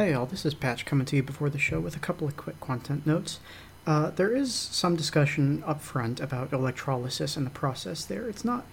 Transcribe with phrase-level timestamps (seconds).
[0.00, 2.34] Hey all, this is Patch coming to you before the show with a couple of
[2.34, 3.38] quick content notes.
[3.86, 8.26] Uh, there is some discussion up front about electrolysis and the process there.
[8.26, 8.64] It's not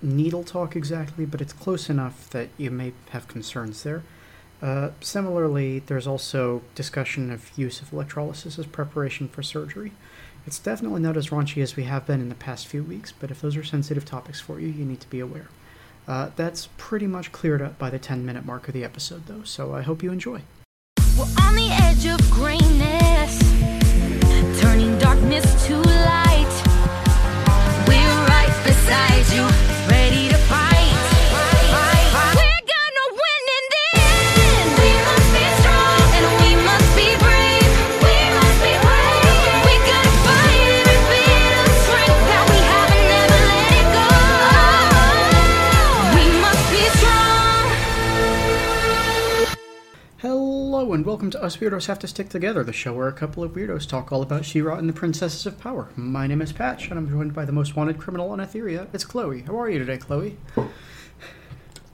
[0.00, 4.04] needle talk exactly, but it's close enough that you may have concerns there.
[4.62, 9.92] Uh, similarly, there's also discussion of use of electrolysis as preparation for surgery.
[10.46, 13.30] It's definitely not as raunchy as we have been in the past few weeks, but
[13.30, 15.48] if those are sensitive topics for you, you need to be aware.
[16.08, 19.42] Uh, that's pretty much cleared up by the 10 minute mark of the episode, though,
[19.42, 20.40] so I hope you enjoy.
[21.20, 23.38] We're on the edge of greenness,
[24.62, 26.29] turning darkness to light.
[50.90, 53.44] Hello, and welcome to Us Weirdos Have to Stick Together, the show where a couple
[53.44, 55.88] of weirdos talk all about She-Ra and the Princesses of Power.
[55.94, 58.88] My name is Patch, and I'm joined by the most wanted criminal on Etheria.
[58.92, 59.42] It's Chloe.
[59.42, 60.36] How are you today, Chloe?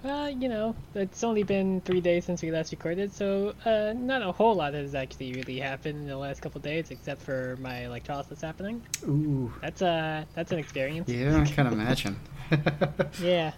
[0.02, 4.22] Uh, you know, it's only been three days since we last recorded, so uh, not
[4.22, 7.84] a whole lot has actually really happened in the last couple days, except for my
[7.84, 8.82] electrolysis happening.
[9.06, 11.06] Ooh, That's uh, that's an experience.
[11.06, 12.18] yeah, I can imagine.
[13.20, 13.52] Yeah.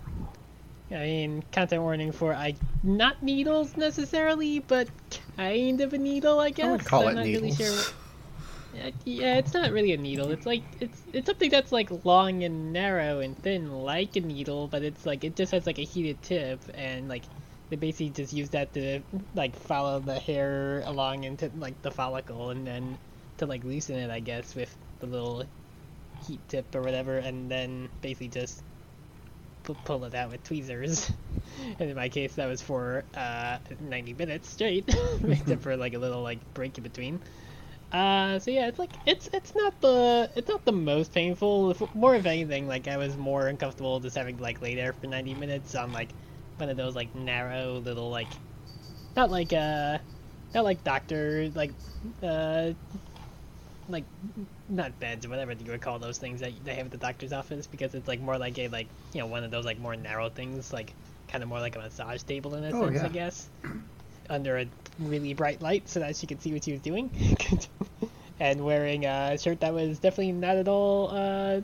[0.90, 4.88] I mean, content warning for I not needles necessarily, but
[5.36, 6.66] kind of a needle, I guess.
[6.66, 7.58] I would call I'm it not needles.
[7.58, 7.94] really sure.
[8.74, 10.30] Uh, Yeah, it's not really a needle.
[10.30, 14.68] It's like it's it's something that's like long and narrow and thin, like a needle,
[14.68, 17.24] but it's like it just has like a heated tip, and like
[17.70, 19.00] they basically just use that to
[19.34, 22.98] like follow the hair along into like the follicle, and then
[23.38, 25.44] to like loosen it, I guess, with the little
[26.26, 28.62] heat tip or whatever, and then basically just
[29.74, 31.10] pull it out with tweezers.
[31.78, 34.84] and in my case, that was for uh, 90 minutes straight,
[35.28, 37.20] except for like a little like break in between.
[37.92, 41.70] Uh, so yeah, it's like it's it's not the it's not the most painful.
[41.70, 44.92] If, more of anything, like I was more uncomfortable just having to like lay there
[44.92, 46.10] for 90 minutes on like
[46.58, 48.28] one of those like narrow little like
[49.16, 49.98] not like uh
[50.54, 51.72] not like doctor like
[52.22, 52.72] uh
[53.88, 54.04] like
[54.68, 57.32] not beds or whatever you would call those things that they have at the doctor's
[57.32, 59.96] office because it's like more like a like you know one of those like more
[59.96, 60.92] narrow things like
[61.28, 63.04] kind of more like a massage table in a Oh, sense yeah.
[63.04, 63.48] I guess
[64.30, 64.66] under a
[64.98, 67.10] really bright light so that she could see what she was doing
[68.40, 71.60] and wearing a shirt that was definitely not at all uh,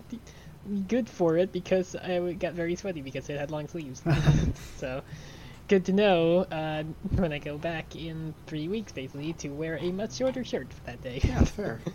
[0.88, 4.02] good for it because I got very sweaty because it had long sleeves
[4.78, 5.02] so
[5.68, 6.84] good to know uh,
[7.16, 10.82] when I go back in three weeks basically to wear a much shorter shirt for
[10.84, 11.80] that day yeah, fair.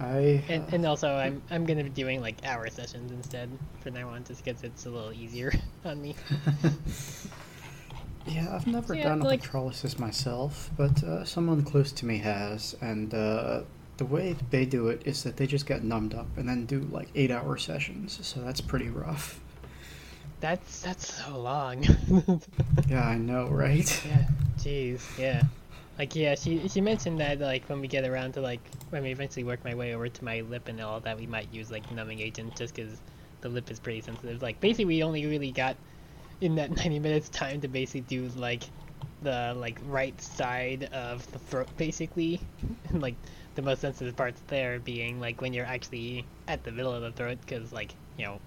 [0.00, 0.42] I.
[0.48, 4.24] and, and also, I'm I'm gonna be doing like hour sessions instead from now on,
[4.24, 5.52] just because it's a little easier
[5.84, 6.14] on me.
[8.26, 12.76] Yeah, I've never Yeah, done like- electrolysis myself, but uh, someone close to me has,
[12.80, 13.62] and uh,
[13.96, 16.80] the way they do it is that they just get numbed up and then do
[16.92, 18.20] like eight-hour sessions.
[18.22, 19.40] So that's pretty rough.
[20.38, 21.84] That's that's so long.
[22.88, 24.02] Yeah, I know, right?
[24.06, 24.26] yeah,
[24.58, 25.42] jeez, yeah.
[26.02, 28.58] Like yeah, she she mentioned that like when we get around to like
[28.90, 31.54] when we eventually work my way over to my lip and all that, we might
[31.54, 33.00] use like numbing agents just because
[33.40, 34.42] the lip is pretty sensitive.
[34.42, 35.76] Like basically, we only really got
[36.40, 38.64] in that 90 minutes time to basically do like
[39.22, 42.40] the like right side of the throat basically
[42.88, 43.14] and like
[43.54, 47.12] the most sensitive parts there being like when you're actually at the middle of the
[47.12, 48.40] throat because like you know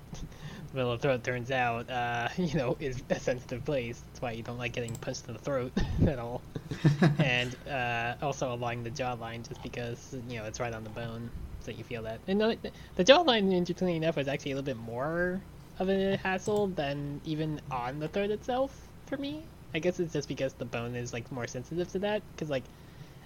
[0.76, 4.32] middle of the throat turns out uh you know is a sensitive place that's why
[4.32, 5.72] you don't like getting punched in the throat
[6.08, 6.42] at all
[7.20, 11.30] and uh also along the jawline just because you know it's right on the bone
[11.62, 12.58] so you feel that and the,
[12.96, 15.42] the jawline interestingly enough was actually a little bit more
[15.80, 19.44] of a hassle than even on the throat itself for me.
[19.74, 22.22] I guess it's just because the bone is like more sensitive to that.
[22.34, 22.64] Because like,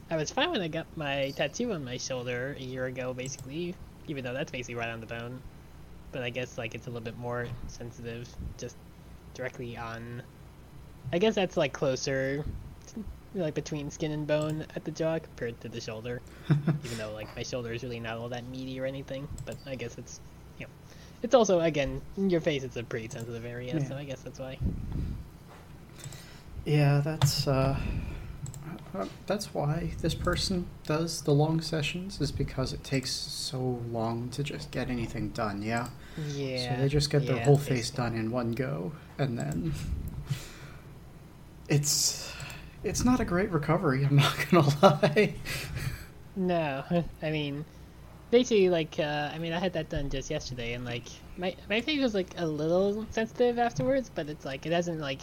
[0.10, 3.76] I was fine when I got my tattoo on my shoulder a year ago, basically,
[4.08, 5.40] even though that's basically right on the bone.
[6.12, 8.28] But I guess like it's a little bit more sensitive,
[8.58, 8.76] just
[9.34, 10.24] directly on.
[11.14, 12.46] I guess that's like closer,
[13.36, 16.22] like between skin and bone at the jaw compared to the shoulder.
[16.84, 19.76] even though like my shoulder is really not all that meaty or anything, but I
[19.76, 20.20] guess it's
[20.58, 20.72] you know,
[21.22, 24.58] it's also again your face is a pretty sensitive area, so I guess that's why.
[26.66, 27.80] Yeah, that's uh,
[28.96, 34.30] uh, that's why this person does the long sessions is because it takes so long
[34.30, 35.62] to just get anything done.
[35.62, 35.90] Yeah.
[36.34, 36.76] Yeah.
[36.76, 39.74] So they just get their whole face done in one go, and then
[41.68, 42.34] it's
[42.84, 44.06] it's not a great recovery.
[44.06, 45.36] I'm not gonna lie.
[46.36, 46.84] No,
[47.22, 47.66] I mean,
[48.32, 51.06] basically, like, uh, I mean, I had that done just yesterday, and like,
[51.38, 55.22] my my face was like a little sensitive afterwards, but it's like it hasn't like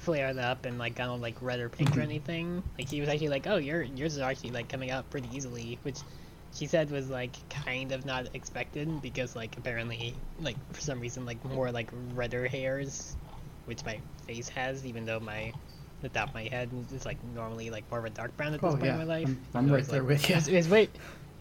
[0.00, 1.98] flared up and like gone like red or pink Mm-hmm.
[1.98, 2.62] or anything.
[2.78, 5.78] Like he was actually like, "Oh, your yours is actually like coming out pretty easily,"
[5.82, 5.98] which
[6.54, 11.24] she said was like kind of not expected because like apparently like for some reason
[11.24, 13.16] like more like redder hairs,
[13.66, 15.52] which my face has, even though my
[16.02, 18.60] the top of my head is like normally like more of a dark brown at
[18.60, 18.92] this Oh, point yeah.
[18.92, 19.26] in my life.
[19.28, 20.34] I'm- I'm right was, there like- with you.
[20.34, 20.88] It was, it was way,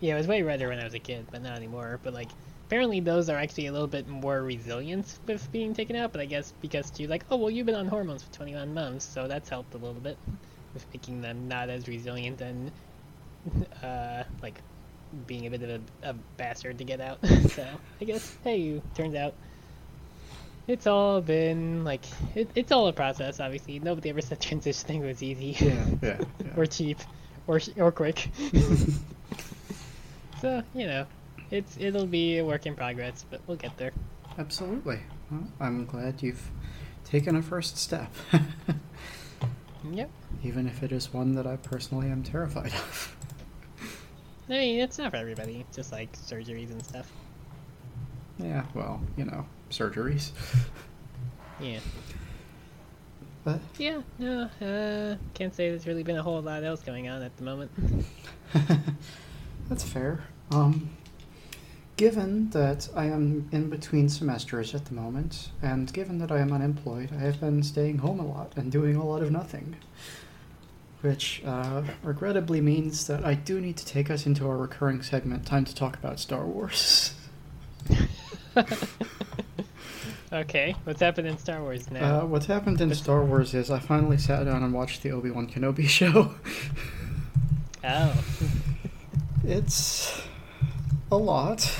[0.01, 1.97] yeah, it was way redder when I was a kid, but not anymore.
[2.03, 2.27] But like,
[2.69, 6.11] apparently those are actually a little bit more resilient with being taken out.
[6.11, 9.05] But I guess because she's like, oh well, you've been on hormones for 21 months,
[9.05, 10.17] so that's helped a little bit
[10.75, 12.71] with making them not as resilient and
[13.83, 14.61] uh, like
[15.25, 17.17] being a bit of a, a bastard to get out.
[17.49, 17.65] so
[17.99, 19.33] I guess hey, turns out.
[20.67, 22.05] It's all been like
[22.35, 23.39] it, it's all a process.
[23.39, 26.51] Obviously, nobody ever said transitioning was easy Yeah, yeah, yeah.
[26.55, 26.99] or cheap
[27.47, 28.29] or or quick.
[30.39, 31.07] so you know,
[31.51, 33.91] it's it'll be a work in progress, but we'll get there.
[34.37, 34.99] Absolutely.
[35.31, 36.49] Well, I'm glad you've
[37.05, 38.11] taken a first step,
[39.91, 40.09] Yep.
[40.43, 43.15] even if it is one that I personally am terrified of.
[44.49, 45.65] I mean, it's not for everybody.
[45.73, 47.11] Just like surgeries and stuff.
[48.39, 50.31] Yeah, well, you know, surgeries.
[51.61, 51.79] Yeah.
[53.43, 54.01] But Yeah.
[54.17, 54.43] No.
[54.61, 57.69] Uh, can't say there's really been a whole lot else going on at the moment.
[59.67, 60.23] that's fair.
[60.51, 60.89] Um,
[61.99, 66.53] given that I am in between semesters at the moment, and given that I am
[66.53, 69.75] unemployed, I have been staying home a lot and doing a lot of nothing.
[71.01, 75.45] Which uh, regrettably means that I do need to take us into our recurring segment,
[75.45, 77.15] Time to Talk About Star Wars.
[80.31, 80.75] Okay.
[80.83, 82.19] What's happened in Star Wars now?
[82.19, 85.31] Uh, what's happened in Star Wars is I finally sat down and watched the Obi
[85.31, 86.35] Wan Kenobi show.
[87.83, 88.23] oh.
[89.43, 90.21] It's
[91.11, 91.79] a lot,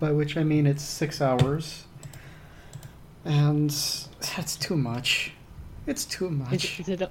[0.00, 1.84] by which I mean it's six hours,
[3.24, 3.70] and
[4.36, 5.32] that's too much.
[5.86, 6.80] It's too much.
[6.80, 7.02] is it?
[7.02, 7.10] o-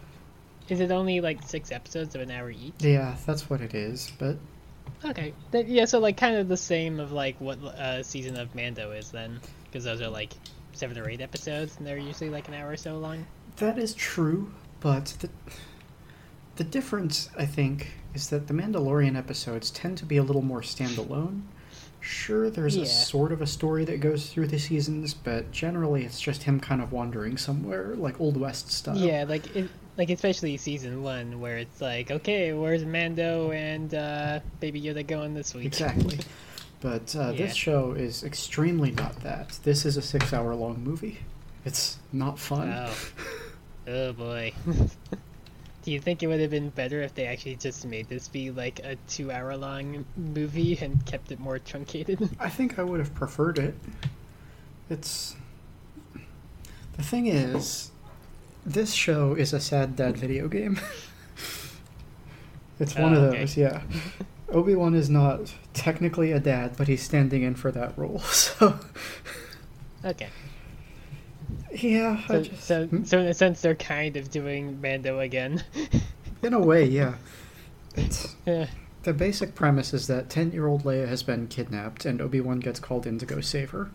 [0.69, 2.73] Is it only like six episodes of an hour each?
[2.79, 4.11] Yeah, that's what it is.
[4.17, 4.37] But
[5.03, 5.33] Okay.
[5.51, 8.91] That, yeah, so like kind of the same of like what uh, season of Mando
[8.91, 10.33] is then, because those are like
[10.73, 13.25] seven or eight episodes, and they're usually like an hour or so long.
[13.57, 14.51] that is true.
[14.81, 15.29] But the
[16.55, 20.61] the difference, I think, is that the Mandalorian episodes tend to be a little more
[20.61, 21.41] standalone.
[21.99, 22.83] Sure, there's Yeah.
[22.83, 26.59] a sort of a story that goes through the seasons, but generally it's just him
[26.59, 28.95] kind of wandering somewhere, like Old West style.
[28.97, 34.39] Yeah, like it, like especially season one, where it's like, okay, where's Mando and uh,
[34.59, 35.65] Baby Yoda going this week?
[35.65, 36.19] Exactly.
[36.81, 37.47] But uh, Yeah.
[37.47, 39.57] this show is extremely not that.
[39.63, 41.19] This is a six hour long movie.
[41.63, 42.69] It's not fun.
[42.71, 42.93] Oh,
[43.87, 44.53] oh boy.
[45.85, 48.49] Do you think it would have been better if they actually just made this be
[48.49, 52.27] like a two-hour-long movie and kept it more truncated?
[52.39, 53.75] I think I would have preferred it.
[54.89, 55.35] It's.
[56.97, 57.91] The thing is,
[58.65, 60.79] this show is a sad dad video game.
[62.79, 63.39] it's one Oh, of okay.
[63.41, 63.83] those, yeah.
[64.49, 68.19] Obi Wan is not technically a dad, but he's standing in for that role.
[68.19, 68.79] So,
[70.03, 70.29] okay.
[71.83, 73.03] Yeah, I So, just, so, Hmm?
[73.03, 75.63] so in a sense, they're kind of doing Mando again.
[76.43, 77.15] in a way, yeah.
[77.95, 78.67] It's Yeah.
[79.03, 82.59] The basic premise is that 10 year old Leia has been kidnapped and Obi Wan
[82.59, 83.89] gets called in to go save her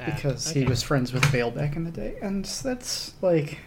[0.00, 2.16] Ah, because he was friends with Bail back in the day.
[2.22, 3.58] And that's like.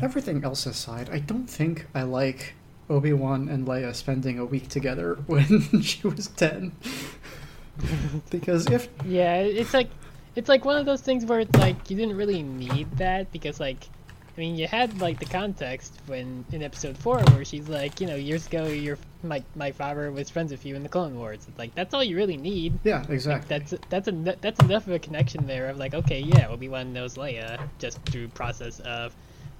[0.00, 2.54] Everything else aside, I don't think I like
[2.90, 6.72] Obi Wan and Leia spending a week together when she was 10.
[8.30, 8.88] because if.
[9.04, 9.90] Yeah, it's like
[10.34, 13.60] it's like one of those things where it's like you didn't really need that because
[13.60, 13.88] like
[14.36, 18.06] I mean you had like the context when in episode four where she's like you
[18.06, 21.46] know years ago your my my father was friends with you in the Clone Wars.
[21.46, 22.78] It's like that's all you really need.
[22.82, 23.46] Yeah, exactly.
[23.48, 26.92] That's that's a that's enough of a connection there of like okay yeah Obi Wan
[26.92, 29.14] knows Leia just through process of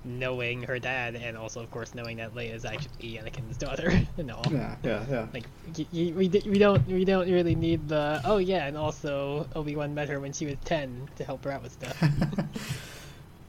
[0.04, 4.30] knowing her dad and also of course knowing that Leia is actually Anakin's daughter and
[4.30, 4.44] all.
[4.50, 5.26] Yeah, yeah, yeah.
[5.32, 5.44] Like
[5.78, 9.48] y- y- we d- we don't we don't really need the oh yeah and also
[9.54, 11.96] Obi Wan met her when she was ten to help her out with stuff.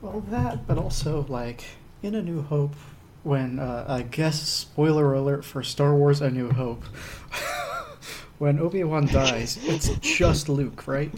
[0.02, 1.64] Well, that, but also like
[2.02, 2.76] in A New Hope,
[3.24, 6.84] when uh, I guess spoiler alert for Star Wars: A New Hope,
[8.38, 11.10] when Obi Wan dies, it's just Luke, right?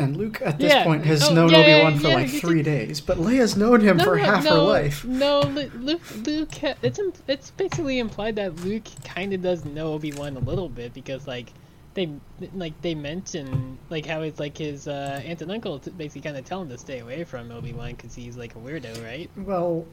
[0.00, 0.84] And Luke at this Yeah.
[0.84, 3.56] point has Oh, known yeah, Obi yeah, Wan for yeah, like three days, but Leia's
[3.56, 5.04] known him for half her life.
[5.04, 10.12] No, Lu- Luke Luke it's it's basically implied that Luke kind of does know Obi
[10.12, 11.52] Wan a little bit because like
[11.94, 12.08] they
[12.54, 16.44] like they mention like how it's like his uh, aunt and uncle basically kind of
[16.44, 19.28] tell him to stay away from Obi Wan because he's like a weirdo, right?
[19.36, 19.86] Well,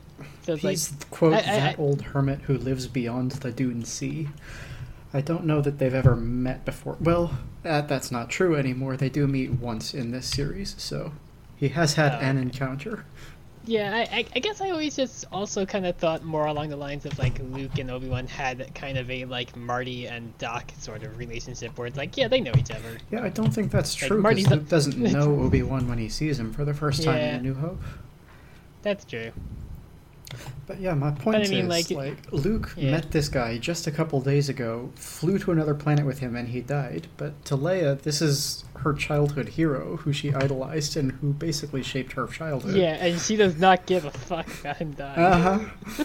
[0.43, 3.51] So it's like he's quote I- I- that I- old hermit who lives beyond the
[3.51, 4.29] Dune Sea.
[5.13, 6.97] I don't know that they've ever met before.
[6.99, 8.97] Well, that, that's not true anymore.
[8.97, 11.13] They do meet once in this series, so
[11.55, 12.41] He has had Oh, an okay.
[12.43, 13.05] encounter.
[13.65, 17.05] Yeah, I, I, guess I always just also kind of thought more along the lines
[17.05, 21.03] of like Luke and Obi Wan had kind of a like Marty and Doc sort
[21.03, 22.97] of relationship where it's like, yeah, they know each other.
[23.11, 26.39] Yeah, I don't think that's true Luke a- doesn't know Obi Wan when he sees
[26.39, 27.29] him for the first time Yeah.
[27.33, 27.81] in A New Hope.
[28.83, 29.31] That's true.
[30.65, 32.91] But yeah, my point is, mean, like, like- Luke Yeah.
[32.91, 36.49] met this guy just a couple days ago, flew to another planet with him, and
[36.49, 37.07] he died.
[37.15, 42.11] But to Leia, this is her childhood hero, who she idolized and who basically shaped
[42.13, 42.75] her childhood.
[42.75, 45.19] Yeah, and she does not give a fuck about him dying.
[45.19, 46.03] Uh huh.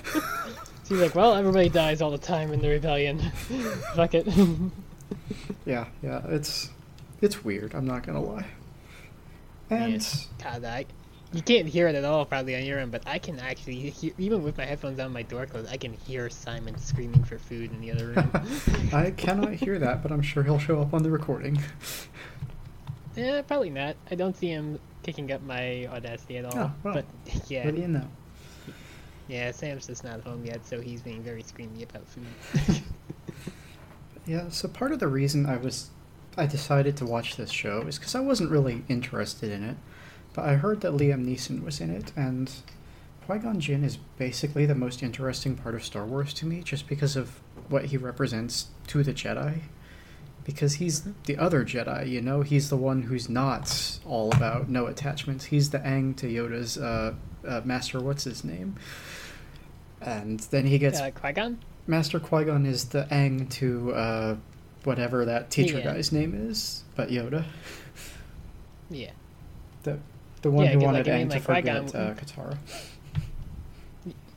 [0.88, 3.18] She's like, well, everybody dies all the time in the rebellion.
[3.94, 4.26] fuck it.
[5.64, 6.22] Yeah, yeah.
[6.28, 6.70] It's
[7.20, 7.74] it's weird.
[7.74, 8.46] I'm not gonna lie.
[9.70, 10.04] And
[10.44, 10.86] I,
[11.32, 14.12] you can't hear it at all probably on your end, but I can actually hear,
[14.18, 17.72] even with my headphones on my door closed, I can hear Simon screaming for food
[17.72, 18.30] in the other room.
[18.92, 21.60] I cannot hear that, but I'm sure he'll show up on the recording.
[23.16, 23.96] yeah, probably not.
[24.10, 26.56] I don't see him kicking up my audacity at all.
[26.56, 26.94] Oh, well.
[26.94, 27.04] But
[27.48, 28.06] yeah, What do you know?
[29.28, 32.82] yeah, Sam's just not home yet, so he's being very screamy about food.
[34.26, 35.90] Yeah, so part of the reason I was
[36.36, 39.76] I decided to watch this show is because I wasn't really interested in it,
[40.34, 42.50] but I heard that Liam Neeson was in it, and
[43.26, 46.88] Qui Gon Jinn is basically the most interesting part of Star Wars to me, just
[46.88, 49.60] because of what he represents to the Jedi.
[50.44, 54.86] Because he's the other Jedi, you know, he's the one who's not all about no
[54.86, 55.44] attachments.
[55.44, 57.14] He's the Aang to Yoda's uh,
[57.46, 58.00] uh, master.
[58.00, 58.74] What's his name?
[60.00, 61.58] And then he gets uh, Qui Gon?
[61.86, 64.36] Master Qui Gon is the Aang to uh,
[64.82, 65.92] whatever that teacher Yeah.
[65.94, 67.44] guy's name is, but Yoda,
[68.90, 69.10] Yeah.
[69.84, 69.98] the
[70.42, 72.58] the one Yeah, who wanted like, I mean, like, to forget uh, Katara.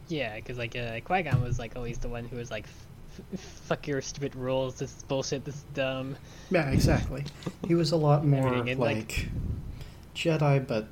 [0.08, 3.22] Yeah, because like uh, Qui Gon was like always the one who was like, "F-
[3.34, 4.76] f- "Fuck your stupid rules.
[4.76, 5.44] This is bullshit.
[5.46, 6.16] This is dumb."
[6.52, 7.24] Yeah, exactly.
[7.68, 9.28] He was a lot more in, like- like
[10.16, 10.88] Jedi, but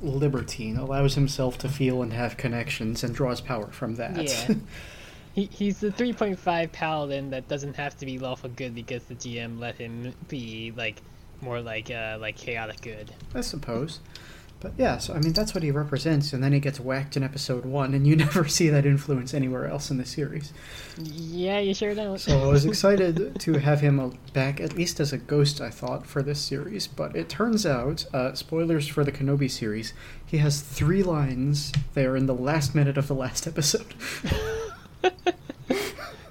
[0.00, 0.76] libertine.
[0.76, 4.22] Allows himself to feel and have connections, and draws power from that.
[4.22, 4.54] Yeah.
[5.34, 9.58] He, he's the 3.5 paladin that doesn't have to be lawful good because the GM
[9.58, 11.00] let him be like
[11.42, 13.12] more like uh like chaotic good.
[13.34, 14.00] I suppose.
[14.62, 17.24] But yeah, so I mean that's what he represents, and then he gets whacked in
[17.24, 20.52] episode one, and you never see that influence anywhere else in the series.
[20.98, 22.18] Yeah, you sure don't.
[22.18, 26.06] So I was excited to have him back, at least as a ghost, I thought,
[26.06, 26.86] for this series.
[26.86, 29.94] But it turns out, uh, spoilers for the Kenobi series,
[30.24, 33.94] he has three lines there in the last minute of the last episode.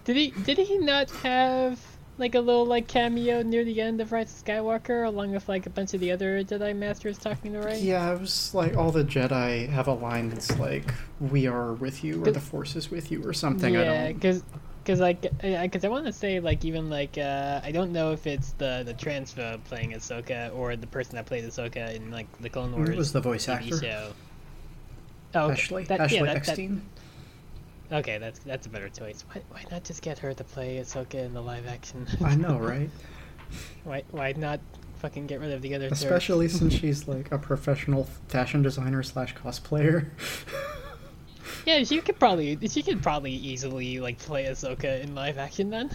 [0.05, 4.11] did he did he not have like a little like cameo near the end of
[4.11, 7.59] Rise of Skywalker along with like a bunch of the other Jedi masters talking to
[7.59, 7.79] Rey?
[7.79, 12.03] Yeah, it was like all the Jedi have a line that's like, "We are with
[12.03, 13.75] you," or "The Force is with you," or something.
[13.75, 14.43] I Yeah, because
[14.83, 18.27] because like because I want to say like even like uh, I don't know if
[18.27, 22.49] it's the the transphobe playing Ahsoka or the person that played Ahsoka in like the
[22.49, 24.11] Clone Wars It was the voice TV actor, show.
[25.33, 25.53] Oh, okay.
[25.53, 25.83] Ashley.
[25.85, 26.81] That- Ashley yeah, that- that- Eckstein.
[27.91, 29.23] Okay, that's that's a better choice.
[29.31, 32.07] Why, why not just get her to play Ahsoka in the live action?
[32.23, 32.89] I know, right?
[33.83, 34.59] why why not
[34.99, 35.87] fucking get rid of the other?
[35.89, 35.93] two?
[35.93, 40.09] Especially since she's like a professional fashion designer slash cosplayer.
[41.65, 45.91] yeah, she could probably she could probably easily like play Ahsoka in live action then.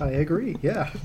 [0.00, 0.56] I agree.
[0.62, 0.92] Yeah.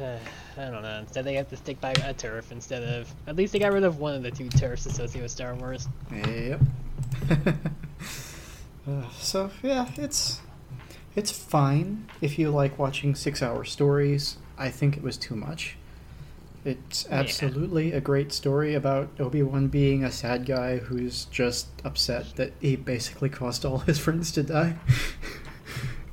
[0.00, 0.16] Uh,
[0.56, 0.98] I don't know.
[1.00, 3.12] Instead, they have to stick by a turf instead of.
[3.26, 5.88] At least they got rid of one of the two turfs associated with Star Wars.
[6.12, 6.60] Yep.
[8.88, 10.40] uh, so yeah, it's
[11.14, 14.36] it's fine if you like watching six-hour stories.
[14.58, 15.76] I think it was too much.
[16.64, 17.16] It's Yeah.
[17.16, 22.52] absolutely a great story about Obi Wan being a sad guy who's just upset that
[22.60, 24.76] he basically caused all his friends to die.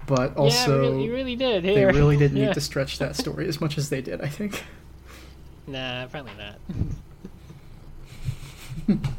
[0.09, 1.63] but also, we really, really did.
[1.63, 2.47] they really didn't yeah.
[2.47, 4.21] need to stretch that story as much as they did.
[4.21, 4.63] I think.
[5.67, 6.33] Nah, apparently
[8.87, 8.99] not.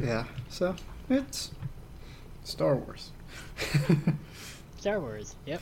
[0.00, 0.22] Yeah.
[0.48, 0.76] So
[1.10, 1.50] it's
[2.44, 3.10] Star Wars.
[4.78, 5.34] Star Wars.
[5.46, 5.60] Yep.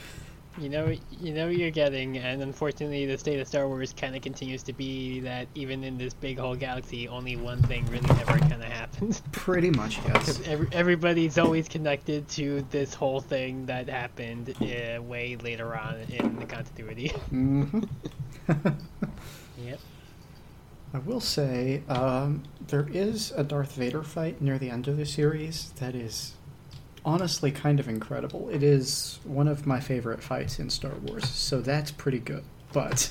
[0.57, 4.15] You know, you know what you're getting, and unfortunately, the state of Star Wars kind
[4.15, 8.09] of continues to be that even in this big whole galaxy, only one thing really
[8.21, 9.21] ever kind of happens.
[9.33, 10.13] Pretty much, yes.
[10.13, 15.97] Because every, everybody's always connected to this whole thing that happened uh, way later on
[16.09, 17.09] in the continuity.
[17.31, 17.81] hmm
[19.59, 19.81] yep.
[20.93, 25.07] I will say um, there is a Darth Vader fight near the end of the
[25.07, 26.35] series that is
[27.05, 28.49] honestly kind of incredible.
[28.49, 32.45] It is one of my favorite fights in Star Wars, so that's pretty good.
[32.73, 33.11] But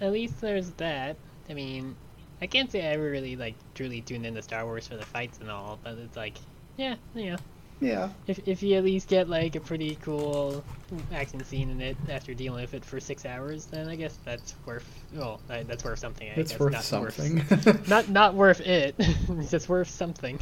[0.00, 1.16] At least there's that.
[1.48, 1.96] I mean,
[2.40, 5.38] I can't say I ever really like truly tuned into Star Wars for the fights
[5.40, 6.36] and all, but it's like,
[6.76, 6.96] yeah,
[7.30, 7.36] know,
[7.80, 8.08] Yeah.
[8.26, 10.64] If if you at least get like a pretty cool
[11.12, 14.54] action scene in it after dealing with it for six hours, then I guess that's
[14.66, 14.84] worth.
[15.14, 16.28] Well, that's worth something.
[16.28, 16.60] I It's guess.
[16.60, 17.36] worth not something.
[17.48, 18.96] Worth, not not worth it.
[18.98, 20.40] it's just worth something.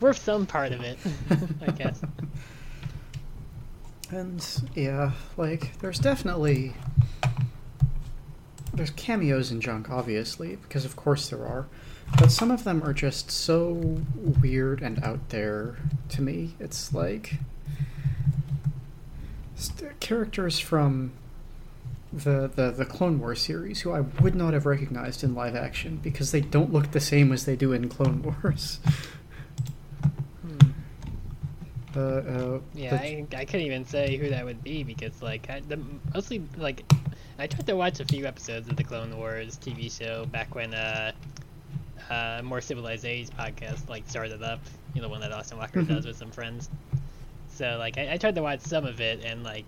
[0.00, 0.98] Worth some part of it,
[1.66, 2.02] I guess.
[4.10, 6.74] And yeah, like there's definitely
[8.74, 11.66] there's cameos in junk, obviously, because of course there are.
[12.18, 14.00] But some of them are just so
[14.40, 15.76] weird and out there
[16.10, 16.54] to me.
[16.60, 17.34] It's like
[19.56, 21.12] st- characters from
[22.12, 25.98] the, the the Clone Wars series who I would not have recognized in live action
[26.02, 28.78] because they don't look the same as they do in Clone Wars.
[30.42, 30.70] Hmm.
[31.96, 35.48] Uh, uh, Yeah, the- I, I couldn't even say who that would be because like
[35.50, 35.78] I, the
[36.14, 36.84] mostly like
[37.38, 40.74] I tried to watch a few episodes of the Clone Wars TV show back when
[40.74, 41.12] uh
[42.10, 44.60] uh more civilized age podcast like started up,
[44.94, 45.88] you know, one that Austin Walker Mhm.
[45.88, 46.68] does with some friends.
[47.48, 49.66] So like I, I tried to watch some of it and like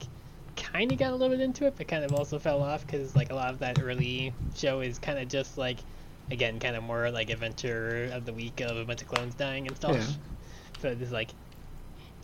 [0.57, 3.14] kind of got a little bit into it, but kind of also fell off because
[3.17, 5.79] like a lot of that early show is kind of just like
[6.31, 9.67] again kind of more like adventure of the week of a bunch of clones dying
[9.67, 9.97] and stuff.
[9.97, 10.07] Yeah.
[10.81, 11.31] So it's like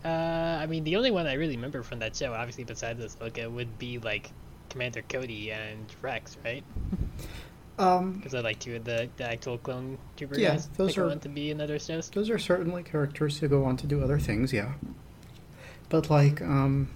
[0.05, 3.17] uh, I mean, the only one I really remember from that show, obviously besides this
[3.17, 4.31] Ahsoka, would be like
[4.71, 6.63] Commander Cody and Rex, right?
[7.81, 11.11] um, Because they're like two of the, the actual clone trooper Yeah, guys those are-
[11.11, 12.09] on to be in other shows.
[12.11, 14.73] Those are certainly characters who go on to do other things, yeah.
[15.89, 16.89] But like, um,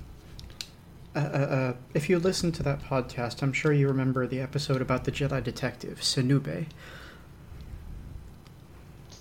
[1.16, 4.80] uh, uh, uh, if you listen to that podcast, I'm sure you remember the episode
[4.82, 6.66] about the Jedi detective Sinube.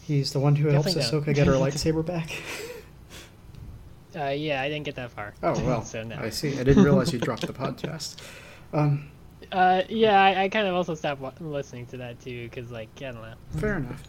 [0.03, 1.35] He's the one who helps Definitely Ahsoka don't.
[1.35, 2.29] get her lightsaber back.
[4.15, 5.33] Uh, yeah, I didn't get that far.
[5.41, 6.17] Oh well, so no.
[6.19, 6.59] I see.
[6.59, 8.17] I didn't realize you dropped the podcast.
[8.73, 9.09] Um,
[9.53, 12.89] Uh, yeah, I, I kind of also stopped wa- listening to that too, because like
[12.97, 13.35] I don't know.
[13.57, 14.03] fair enough.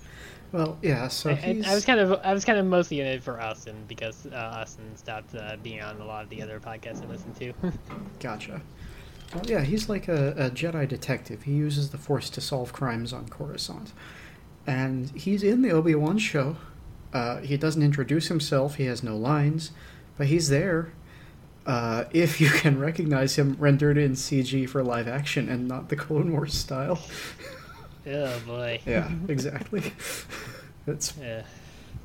[0.52, 1.08] Well, yeah.
[1.08, 3.40] So I, I, I was kind of I was kind of mostly in it for
[3.40, 7.06] Austin because uh, Austin stopped uh, being on a lot of the other podcasts I
[7.06, 7.52] listened to.
[8.20, 8.62] Gotcha.
[9.34, 11.42] Well, yeah, he's like a, a Jedi detective.
[11.42, 13.92] He uses the Force to solve crimes on Coruscant.
[14.66, 16.56] And he's in the Obi Wan show.
[17.12, 19.72] Uh, he doesn't introduce himself, he has no lines,
[20.16, 20.92] but he's there.
[21.66, 25.96] Uh, if you can recognize him rendered in CG for live action and not the
[25.96, 26.98] Clone Wars style.
[28.06, 28.80] oh boy.
[28.86, 29.92] Yeah, exactly.
[30.86, 31.44] It's Yeah.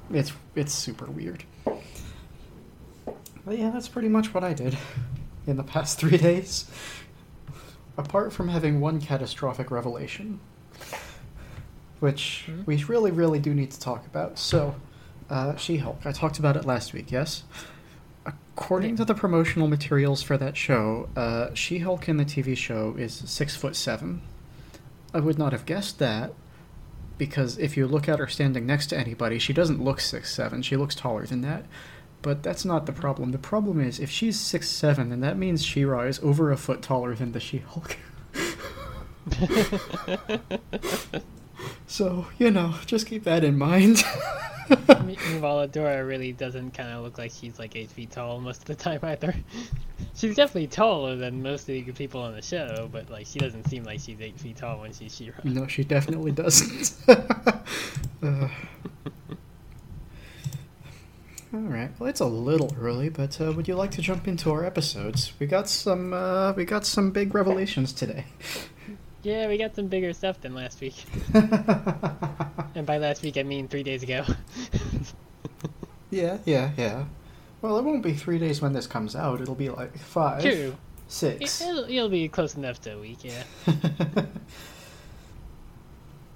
[0.09, 1.43] it's it's super weird.
[1.65, 4.77] But yeah, that's pretty much what I did
[5.45, 6.69] in the past three days.
[7.97, 10.39] Apart from having one catastrophic revelation,
[11.99, 12.61] which Hmm?
[12.65, 14.39] we really, really do need to talk about.
[14.39, 14.75] So,
[15.29, 16.05] uh, She-Hulk.
[16.05, 17.11] I talked about it last week.
[17.11, 17.43] Yes.
[18.55, 23.13] According to the promotional materials for that show, uh, She-Hulk in the TV show is
[23.13, 24.21] six foot seven.
[25.13, 26.33] I would not have guessed that
[27.17, 30.61] because if you look at her standing next to anybody, she doesn't look six seven.
[30.61, 31.65] She looks taller than that.
[32.21, 33.31] But that's not the problem.
[33.31, 36.81] The problem is if she's six seven, then that means She-Ra is over a foot
[36.81, 37.97] taller than the She-Hulk.
[41.87, 44.03] so you know, just keep that in mind.
[45.03, 48.59] Me- Meanwhile, Adora really doesn't kind of look like she's like eight feet tall most
[48.59, 49.33] of the time either.
[50.13, 53.67] she's definitely taller than most of the people on the show, but like she doesn't
[53.67, 55.39] seem like she's eight feet tall when she's She-Ra.
[55.43, 56.93] no, she definitely doesn't.
[58.23, 58.47] uh,
[61.51, 61.89] all right.
[61.97, 65.33] Well, it's a little early, but uh, would you like to jump into our episodes?
[65.39, 66.13] We got some.
[66.13, 68.25] Uh, we got some big revelations today.
[69.21, 70.95] Yeah, we got some bigger stuff than last week,
[71.33, 74.23] and by last week I mean three days ago.
[76.09, 77.03] yeah, yeah, yeah.
[77.61, 79.41] Well, it won't be three days when this comes out.
[79.41, 80.75] It'll be like five, True.
[81.09, 81.61] Six.
[81.61, 83.17] it'll, it'll be close enough to a week.
[83.23, 83.43] Yeah.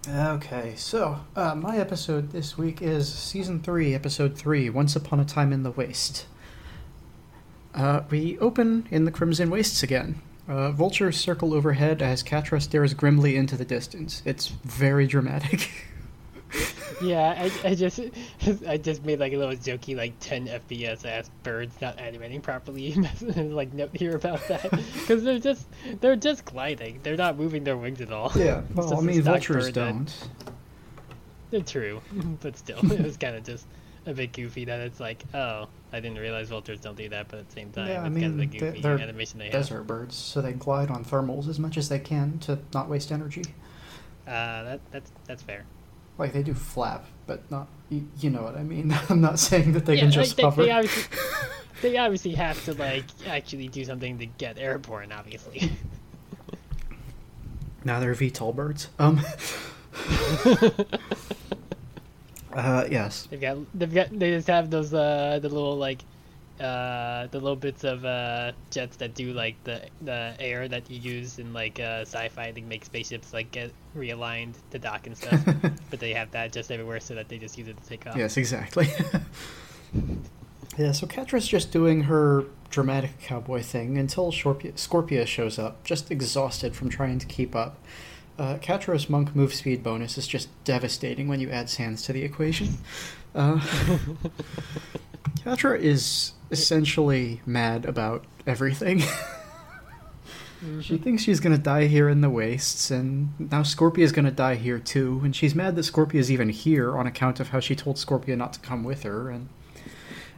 [0.33, 5.25] okay, so uh, my episode this week is season three, episode three, "Once Upon a
[5.25, 6.25] Time in the Waste."
[7.73, 10.21] Uh, we open in the Crimson Wastes again.
[10.47, 14.21] Uh, vultures circle overhead as Catra stares grimly into the distance.
[14.25, 15.69] It's very dramatic.
[17.01, 17.99] Yeah, I, I just
[18.67, 22.93] I just made like a little jokey like 10 FPS ass birds not animating properly
[23.35, 25.67] like note here about that because they're just
[25.99, 28.31] they're just gliding they're not moving their wings at all.
[28.35, 30.13] yeah, well, I mean, vultures don't.
[31.51, 32.01] They're true,
[32.41, 33.65] but still, it was kind of just
[34.05, 37.39] a bit goofy that it's like, oh, I didn't realize vultures don't do that, but
[37.39, 39.53] at the same time, Yeah, I it's kind of mean, the they're- animation they have.
[39.53, 43.11] Desert birds, so they glide on thermals as much as they can to not waste
[43.11, 43.43] energy.
[44.27, 45.65] Uh, that that's that's fair.
[46.17, 47.67] Like they do flap, but not.
[47.89, 48.97] You, you know what I mean.
[49.09, 50.63] I'm not saying that they yeah, can just they, hover.
[50.63, 51.03] they obviously
[51.81, 55.71] they obviously have to like actually do something to get airborne, obviously.
[57.83, 58.89] Now they're VTOL birds.
[58.97, 59.21] Um.
[62.55, 63.27] Uh, yes.
[63.29, 66.03] They've got they've got they just have those uh the little like
[66.59, 70.99] uh the little bits of uh jets that do like the the air that you
[70.99, 75.43] use in like uh sci-fi to make spaceships like get realigned to dock and stuff.
[75.89, 78.15] but they have that just everywhere so that they just use it to take off.
[78.15, 78.87] Yes, exactly.
[80.77, 86.75] yeah, so Catra's just doing her dramatic cowboy thing until Scorpia, shows up, just exhausted
[86.75, 87.77] from trying to keep up.
[88.37, 92.23] Uh, Catra's monk move speed bonus is just devastating when you add sands to the
[92.23, 92.77] equation.
[93.35, 93.59] Uh,
[95.39, 99.03] Catra is essentially mad about everything.
[100.81, 104.79] She thinks she's gonna die here in the wastes, and now Scorpia's gonna die here
[104.79, 105.19] too.
[105.23, 108.53] And she's mad that Scorpia's even here on account of how she told Scorpia not
[108.53, 109.29] to come with her.
[109.29, 109.49] And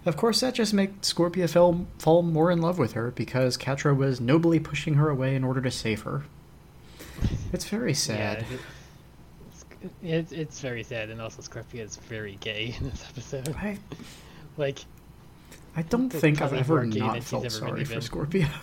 [0.05, 3.95] of course, that just made Scorpia fall, fall more in love with her because Catra
[3.95, 6.23] was nobly pushing her away in order to save her.
[7.53, 8.45] It's very sad.
[8.49, 8.57] Yeah,
[9.51, 9.65] it's,
[10.01, 13.49] it's it's very sad, and also Scorpia is very gay in this episode.
[13.55, 13.77] I,
[14.57, 14.79] Like,
[15.75, 18.47] I don't think I've ever not felt sorry really for been.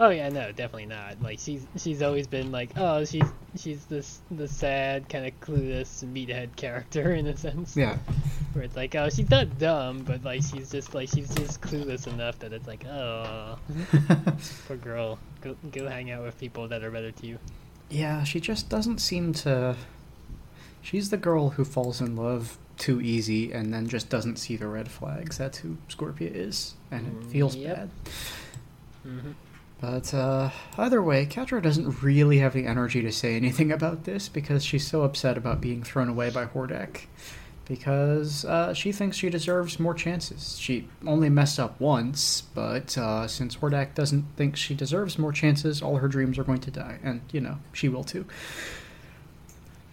[0.00, 1.20] Oh yeah, no, definitely not.
[1.22, 3.24] Like she's she's always been like, oh, she's
[3.58, 7.76] she's this the sad kind of clueless meathead character in a sense.
[7.76, 7.98] yeah.
[8.52, 12.06] Where it's like, oh, she's not dumb, but like she's just like she's just clueless
[12.06, 13.58] enough that it's like, oh,
[14.68, 17.38] poor girl, go go hang out with people that are better to you.
[17.90, 19.74] Yeah, she just doesn't seem to.
[20.80, 24.68] She's the girl who falls in love too easy and then just doesn't see the
[24.68, 25.36] red flags.
[25.38, 27.76] That's who Scorpia is, and it Mm, feels yep.
[27.76, 27.90] bad.
[29.02, 29.30] hmm
[29.80, 34.28] But uh, either way, Catra doesn't really have the energy to say anything about this
[34.28, 37.02] because she's so upset about being thrown away by Hordak.
[37.64, 40.58] Because uh, she thinks she deserves more chances.
[40.58, 45.82] She only messed up once, but uh, since Hordak doesn't think she deserves more chances,
[45.82, 46.98] all her dreams are going to die.
[47.04, 48.24] And, you know, she will too.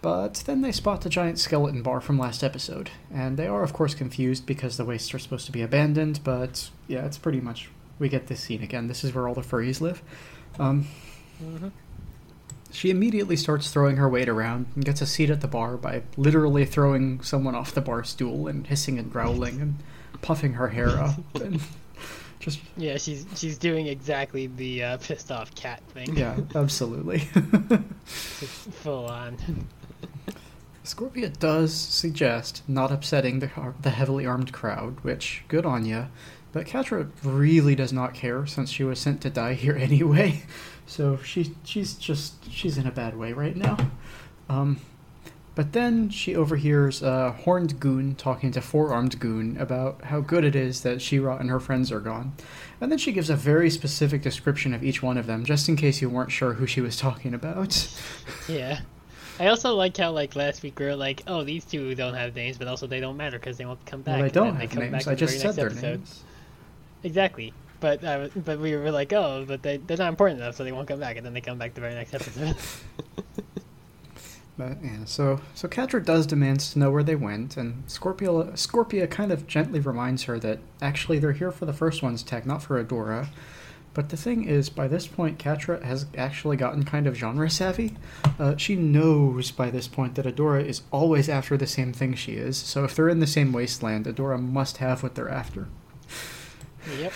[0.00, 3.72] But then they spot the giant skeleton bar from last episode, and they are, of
[3.72, 7.70] course, confused because the wastes are supposed to be abandoned, but yeah, it's pretty much.
[7.98, 8.88] We get this scene again.
[8.88, 10.02] This is where all the furries live.
[10.58, 10.86] Um,
[11.38, 11.68] hmm
[12.76, 16.02] she immediately starts throwing her weight around and gets a seat at the bar by
[16.16, 19.76] literally throwing someone off the bar stool and hissing and growling and
[20.20, 21.60] puffing her hair up and
[22.38, 26.16] just Yeah, she's she's doing exactly the uh, pissed off cat thing.
[26.16, 27.18] yeah, absolutely.
[28.04, 29.38] Full on.
[30.84, 36.06] Scorpia does suggest not upsetting the, the heavily armed crowd, which, good on ya.
[36.56, 40.44] But Catra really does not care since she was sent to die here anyway.
[40.86, 43.76] So she, she's just, she's in a bad way right now.
[44.48, 44.80] Um,
[45.54, 50.44] but then she overhears a horned goon talking to four armed goon about how good
[50.44, 52.32] it is that She-Ra and her friends are gone.
[52.80, 55.76] And then she gives a very specific description of each one of them, just in
[55.76, 57.86] case you weren't sure who she was talking about.
[58.48, 58.80] Yeah.
[59.38, 62.34] I also like how like last week we were like, oh, these two don't have
[62.34, 64.14] names, but also they don't matter because they won't come back.
[64.14, 65.06] well, they don't have names.
[65.06, 65.98] I just said their episode.
[65.98, 66.24] names.
[67.06, 67.54] Exactly.
[67.78, 70.72] But uh, but we were like, oh, but they they're not important enough, so they
[70.72, 72.56] won't come back, and then they come back the very next episode.
[74.58, 79.06] But yeah, so so Catra does demands to know where they went, and Scorpia Scorpia
[79.10, 82.62] kind of gently reminds her that actually they're here for the first one's tech, not
[82.62, 83.28] for Adora.
[83.92, 87.96] But the thing is, by this point, Catra has actually gotten kind of genre savvy.
[88.38, 92.32] Uh, she knows by this point that Adora is always after the same thing she
[92.32, 92.56] is.
[92.56, 95.68] So if they're in the same wasteland, Adora must have what they're after.
[96.98, 97.12] Yep.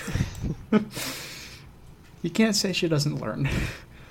[2.23, 3.49] You can't say she doesn't learn.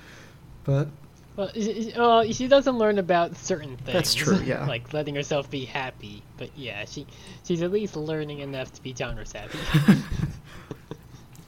[0.64, 0.88] but
[1.36, 3.92] Well, she, well, she doesn't learn about certain things.
[3.92, 4.66] That's true, yeah.
[4.66, 6.22] like letting herself be happy.
[6.36, 7.06] But yeah, she
[7.44, 9.58] she's at least learning enough to be genre savvy,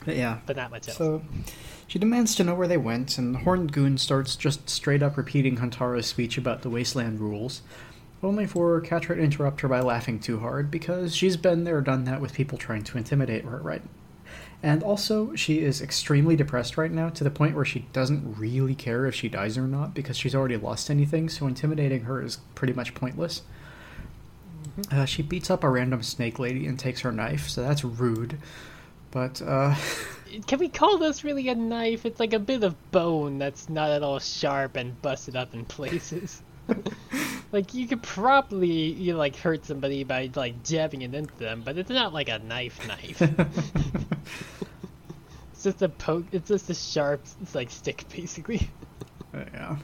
[0.04, 0.96] but yeah, but not much else.
[0.96, 1.22] So
[1.88, 5.16] she demands to know where they went, and the Horned Goon starts just straight up
[5.16, 7.62] repeating Huntara's speech about the wasteland rules,
[8.22, 12.04] only for Catra to interrupt her by laughing too hard, because she's been there, done
[12.04, 13.82] that with people trying to intimidate her, right?
[14.62, 18.76] And also, she is extremely depressed right now to the point where she doesn't really
[18.76, 22.38] care if she dies or not because she's already lost anything, so intimidating her is
[22.54, 23.42] pretty much pointless.
[24.90, 28.38] Uh, she beats up a random snake lady and takes her knife, so that's rude.
[29.10, 29.74] But, uh.
[30.46, 32.06] Can we call this really a knife?
[32.06, 35.64] It's like a bit of bone that's not at all sharp and busted up in
[35.64, 36.40] places.
[37.52, 41.62] like you could probably you know, like hurt somebody by like jabbing it into them,
[41.64, 43.22] but it's not like a knife knife.
[45.52, 46.26] it's just a poke.
[46.32, 48.68] It's just a sharp, it's like stick basically.
[49.34, 49.76] Uh, yeah.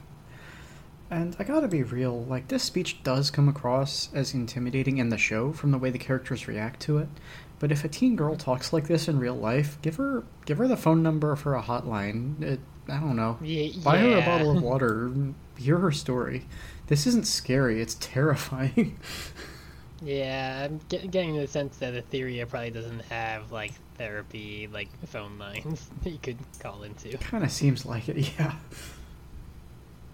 [1.11, 5.17] And I gotta be real, like, this speech does come across as intimidating in the
[5.17, 7.09] show from the way the characters react to it.
[7.59, 10.69] But if a teen girl talks like this in real life, give her give her
[10.69, 12.41] the phone number for a hotline.
[12.43, 13.39] It, I don't know.
[13.43, 15.11] Yeah, Buy her a bottle of water.
[15.57, 16.47] Hear her story.
[16.89, 17.81] This isn't scary.
[17.81, 18.99] It's terrifying.
[20.01, 25.39] Yeah, I'm get, getting the sense that Etheria probably doesn't have like therapy, like phone
[25.39, 27.17] lines that you could call into.
[27.19, 28.55] Kind of seems like it, yeah.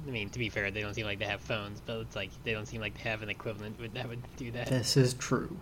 [0.06, 2.30] I mean, to be fair, they don't seem like they have phones, but it's like
[2.44, 4.68] they don't seem like they have an equivalent that would do that.
[4.68, 5.56] This is true.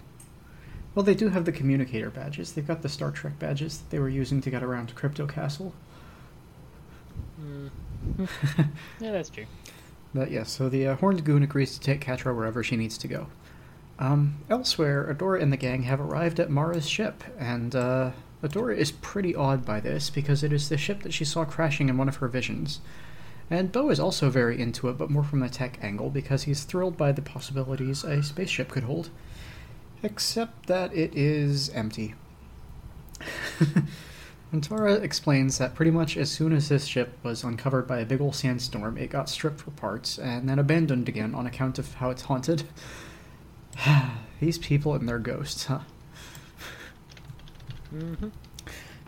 [0.95, 2.53] Well, they do have the communicator badges.
[2.53, 5.73] They've got the Star Trek badges that they were using to get around Crystal Castle.
[7.41, 7.71] Mm.
[9.01, 9.47] yeah, that's true.
[10.15, 13.09] But yeah, so the uh, Horned Goon agrees to take Catra wherever she needs to
[13.09, 13.29] go.
[13.99, 18.11] Um, elsewhere, Adora and the gang have arrived at Mara's ship, and uh,
[18.43, 21.89] Adora is pretty awed by this because it is the ship that she saw crashing
[21.89, 22.81] in one of her visions.
[23.49, 26.65] And Bow is also very into it, but more from a tech angle because he's
[26.65, 29.11] thrilled by the possibilities a spaceship could hold.
[30.03, 32.15] Except that it is empty.
[34.53, 38.21] Huntara explains that pretty much as soon as this ship was uncovered by a big
[38.21, 42.11] ol' sandstorm, it got stripped for parts and then abandoned again on account of how
[42.11, 42.65] it's haunted.
[44.41, 45.81] These people and their ghosts, huh?
[47.91, 48.29] hmm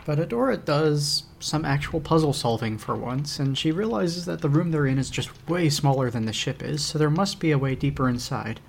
[0.07, 4.71] But Adora does some actual puzzle solving for once, and she realizes that the room
[4.71, 7.59] they're in is just way smaller than the ship is, so there must be a
[7.59, 8.61] way deeper inside.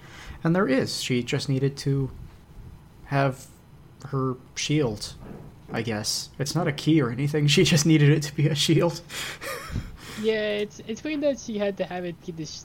[0.44, 1.02] And there is.
[1.02, 2.12] She just needed to
[3.06, 3.48] have
[4.08, 5.14] her shield,
[5.72, 6.30] I guess.
[6.40, 9.02] It's not a key or anything, she just needed it to be a shield.
[10.22, 12.16] Yeah, it's it's weird that she had to have it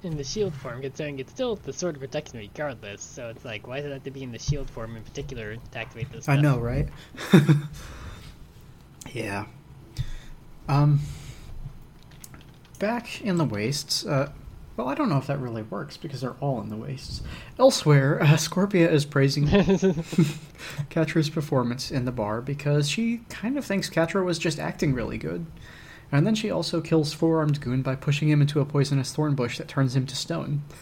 [0.04, 3.02] in the shield form, considering it's still the sword of protection regardless.
[3.02, 5.56] So it's like, why does it have to be in the shield form in particular
[5.56, 6.28] to activate this?
[6.28, 6.88] I know, right?
[9.12, 9.46] yeah.
[10.68, 11.00] Um.
[12.78, 14.06] Back in the wastes.
[14.06, 14.30] Uh,
[14.80, 17.22] well, I don't know if that really works because they're all in the wastes.
[17.58, 19.46] Elsewhere, uh, Scorpia is praising
[20.90, 25.18] Catra's performance in the bar because she kind of thinks Catra was just acting really
[25.18, 25.44] good.
[26.10, 29.34] And then she also kills Four Armed Goon by pushing him into a poisonous thorn
[29.34, 30.62] bush that turns him to stone.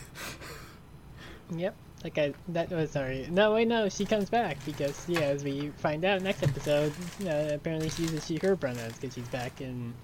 [1.56, 1.74] Yep.
[2.04, 3.26] Like I, that was sorry.
[3.30, 3.88] No, wait, no.
[3.88, 6.92] She comes back because yeah, as we find out next episode,
[7.24, 9.94] uh, apparently she uses she her pronouns because she's back in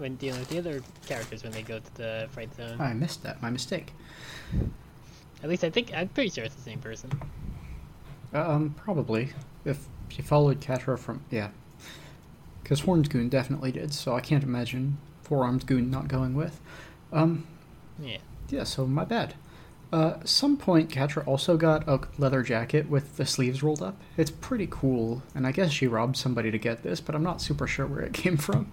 [0.00, 2.80] when dealing with the other characters when they go to the fight zone.
[2.80, 3.40] I missed that.
[3.42, 3.92] My mistake.
[5.42, 7.10] At least I think I'm pretty sure it's the same person.
[8.32, 9.30] Um, probably.
[9.64, 11.22] If she followed Catra from.
[11.30, 11.50] Yeah.
[12.62, 16.60] Because Horned Goon definitely did, so I can't imagine Four Armed Goon not going with.
[17.12, 17.46] Um,
[17.98, 18.18] Yeah.
[18.48, 19.34] yeah, so my bad.
[19.92, 23.96] Uh, some point, Catra also got a leather jacket with the sleeves rolled up.
[24.16, 27.40] It's pretty cool, and I guess she robbed somebody to get this, but I'm not
[27.42, 28.70] super sure where it came from.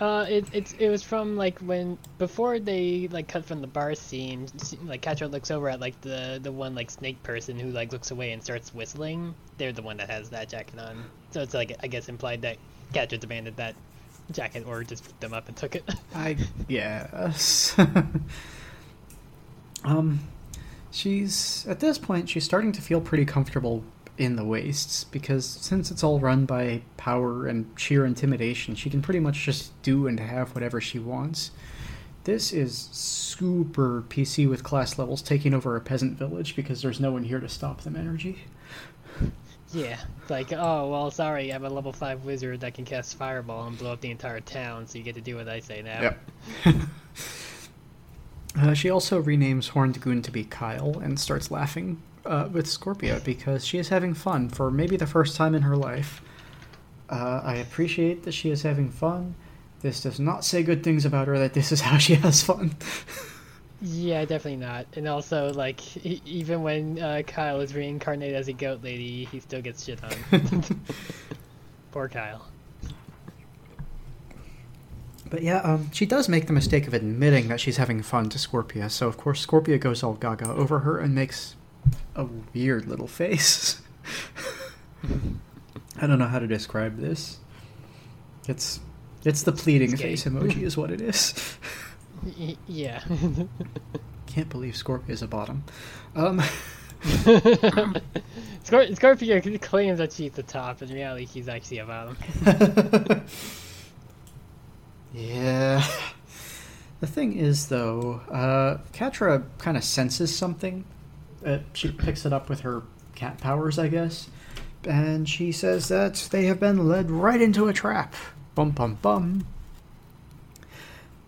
[0.00, 3.94] Uh, it it's it was from like when before they like cut from the bar
[3.94, 4.48] scene.
[4.86, 8.10] Like Catra looks over at like the the one like snake person who like looks
[8.10, 9.34] away and starts whistling.
[9.58, 11.04] They're the one that has that jacket on.
[11.32, 12.56] So it's like I guess implied that
[12.94, 13.74] Catra demanded that
[14.32, 15.84] jacket or just picked them up and took it.
[16.14, 17.78] I guess.
[19.84, 20.20] um,
[20.90, 23.84] she's at this point she's starting to feel pretty comfortable
[24.20, 29.00] in the wastes because since it's all run by power and sheer intimidation, she can
[29.00, 31.52] pretty much just do and have whatever she wants.
[32.24, 37.10] This is super PC with class levels taking over a peasant village because there's no
[37.10, 38.44] one here to stop them energy.
[39.72, 39.98] yeah.
[40.28, 43.94] Like oh well sorry I'm a level five wizard that can cast fireball and blow
[43.94, 46.14] up the entire town so you get to do what I say now.
[48.58, 53.22] Uh, she also renames Horned Goon to be Kyle and starts laughing uh, with Scorpia
[53.24, 56.22] because she is having fun for maybe the first time in her life.
[57.08, 59.34] Uh, I appreciate that she is having fun.
[59.80, 62.74] This does not say good things about her that this is how she has fun.
[63.82, 64.86] Yeah, definitely not.
[64.94, 69.40] And also, like, e- even when uh, Kyle is reincarnated as a goat lady, he
[69.40, 70.10] still gets shit on.
[71.92, 72.46] Poor Kyle.
[75.30, 78.38] But yeah, um, she does make the mistake of admitting that she's having fun to
[78.38, 81.54] Scorpia, so of course Scorpia goes all gaga over her and makes
[82.20, 83.80] a weird little face.
[86.00, 87.38] I don't know how to describe this.
[88.48, 88.80] It's
[89.24, 91.56] it's the pleading It's face emoji is what it is.
[92.66, 93.02] Yeah.
[94.26, 95.64] Can't believe Scorpia's a bottom.
[96.14, 96.40] Um,
[97.02, 98.02] Scor-
[98.64, 102.16] Scorpia claims that she's the top, in reality, she's actually a bottom.
[105.14, 105.84] yeah.
[107.00, 110.84] The thing is, though, uh, Catra kind of senses something.
[111.44, 112.82] Uh, she picks it up with her
[113.14, 114.28] cat powers, I guess.
[114.84, 118.14] And she says that they have been led right into a trap.
[118.54, 119.46] Bum bum bum.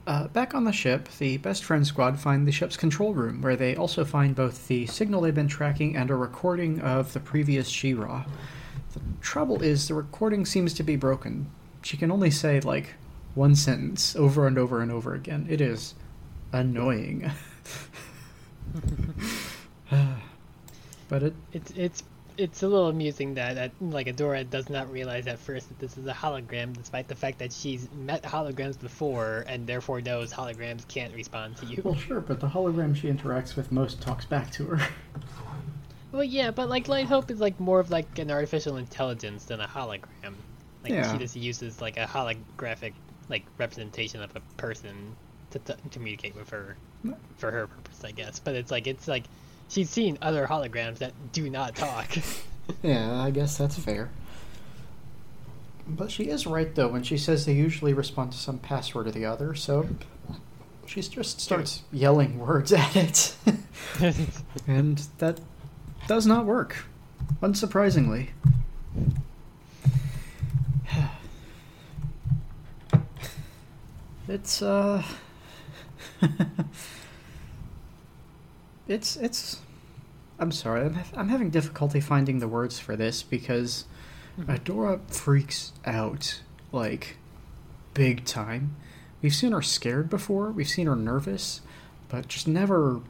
[0.05, 3.55] Uh, back on the ship, the best friend squad find the ship's control room, where
[3.55, 7.69] they also find both the signal they've been tracking and a recording of the previous
[7.69, 8.25] She-Ra.
[8.95, 11.49] The trouble is, the recording seems to be broken.
[11.83, 12.95] She can only say, like,
[13.35, 15.47] one sentence over and over and over again.
[15.49, 15.95] It is
[16.53, 17.31] annoying.
[21.09, 22.03] But it It's it's
[22.39, 25.99] it's a little amusing that, that like Adora does not realize at first that this
[25.99, 30.89] is a hologram, despite the fact that she's met holograms before and therefore knows holograms
[30.89, 31.83] can't respond to you.
[31.85, 34.89] well, sure, but the hologram she interacts with most talks back to her.
[36.13, 39.61] Well, yeah, but like Light Hope is like more of like an artificial intelligence than
[39.63, 40.35] a hologram.
[40.85, 41.11] Like Yeah.
[41.11, 42.93] she just uses like a holographic
[43.31, 45.17] like representation of a person
[45.53, 46.77] to t- communicate with her
[47.39, 48.39] for her purpose, I guess.
[48.39, 49.25] But it's like it's like
[49.73, 52.17] she's seen other holograms that do not talk.
[52.83, 54.09] Yeah, I guess that's fair.
[55.87, 59.11] But she is right though when she says they usually respond to some password or
[59.11, 59.89] the other, so
[60.87, 63.37] she just starts yelling words at it.
[64.67, 65.41] and that
[66.07, 66.87] does not work,
[67.43, 68.29] unsurprisingly.
[74.29, 75.03] It's uh
[78.89, 79.62] It's it's
[80.43, 80.83] I'm sorry.
[80.83, 83.85] I'm, I'm having difficulty finding the words for this because
[84.37, 84.51] mm-hmm.
[84.51, 86.41] Adora freaks out
[86.73, 87.17] like
[87.95, 88.75] big time.
[89.23, 90.51] We've seen her scared before.
[90.51, 91.61] We've seen her nervous,
[92.09, 93.01] but just never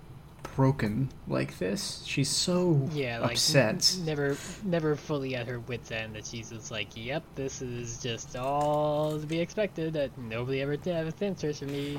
[0.56, 2.02] broken like this.
[2.04, 3.96] She's so yeah, like upset.
[3.98, 8.02] n- never never fully at her wits end that she's just like, Yep, this is
[8.02, 11.98] just all to be expected that nobody ever has answers for me.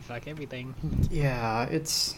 [0.00, 0.74] Fuck everything.
[1.08, 2.16] Yeah, it's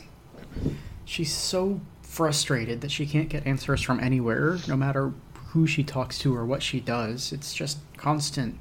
[1.04, 1.82] she's so
[2.14, 5.12] frustrated that she can't get answers from anywhere, no matter
[5.48, 7.32] who she talks to or what she does.
[7.32, 8.58] It's just constant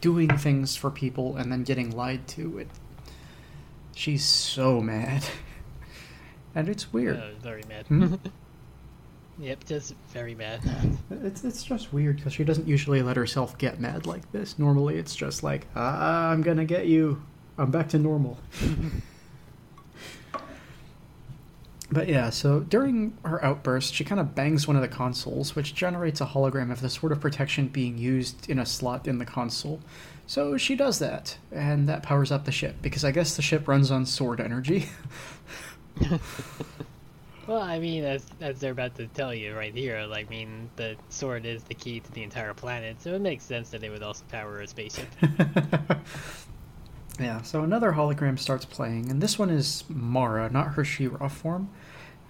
[0.00, 2.58] doing things for people and then getting lied to.
[2.58, 2.68] It
[3.94, 5.24] she's so mad.
[6.54, 7.18] And it's weird.
[7.18, 7.86] Uh, very mad.
[7.86, 8.14] Hmm?
[9.38, 10.60] yep, just very mad.
[11.10, 14.58] It's it's just weird because she doesn't usually let herself get mad like this.
[14.58, 17.22] Normally, it's just like, ah, I'm gonna get you.
[17.58, 18.38] I'm back to normal.
[21.90, 25.74] But yeah, so during her outburst, she kind of bangs one of the consoles, which
[25.74, 29.24] generates a hologram of the sort of protection being used in a slot in the
[29.24, 29.80] console.
[30.26, 33.66] So she does that, and that powers up the ship because I guess the ship
[33.66, 34.86] runs on sword energy.
[37.48, 40.68] Well, I mean, as as they're about to tell you right here, like, I mean,
[40.76, 43.88] the sword is the key to the entire planet, so it makes sense that it
[43.88, 45.08] would also power a spaceship.
[47.18, 51.70] Yeah, so another hologram starts playing, and this one is Mara, not her She-Ra form.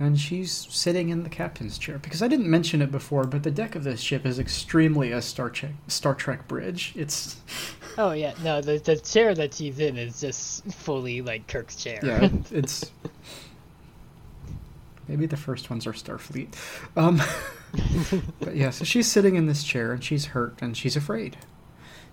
[0.00, 1.98] And she's sitting in the captain's chair.
[1.98, 5.20] Because I didn't mention it before, but the deck of this ship is extremely a
[5.20, 6.92] Star Trek, Star Trek bridge.
[6.94, 7.36] It's.
[7.98, 11.98] oh yeah, no, the the chair that she's in is just fully like Kirk's chair.
[12.00, 12.92] Yeah, it's.
[15.08, 16.54] Maybe the first ones are Starfleet.
[16.96, 17.20] Um,
[18.40, 21.38] but yeah, so she's sitting in this chair, and she's hurt, and she's afraid.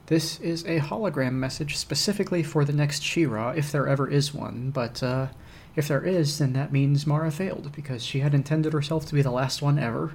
[0.07, 4.69] This is a hologram message specifically for the next She-Ra, if there ever is one,
[4.69, 5.27] but uh,
[5.75, 9.23] if there is, then that means Mara failed, because she had intended herself to be
[9.23, 10.13] the last one ever.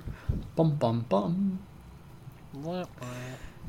[0.54, 1.58] Bum bum bum.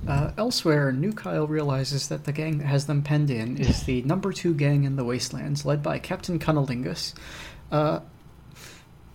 [0.07, 4.01] Uh, elsewhere, New Kyle realizes that the gang that has them penned in is the
[4.03, 7.13] number two gang in the Wastelands, led by Captain Cunnilingus.
[7.71, 7.99] Uh,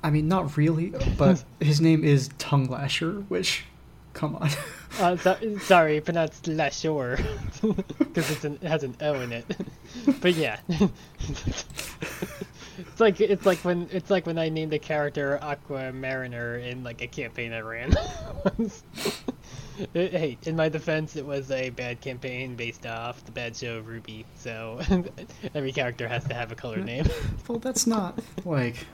[0.03, 3.64] I mean, not really, but his name is Tongue Lasher, which,
[4.16, 4.48] come on.
[4.98, 7.18] Uh, so, sorry, pronounced Lashore
[7.98, 9.44] because it's an, it has an O in it.
[10.22, 10.59] but yeah,
[12.79, 16.83] it's like it's like when it's like when I named a character Aqua Mariner in
[16.83, 17.92] like a campaign I ran.
[19.92, 23.76] It- hey, in my defense, it was a bad campaign based off the bad show
[23.76, 24.24] of RWBY.
[24.37, 24.81] So
[25.55, 27.05] every character has to have a color name.
[27.48, 28.87] well, that's not, like.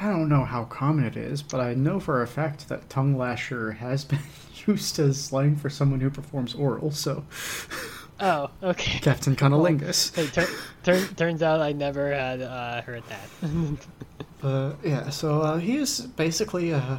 [0.00, 3.18] I don't know how common it is, but I know for a fact that Tongue
[3.18, 4.18] Lasher has been
[4.66, 7.24] used as slang for someone who performs oral, so.
[8.22, 8.98] Oh, okay.
[8.98, 10.14] Captain Cunnilingus.
[10.14, 13.28] Hey, tur- tur- turns out I never had uh, heard that.
[14.42, 16.98] Uh, yeah, so uh, he is basically a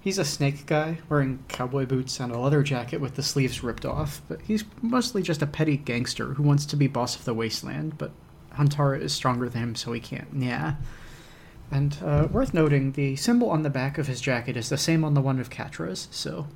[0.00, 3.84] he's a snake guy wearing cowboy boots and a leather jacket with the sleeves ripped
[3.86, 4.20] off.
[4.28, 7.96] But he's mostly just a petty gangster who wants to be boss of the wasteland.
[7.96, 8.10] But
[8.54, 10.26] Huntara is stronger than him, so he can't.
[10.36, 10.74] Yeah.
[11.74, 15.02] And uh, worth noting, the symbol on the back of his jacket is the same
[15.04, 16.46] on the one of Catra's, so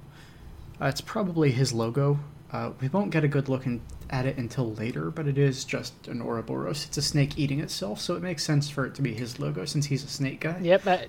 [0.80, 2.20] uh, it's probably his logo.
[2.52, 5.64] Uh, we won't get a good look in, at it until later, but it is
[5.64, 6.86] just an Ouroboros.
[6.86, 9.64] It's a snake eating itself, so it makes sense for it to be his logo
[9.64, 10.56] since he's a snake guy.
[10.62, 10.86] Yep.
[10.86, 11.06] I,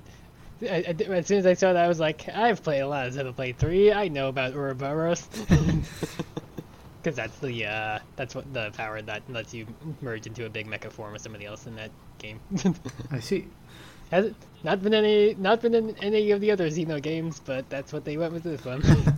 [0.64, 3.06] I, I- as soon as I saw that, I was like, I've played a lot
[3.08, 3.94] of Xenoblade 3.
[3.94, 5.28] I know about Ouroboros.
[7.02, 9.66] Because that's the uh, that's what the power that lets you
[10.02, 12.42] merge into a big mecha form of somebody else in that game.
[13.12, 13.48] I see.
[14.12, 14.34] Has
[14.64, 18.06] not been any not been in any of the other Xeno games, but that's what
[18.06, 18.84] they went with this one.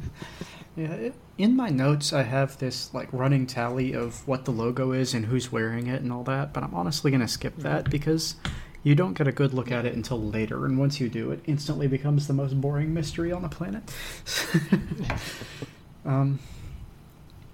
[0.75, 5.13] Yeah, in my notes I have this like running tally of what the logo is
[5.13, 8.35] and who's wearing it and all that, but I'm honestly gonna skip that because
[8.81, 11.41] you don't get a good look at it until later, and once you do, it
[11.45, 13.83] instantly becomes the most boring mystery on the planet.
[16.05, 16.39] um,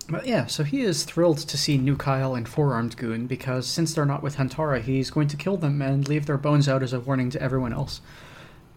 [0.09, 3.93] but yeah, so he is thrilled to see New Kyle and Four-Armed Goon because since
[3.93, 6.93] they're not with Huntara, he's going to kill them and leave their bones out as
[6.93, 7.99] a warning to everyone else.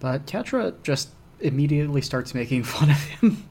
[0.01, 1.11] But Catra just
[1.41, 3.49] immediately starts making fun of him.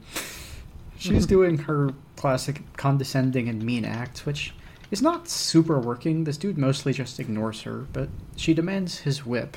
[0.98, 1.28] She's mm-hmm.
[1.28, 4.52] doing her classic condescending and mean act, which
[4.90, 6.24] is not super working.
[6.24, 9.56] This dude mostly just ignores her, but she demands his whip.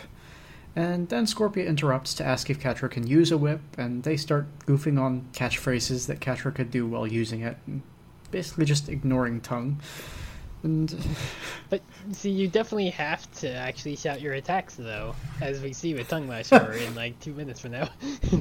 [0.75, 4.47] And then Scorpia interrupts to ask if Catra can use a whip, and they start
[4.65, 7.83] goofing on catchphrases that Catra could do while using it, and
[8.33, 9.79] basically just ignoring Tongue.
[10.63, 10.93] And
[11.69, 11.81] But
[12.11, 16.27] see, you definitely have to actually shout your attacks, though, as we see with Tongue
[16.27, 17.89] lash Lasher in like two minutes from now.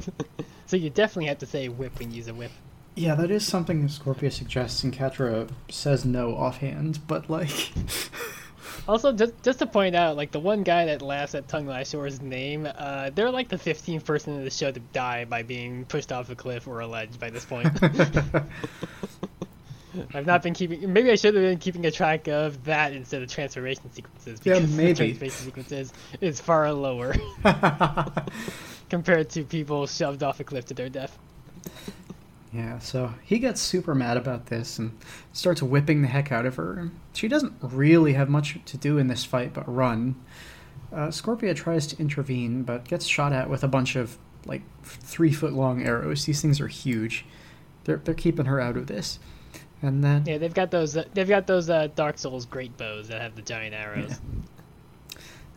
[0.66, 2.50] so you definitely have to say whip when you use a whip.
[2.96, 7.72] yeah, that is something that Scorpia suggests, and Catra says no offhand, but like.
[8.88, 12.20] Also, just just to point out, like the one guy that laughs at Tongue Lasher's
[12.20, 16.10] name, uh, they're like the 15th person in the show to die by being pushed
[16.10, 17.68] off a cliff or a ledge by this point.
[20.14, 20.92] I've not been keeping.
[20.92, 24.40] Maybe I should have been keeping a track of that instead of transformation sequences.
[24.44, 24.92] Yeah, because maybe.
[24.92, 27.14] The transformation sequences is far lower
[28.90, 31.18] compared to people shoved off a cliff to their death.
[32.52, 34.98] Yeah, so he gets super mad about this and
[35.32, 36.90] starts whipping the heck out of her.
[37.14, 40.16] She doesn't really have much to do in this fight but run.
[40.92, 45.32] Uh, Scorpia tries to intervene but gets shot at with a bunch of like three
[45.32, 46.26] foot long arrows.
[46.26, 47.24] These things are huge.
[47.84, 49.18] They're they're keeping her out of this.
[49.82, 50.96] And then Yeah, they've got those.
[50.96, 54.20] Uh, they've got those uh, Dark Souls great bows that have the giant arrows.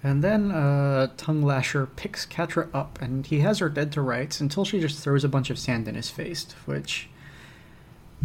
[0.04, 4.40] And then uh, Tongue Lasher picks Catra up, and he has her dead to rights
[4.40, 7.10] until she just throws a bunch of sand in his face, which,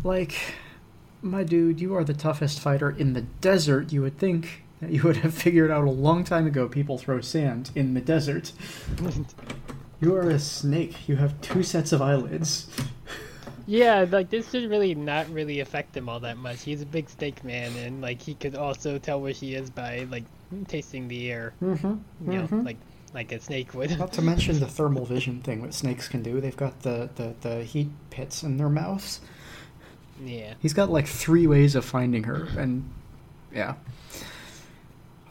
[0.04, 0.56] like,
[1.22, 3.94] my dude, you are the toughest fighter in the desert.
[3.94, 7.22] You would think that you would have figured out a long time ago people throw
[7.22, 8.52] sand in the desert.
[10.02, 11.06] You are a snake.
[11.10, 12.68] You have two sets of eyelids.
[13.70, 16.64] Yeah, like this should really not really affect him all that much.
[16.64, 20.08] He's a big snake man, and like he could also tell where she is by
[20.10, 20.24] like
[20.66, 21.54] tasting the air.
[21.62, 22.32] Mm-hmm.
[22.32, 22.78] You know, like
[23.14, 23.96] like a snake would.
[23.96, 26.40] Not to mention the thermal vision thing that snakes can do.
[26.40, 29.20] They've got the, the, the heat pits in their mouths.
[30.20, 30.54] yeah.
[30.60, 32.90] He's got like three ways of finding her, and
[33.54, 33.74] yeah.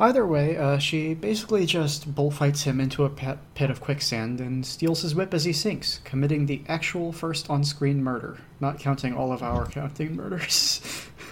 [0.01, 4.65] Either way, uh, she basically just bullfights him into a pit, pit of quicksand and
[4.65, 9.13] steals his whip as he sinks, committing the actual first on screen murder, not counting
[9.13, 10.79] all of our counting murders.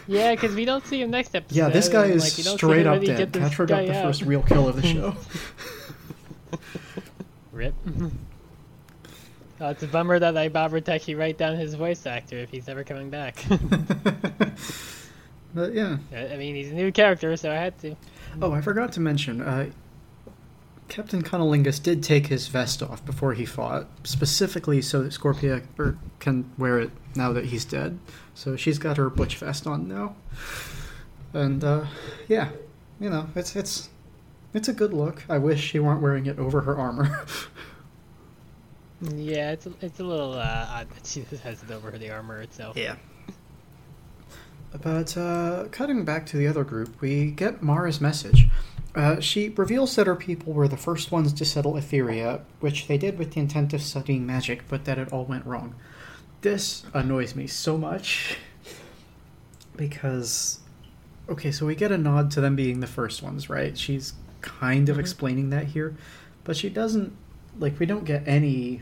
[0.06, 1.56] Yeah, because we don't see him next episode.
[1.56, 3.18] yeah, this guy is like, we don't see straight up really dead.
[3.18, 4.04] get this got the out.
[4.06, 5.16] first real kill of the show.
[7.52, 7.74] Rip.
[9.60, 12.52] Oh, it's a bummer that I bothered to actually write down his voice actor if
[12.52, 13.44] he's ever coming back.
[15.56, 15.98] but yeah.
[16.14, 17.96] I I mean, he's a new character, so I had to.
[18.42, 19.70] Oh, I forgot to mention, uh,
[20.88, 25.98] Captain Cunnilingus did take his vest off before he fought, specifically so that Scorpia er,
[26.20, 28.00] can wear it now that he's dead.
[28.34, 30.16] So she's got her butch vest on now,
[31.34, 31.86] and uh,
[32.28, 32.50] yeah,
[33.00, 33.90] you know, it's it's
[34.54, 35.24] it's a good look.
[35.28, 37.26] I wish she weren't wearing it over her armor.
[39.02, 42.42] Yeah, it's a, it's a little uh, odd that she has it over the armor
[42.42, 42.76] itself.
[42.76, 42.96] Yeah.
[44.82, 48.48] But uh, cutting back to the other group, we get Mara's message.
[48.96, 52.98] Uh, she reveals that her people were the first ones to settle Etheria, which they
[52.98, 55.76] did with the intent of studying magic, but that it all went wrong.
[56.42, 58.38] This annoys me so much
[59.76, 60.60] because,
[61.30, 63.78] okay, so we get a nod to them being the first ones, right?
[63.78, 65.02] She's kind of Mhm.
[65.02, 65.96] explaining that here,
[66.44, 67.14] but she doesn't,
[67.60, 68.82] like, we don't get any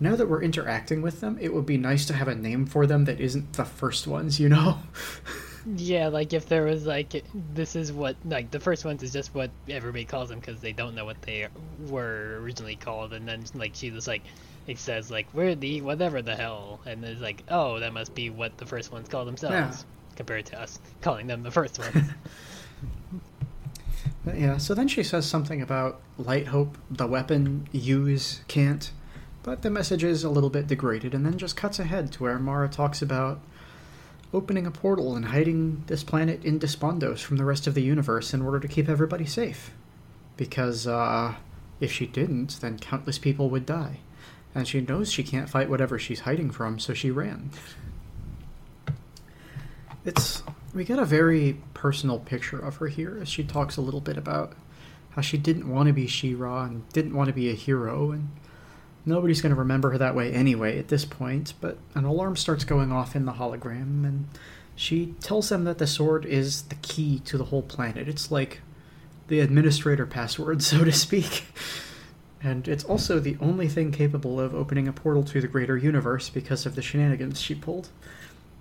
[0.00, 2.86] now that we're interacting with them, it would be nice to have a name for
[2.86, 4.78] them that isn't the first ones, you know?
[5.76, 7.24] Yeah, like if there was like
[7.54, 10.70] this is what like the first ones is just what everybody calls them because they
[10.72, 11.48] don't know what they
[11.88, 14.22] were originally called, and then like she was like
[14.68, 18.30] it says like we're the whatever the hell, and it's like oh that must be
[18.30, 20.14] what the first ones call themselves Yeah.
[20.14, 22.10] compared to us calling them the first ones.
[24.34, 28.90] Yeah, so then she says something about Light Hope, the weapon, use, can't.
[29.46, 32.36] But the message is a little bit degraded, and then just cuts ahead to where
[32.36, 33.40] Mara talks about
[34.34, 38.34] opening a portal and hiding this planet in Despondos from the rest of the universe
[38.34, 39.70] in order to keep everybody safe.
[40.36, 41.36] Because, uh,
[41.78, 44.00] if she didn't, then countless people would die.
[44.52, 47.50] And she knows she can't fight whatever she's hiding from, so she ran.
[50.04, 50.42] It's.
[50.74, 54.16] We get a very personal picture of her here as she talks a little bit
[54.16, 54.54] about
[55.10, 58.28] how she didn't want to be She-Ra and didn't want to be a hero, and
[59.06, 61.54] nobody's going to remember her that way anyway at this point.
[61.60, 64.26] But an alarm starts going off in the hologram, and
[64.74, 68.08] she tells them that the sword is the key to the whole planet.
[68.08, 68.60] It's like
[69.28, 71.44] the administrator password, so to speak.
[72.42, 76.28] And it's also the only thing capable of opening a portal to the greater universe
[76.28, 77.88] because of the shenanigans she pulled.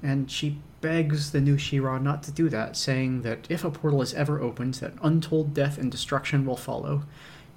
[0.01, 4.01] And she begs the new She-Ra not to do that, saying that if a portal
[4.01, 7.03] is ever opened, that untold death and destruction will follow.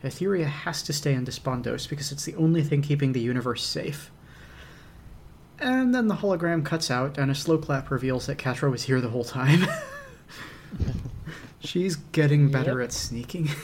[0.04, 4.10] Etheria has to stay in Despondos because it's the only thing keeping the universe safe.
[5.58, 9.00] And then the hologram cuts out, and a slow clap reveals that Catra was here
[9.00, 9.66] the whole time.
[11.60, 12.88] She's getting better Yep.
[12.88, 13.50] at sneaking.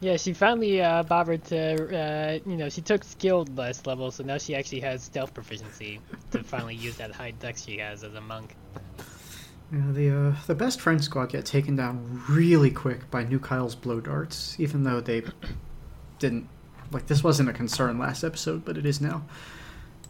[0.00, 4.24] Yeah, she finally uh, bothered to, uh, you know, she took skilled less level, so
[4.24, 6.00] now she actually has stealth proficiency
[6.32, 8.56] to finally use that high dex she has as a monk.
[9.72, 13.74] Yeah, the uh, the best friend squad get taken down really quick by New Kyle's
[13.74, 15.22] blow darts, even though they
[16.18, 16.48] didn't
[16.90, 19.24] like this wasn't a concern last episode, but it is now.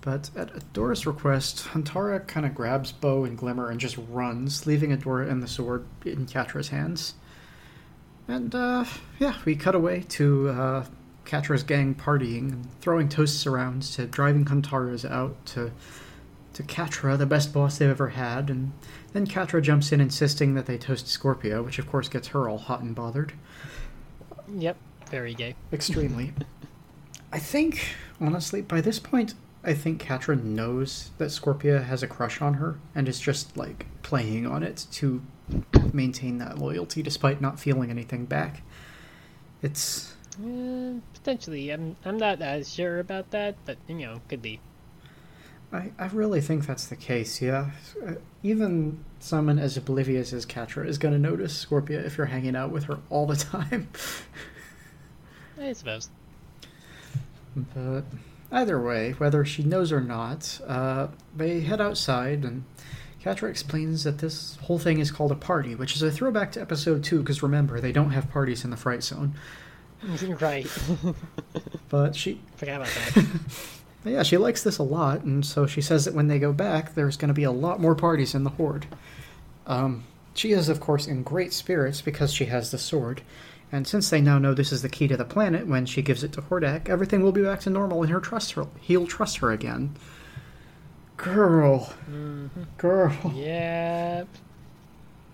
[0.00, 4.90] But at Adora's request, Huntara kind of grabs Bow and Glimmer and just runs, leaving
[4.90, 7.14] Adora and the sword in Catra's hands.
[8.26, 8.84] And uh,
[9.20, 10.86] yeah, we cut away to uh,
[11.24, 15.70] Catra's gang partying and throwing toasts around to driving Huntara's out to
[16.54, 18.72] to Catra, the best boss they've ever had, and
[19.12, 22.58] then Catra jumps in insisting that they toast Scorpia, which of course gets her all
[22.58, 23.32] hot and bothered.
[24.48, 24.76] Yep,
[25.10, 25.54] very gay.
[25.72, 26.32] Extremely.
[27.32, 29.34] I think, honestly, by this point,
[29.64, 33.86] I think Catra knows that Scorpia has a crush on her and is just, like,
[34.02, 35.22] playing on it to
[35.92, 38.62] maintain that loyalty despite not feeling anything back.
[39.62, 40.14] It's.
[40.42, 44.60] Uh, potentially, I'm I'm not as sure about that, but you know, could be.
[45.72, 47.70] I, I really think that's the case, yeah.
[48.06, 52.56] Uh, Even someone as oblivious as Catra is going to notice Scorpia if you're hanging
[52.56, 53.88] out with her all the time.
[55.58, 56.10] I suppose.
[57.74, 58.02] But
[58.50, 62.64] either way, whether she knows or not, uh, they head outside, and
[63.22, 66.60] Catra explains that this whole thing is called a party, which is a throwback to
[66.60, 69.34] episode 2, because remember, they don't have parties in the Fright Zone.
[70.40, 70.66] right.
[71.88, 73.26] But she, Forgot about that.
[74.04, 76.94] Yeah, she likes this a lot, and so she says that when they go back,
[76.94, 78.86] there's going to be a lot more parties in the Horde.
[79.66, 83.22] Um, she is, of course, in great spirits because she has the sword.
[83.70, 86.22] And since they now know this is the key to the planet, when she gives
[86.22, 88.66] it to Hordak, everything will be back to normal and her trust her.
[88.80, 89.96] He'll trust her again.
[91.16, 91.92] Girl.
[92.76, 93.32] Girl.
[93.34, 94.28] yep.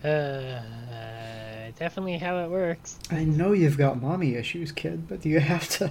[0.04, 0.60] Uh,
[1.76, 2.98] definitely how it works.
[3.10, 5.90] I know you've got mommy issues, kid, but do you have to.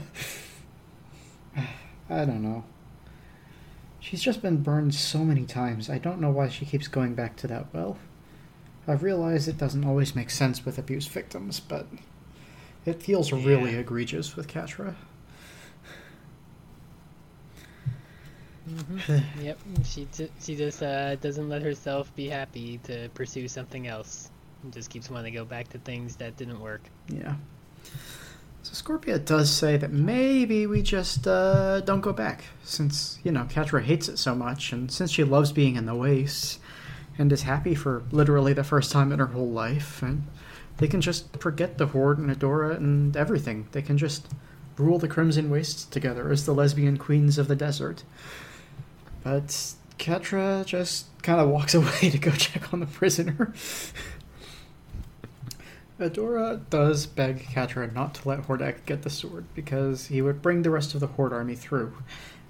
[2.10, 2.64] I don't know.
[4.00, 5.90] She's just been burned so many times.
[5.90, 7.98] I don't know why she keeps going back to that well.
[8.88, 11.88] I've realized it doesn't always make sense with abuse victims, but
[12.86, 14.96] it feels really egregious with Catra.
[19.42, 19.60] Yep.
[19.86, 24.30] She t- she just uh, doesn't let herself be happy to pursue something else.
[24.64, 26.82] And just keeps wanting to go back to things that didn't work.
[27.08, 27.36] Yeah.
[28.70, 33.46] So Scorpia does say that maybe we just uh, don't go back, since, you know,
[33.46, 36.60] Catra hates it so much, and since she loves being in the wastes,
[37.18, 40.24] and is happy for literally the first time in her whole life, and
[40.80, 43.70] they can just forget the Horde and Adora and everything.
[43.72, 44.28] They can just
[44.78, 48.04] rule the Crimson Wastes together as the lesbian queens of the desert.
[49.24, 53.54] But Catra just kind of walks away to go check on the prisoner.
[56.00, 60.62] Adora does beg Catra not to let Hordak get the sword because he would bring
[60.62, 61.94] the rest of the Horde army through.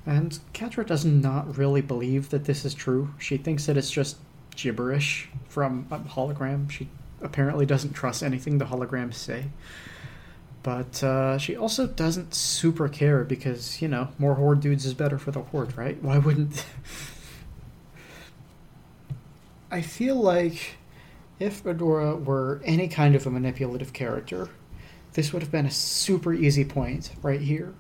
[0.06, 3.14] And Catra does not really believe that this is true.
[3.18, 4.18] She thinks that it's just
[4.56, 6.70] gibberish from a hologram.
[6.70, 6.90] She
[7.22, 9.46] apparently doesn't trust anything the holograms say.
[10.64, 15.18] But uh, she also doesn't super care because, you know, more Horde dudes is better
[15.18, 16.02] for the Horde, right?
[16.04, 16.66] Why wouldn't.
[19.72, 20.78] I feel like
[21.40, 24.50] if Adora were any kind of a manipulative character,
[25.14, 27.74] this would have been a super easy point right here.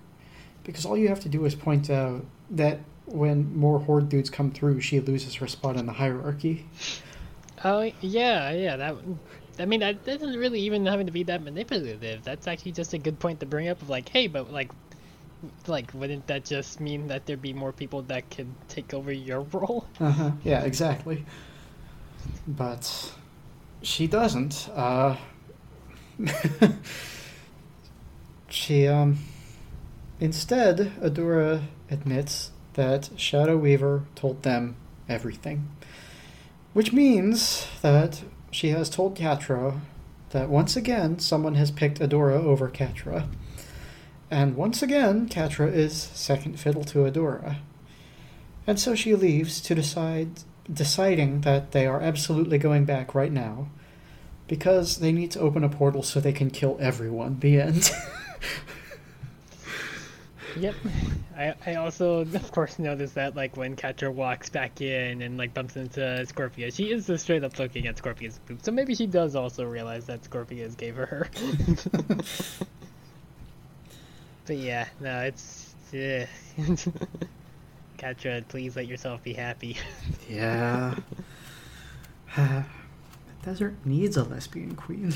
[0.64, 4.52] Because all you have to do is point out that when more Horde dudes come
[4.52, 6.66] through, she loses her spot in the hierarchy.
[7.64, 8.76] Oh yeah, yeah.
[8.76, 8.96] That.
[9.60, 12.24] I mean, that doesn't really even having to be that manipulative.
[12.24, 13.82] That's actually just a good point to bring up.
[13.82, 14.72] Of like, hey, but like,
[15.68, 19.42] like, wouldn't that just mean that there'd be more people that could take over your
[19.52, 19.88] role?
[20.00, 20.32] Uh huh.
[20.44, 21.26] Yeah, exactly.
[22.48, 23.14] But
[23.82, 24.70] she doesn't.
[24.74, 25.18] Uh,
[28.50, 29.20] she um.
[30.20, 34.76] Instead, Adora admits that Shadow Weaver told them
[35.08, 35.70] everything,
[36.74, 39.80] which means that she has told Catra
[40.32, 43.28] that once again someone has picked Adora over Catra,
[44.32, 47.58] and once again Catra is second fiddle to Adora.
[48.66, 53.68] And so she leaves to decide, deciding that they are absolutely going back right now,
[54.48, 57.40] Because they need to open a portal so they can kill everyone.
[57.40, 57.92] The end.
[60.56, 60.76] Yep.
[61.38, 65.54] I, I also, of course, noticed that, like, when Catra walks back in and, like,
[65.54, 68.64] bumps into Scorpia, she is just straight up looking at Scorpia's boobs.
[68.64, 71.30] So maybe she does also realize that Scorpia's gave her her.
[74.46, 75.76] but yeah, no, it's.
[75.94, 76.26] Uh,
[77.98, 79.78] Catra, please let yourself be happy.
[80.30, 80.96] yeah.
[82.36, 82.64] the
[83.44, 85.14] desert needs a lesbian queen.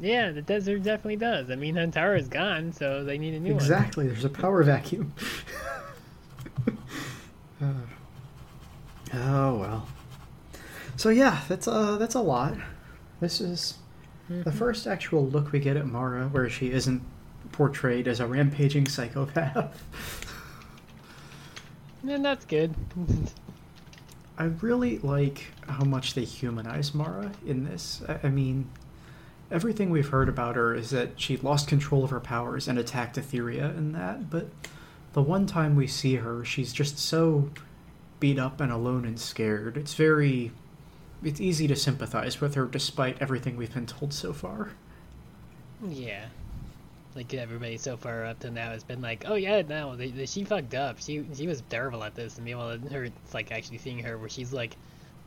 [0.00, 1.50] yeah, the desert definitely does.
[1.50, 3.62] I mean, Huntara is gone, so they need a new one.
[3.62, 4.06] exactly.
[4.06, 5.12] There's a power vacuum.
[7.60, 7.64] Uh,
[9.14, 9.88] oh well.
[10.96, 12.54] So yeah, that's uh that's a lot.
[13.20, 13.78] This is
[14.28, 17.02] the first actual look we get at Mara where she isn't
[17.52, 19.82] portrayed as a rampaging psychopath.
[22.06, 22.74] And that's good.
[24.38, 28.02] I really like how much they humanize Mara in this.
[28.08, 28.68] I, I mean,
[29.50, 33.16] everything we've heard about her is that she lost control of her powers and attacked
[33.16, 34.48] Etheria and that, but
[35.12, 37.50] the one time we see her, she's just so
[38.18, 39.76] beat up and alone and scared.
[39.76, 40.52] It's very.
[41.22, 44.72] It's easy to sympathize with her despite everything we've been told so far.
[45.88, 46.26] Yeah.
[47.14, 49.96] Like everybody so far up to now has been like, oh yeah, no,
[50.26, 50.98] she fucked up.
[51.00, 54.28] She she was terrible at this, and meanwhile, her it's like actually seeing her where
[54.28, 54.76] she's like,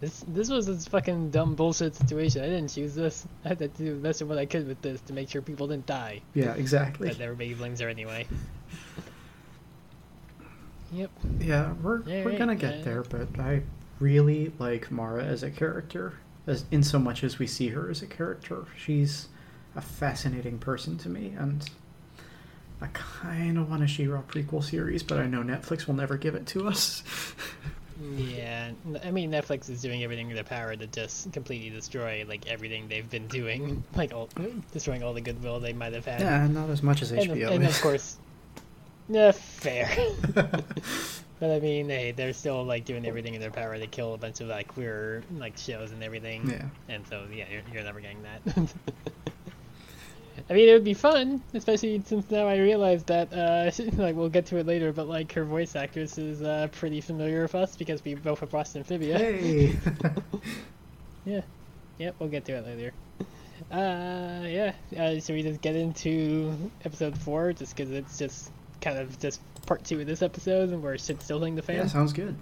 [0.01, 2.43] this this was this fucking dumb bullshit situation.
[2.43, 3.25] I didn't choose this.
[3.45, 5.41] I had to do the best of what I could with this to make sure
[5.41, 6.21] people didn't die.
[6.33, 7.07] Yeah, exactly.
[7.07, 8.27] But everybody blames her anyway.
[10.91, 11.09] yep.
[11.39, 13.63] Yeah, we're we're Alright, gonna get uh, there, but I
[13.99, 18.01] really like Mara as a character, as in so much as we see her as
[18.01, 18.65] a character.
[18.77, 19.29] She's
[19.77, 21.69] a fascinating person to me, and
[22.81, 26.35] I kind of want a She-Ra prequel series, but I know Netflix will never give
[26.35, 27.03] it to us.
[28.15, 28.71] Yeah,
[29.03, 32.87] I mean Netflix is doing everything in their power to just completely destroy like everything
[32.87, 34.29] they've been doing, like all,
[34.71, 36.19] destroying all the goodwill they might have had.
[36.19, 37.75] yeah, not as much as HBO and is.
[37.75, 38.17] of course,
[39.09, 39.89] yeah, fair.
[40.35, 44.17] but I mean, hey, they're still like doing everything in their power to kill a
[44.17, 46.47] bunch of like queer like shows and everything.
[46.51, 48.69] yeah, And so yeah, you're, you're never getting that.
[50.49, 53.71] I mean, it would be fun, especially since now I realize that uh,
[54.01, 57.41] like we'll get to it later, but like her voice actress is uh, pretty familiar
[57.43, 59.17] with us because we both have watched Amphibia.
[59.17, 59.75] hey,
[61.25, 61.41] Yeah.
[61.97, 62.93] Yep, we'll get to it later.
[63.71, 64.73] Uh, yeah.
[64.97, 69.41] Uh, should we just get into episode four, just because it's just kind of just
[69.65, 71.75] part two of this episode, and we're shit stilling the fan?
[71.75, 71.91] yeah, fans?
[71.93, 72.35] sounds good.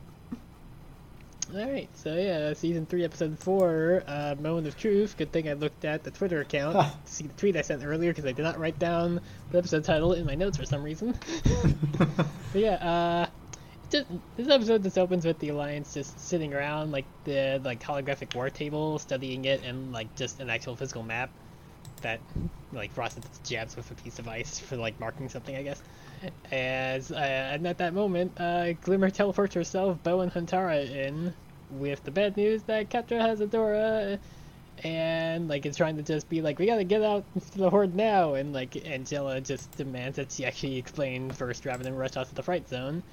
[1.53, 1.89] All right.
[1.95, 5.15] So yeah, season three, episode four, uh, moment of truth.
[5.15, 8.11] Good thing I looked at the Twitter account to see the tweet I sent earlier
[8.11, 9.21] because I did not write down
[9.51, 11.17] the episode title in my notes for some reason.
[12.55, 13.25] But yeah, uh,
[13.89, 18.33] just, this episode just opens with the Alliance just sitting around like the like holographic
[18.33, 21.29] war table, studying it, and like just an actual physical map
[22.01, 22.21] that
[22.71, 25.83] like just jabs with a piece of ice for like marking something, I guess.
[26.51, 31.33] As uh, and at that moment, uh, Glimmer teleports herself, Bow and Huntara in
[31.71, 34.19] with the bad news that Catra has Adora.
[34.83, 37.95] And like it's trying to just be like, we gotta get out to the horde
[37.95, 42.27] now, and like Angela just demands that she actually explain first rather than rush out
[42.27, 43.03] to the fright zone.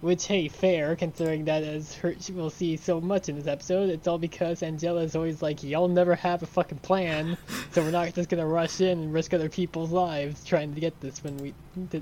[0.00, 4.06] Which, hey, fair, considering that as her, will see so much in this episode, it's
[4.06, 7.38] all because Angela is always like, y'all never have a fucking plan,
[7.72, 11.00] so we're not just gonna rush in and risk other people's lives trying to get
[11.00, 11.54] this when we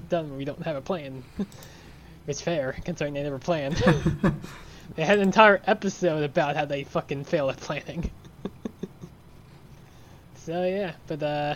[0.09, 1.23] done when we don't have a plan.
[2.27, 3.77] it's fair, considering they never planned.
[4.97, 8.11] they had an entire episode about how they fucking fail at planning.
[10.37, 11.55] so yeah, but uh,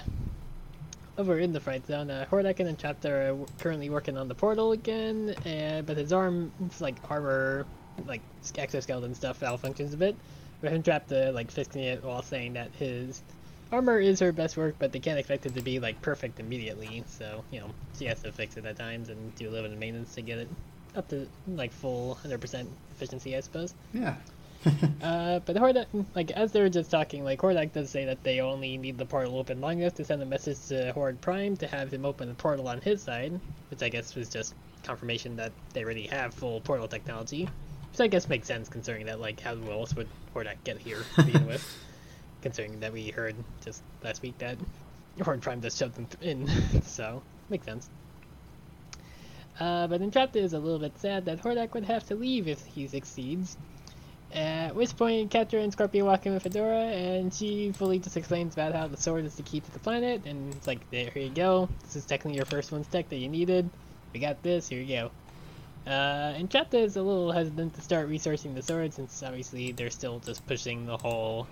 [1.18, 4.72] over in the fright zone, uh, Hordak and Entrapta are currently working on the portal
[4.72, 7.66] again, and but his arm, like armor,
[8.06, 8.20] like
[8.56, 10.16] exoskeleton stuff, malfunctions a bit.
[10.62, 13.22] With him trapped, like fixing it while saying that his
[13.72, 17.04] armor is her best work, but they can't expect it to be like perfect immediately.
[17.08, 19.72] So you know she has to fix it at times and do a little bit
[19.72, 20.48] of maintenance to get it
[20.96, 23.74] up to like full 100% efficiency, I suppose.
[23.92, 24.16] Yeah,
[25.02, 25.86] Uh, but Hordak,
[26.16, 29.04] like as they were just talking, like Hordak does say that they only need the
[29.04, 32.28] portal open long enough to send a message to Horde Prime to have him open
[32.28, 33.38] the portal on his side,
[33.70, 37.48] which I guess was just confirmation that they already have full portal technology,
[37.90, 41.22] which I guess makes sense considering that like how else would Hordak get here to
[41.22, 41.64] begin with,
[42.42, 44.58] considering that we heard just last week that
[45.22, 46.48] Horde Prime just shoved them in,
[46.82, 47.88] so makes sense.
[49.60, 52.64] Uh, but Entrapta is a little bit sad that Hordak would have to leave if
[52.66, 53.56] he succeeds.
[54.36, 58.52] At which point, Catra and Scorpia walk in with Adora, and she fully just explains
[58.52, 61.22] about how the sword is the key to the planet, and it's like, there, here
[61.22, 61.70] you go.
[61.84, 63.70] This is technically your first one's tech that you needed.
[64.12, 65.10] We got this, here you go.
[65.86, 69.88] Uh, and Entrapta is a little hesitant to start resourcing the sword, since obviously they're
[69.88, 71.46] still just pushing the whole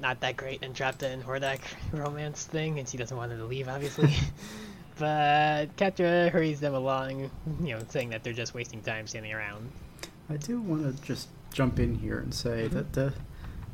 [0.00, 1.60] not that great Entrapta and Hordak
[1.92, 4.12] romance thing, and she doesn't want her to leave, obviously.
[4.98, 7.30] but Catra hurries them along,
[7.62, 9.70] you know, saying that they're just wasting time standing around.
[10.30, 12.76] I do want to just jump in here and say mm-hmm.
[12.76, 13.12] that the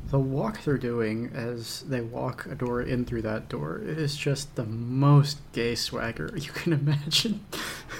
[0.09, 4.55] the walk they're doing as they walk a door in through that door is just
[4.55, 7.43] the most gay swagger you can imagine.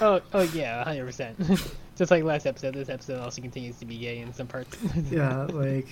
[0.02, 1.38] Oh, oh yeah, hundred percent.
[1.96, 4.78] Just like last episode, this episode also continues to be gay in some parts.
[5.10, 5.88] yeah, like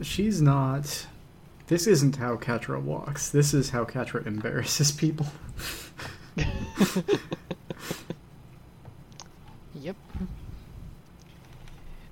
[0.00, 1.06] she's not.
[1.66, 3.30] This isn't how Catra walks.
[3.30, 5.26] This is how Catra embarrasses people.
[9.82, 9.96] Yep.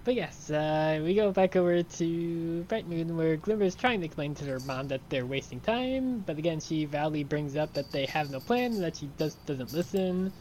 [0.02, 4.06] But yes, uh, we go back over to Bright Moon where Glimmer is trying to
[4.06, 7.92] explain to her mom that they're wasting time, but again she validly brings up that
[7.92, 10.32] they have no plan and that she just doesn't listen.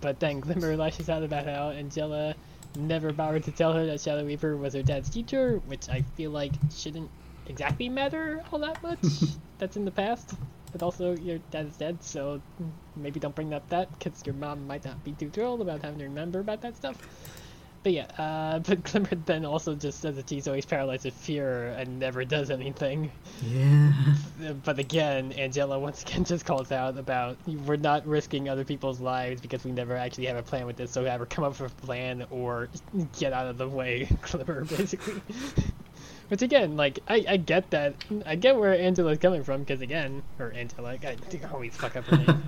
[0.00, 2.36] But then Glimmer lashes out about how Angela
[2.76, 6.30] never bothered to tell her that Shadow Weaver was her dad's teacher, which I feel
[6.30, 7.10] like shouldn't
[7.46, 9.04] exactly matter all that much.
[9.58, 10.34] That's in the past.
[10.72, 12.40] But also, your dad's dead, so
[12.96, 15.98] maybe don't bring up that, because your mom might not be too thrilled about having
[16.00, 16.96] to remember about that stuff.
[17.84, 21.68] But yeah, uh, but Glimmer then also just says that he's always paralyzed with fear
[21.68, 23.12] and never does anything.
[23.46, 23.92] Yeah.
[24.64, 29.40] But again, Angela once again just calls out about we're not risking other people's lives
[29.40, 31.86] because we never actually have a plan with this, so either come up with a
[31.86, 32.68] plan or
[33.18, 35.20] get out of the way, Glimmer, basically.
[36.28, 37.94] Which again, like, I, I get that.
[38.24, 41.16] I get where Angela's coming from, because again, or Angela, I
[41.52, 42.42] always fuck up her name.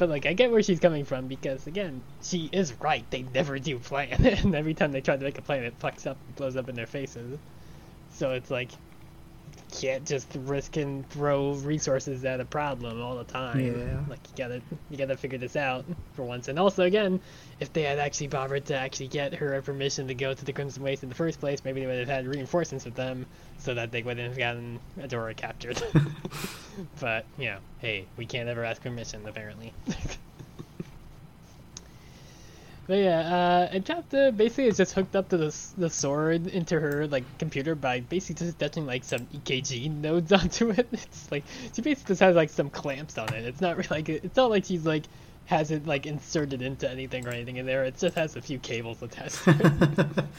[0.00, 3.04] But like, I get where she's coming from because again, she is right.
[3.10, 6.06] They never do plan, and every time they try to make a plan, it fucks
[6.06, 7.38] up, and blows up in their faces.
[8.14, 8.70] So it's like,
[9.70, 13.60] can't just risk and throw resources at a problem all the time.
[13.60, 14.00] Yeah.
[14.08, 16.48] Like you gotta, you gotta figure this out for once.
[16.48, 17.20] And also, again,
[17.60, 20.82] if they had actually bothered to actually get her permission to go to the Crimson
[20.82, 23.26] Waste in the first place, maybe they would have had reinforcements with them
[23.58, 25.82] so that they wouldn't have gotten Adora captured.
[27.00, 29.72] but you know, hey, we can't ever ask permission apparently.
[32.90, 33.20] but yeah,
[33.70, 37.76] uh, Entrapta basically is just hooked up to the the sword into her like computer
[37.76, 40.88] by basically just touching like some EKG nodes onto it.
[40.90, 43.44] It's like she basically just has like some clamps on it.
[43.44, 45.04] It's not really like it's not like she's like
[45.46, 47.84] has it like inserted into anything or anything in there.
[47.84, 50.24] It just has a few cables attached to it.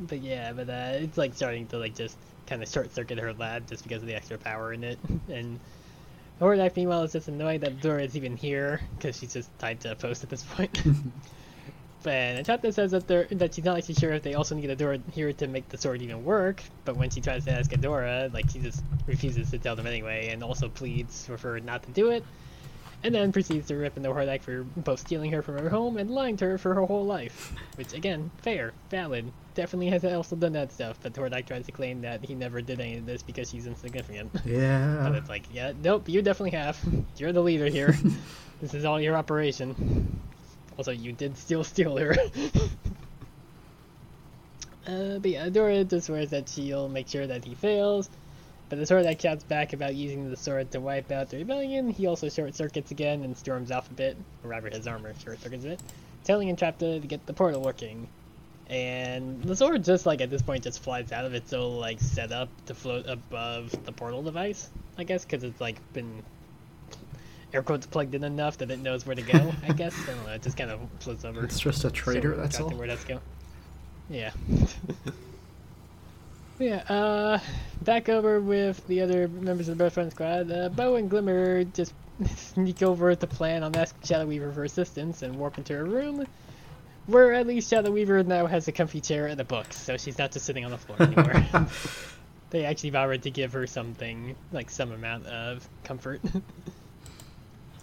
[0.00, 3.34] But yeah, but uh, it's like starting to like just kind of short circuit her
[3.34, 4.98] lab just because of the extra power in it.
[5.30, 5.60] And
[6.40, 9.92] Hordak meanwhile is just annoyed that Dora is even here because she's just tied to
[9.92, 10.82] a post at this point.
[12.02, 15.00] but Entrapta says that they're that she's not actually sure if they also need Adora
[15.12, 16.62] here to make the sword even work.
[16.84, 20.28] But when she tries to ask Adora, like she just refuses to tell them anyway,
[20.30, 22.24] and also pleads for her not to do it.
[23.04, 26.08] And then proceeds to rip into Hordak for both stealing her from her home and
[26.08, 27.52] lying to her for her whole life.
[27.74, 29.32] Which, again, fair, valid.
[29.54, 32.80] Definitely has also done that stuff, but Hordak tries to claim that he never did
[32.80, 34.30] any of this because she's insignificant.
[34.46, 35.00] Yeah.
[35.02, 36.78] but it's like, yeah, nope, you definitely have.
[37.16, 37.94] You're the leader here.
[38.62, 40.20] this is all your operation.
[40.78, 42.16] Also, you did still steal her.
[44.86, 48.08] uh, but yeah, Dora just swears that she'll make sure that he fails.
[48.70, 51.90] But the sword that shouts back about using the sword to wipe out the rebellion,
[51.90, 55.42] he also short circuits again and storms off a bit, or rather his armor short
[55.42, 55.80] circuits a bit,
[56.24, 58.08] telling Entrapta to get the portal working.
[58.72, 62.00] And the sword just like at this point just flies out of its own like
[62.00, 66.22] setup to float above the portal device, I guess, because it's like been
[67.52, 69.52] air quotes plugged in enough that it knows where to go.
[69.62, 70.32] I guess I don't know.
[70.32, 71.44] It just kind of floats over.
[71.44, 72.70] It's just a traitor, So, that's all.
[72.70, 73.20] Where that's go.
[74.08, 74.30] Yeah.
[76.58, 76.76] yeah.
[76.88, 77.40] Uh,
[77.82, 80.50] back over with the other members of the Friend Squad.
[80.50, 81.92] Uh, Bow and Glimmer just
[82.36, 86.26] sneak over the plan on asking Shadow Weaver for assistance and warp into her room.
[87.06, 90.18] Where at least Shadow Weaver now has a comfy chair and a book, so she's
[90.18, 91.46] not just sitting on the floor anymore.
[92.50, 96.20] they actually vowed to give her something, like some amount of comfort.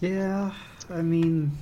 [0.01, 0.53] Yeah,
[0.89, 1.57] I mean,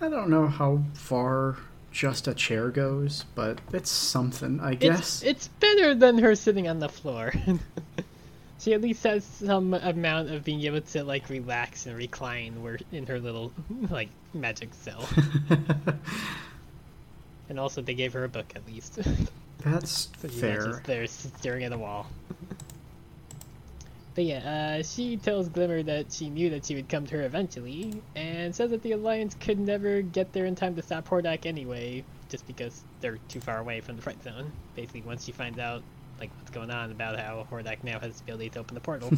[0.00, 1.56] I don't know how far
[1.92, 5.22] just a chair goes, but it's something, I guess.
[5.22, 7.32] It's, it's better than her sitting on the floor.
[8.62, 12.78] she at least has some amount of being able to like relax and recline where
[12.92, 13.52] in her little
[13.90, 15.08] like magic cell.
[17.48, 19.00] and also they gave her a book at least.
[19.58, 20.66] That's so fair.
[20.66, 22.06] just there staring at the wall.
[24.14, 27.22] But yeah, uh, she tells Glimmer that she knew that she would come to her
[27.22, 31.46] eventually, and says that the Alliance could never get there in time to stop Hordak
[31.46, 34.52] anyway, just because they're too far away from the Fright Zone.
[34.76, 35.82] Basically, once she finds out
[36.22, 39.10] like what's going on about how Hordak now has the ability to open the portal.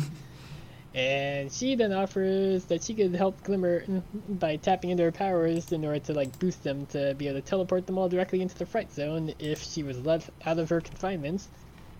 [0.94, 3.84] and she then offers that she could help Glimmer
[4.26, 7.46] by tapping into her powers in order to like boost them to be able to
[7.46, 10.80] teleport them all directly into the Fright Zone if she was let out of her
[10.80, 11.48] confinements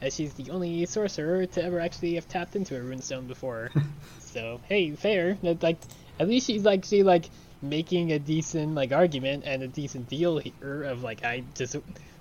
[0.01, 3.71] as she's the only sorcerer to ever actually have tapped into a runestone before.
[4.21, 5.37] so hey, fair.
[5.43, 5.79] That like
[6.19, 7.27] at least she's like she like
[7.61, 11.77] making a decent like argument and a decent deal here of like I just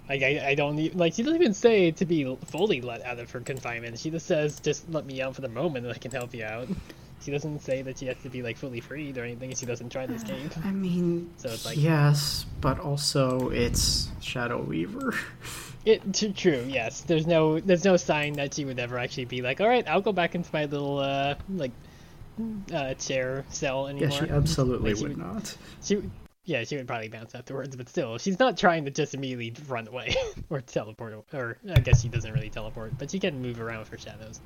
[0.10, 3.20] like I, I don't need like she doesn't even say to be fully let out
[3.20, 4.00] of her confinement.
[4.00, 6.44] She just says just let me out for the moment and I can help you
[6.46, 6.68] out.
[7.22, 9.56] She doesn't say that she has to be like fully freed or anything.
[9.56, 10.52] She doesn't try to escape.
[10.66, 15.14] I mean, So it's like- yes, but also it's Shadow Weaver.
[15.86, 17.02] It t- true, yes.
[17.02, 20.02] There's no there's no sign that she would ever actually be like, all right, I'll
[20.02, 21.72] go back into my little uh like
[22.74, 24.10] uh chair cell anymore.
[24.10, 25.58] yeah, she absolutely Like, she would would- not.
[25.84, 26.02] She
[26.46, 29.88] yeah, she would probably bounce afterwards, but still, she's not trying to just immediately run
[29.88, 30.16] away
[30.50, 33.90] or teleport, or I guess she doesn't really teleport, but she can move around with
[33.90, 34.42] her shadows.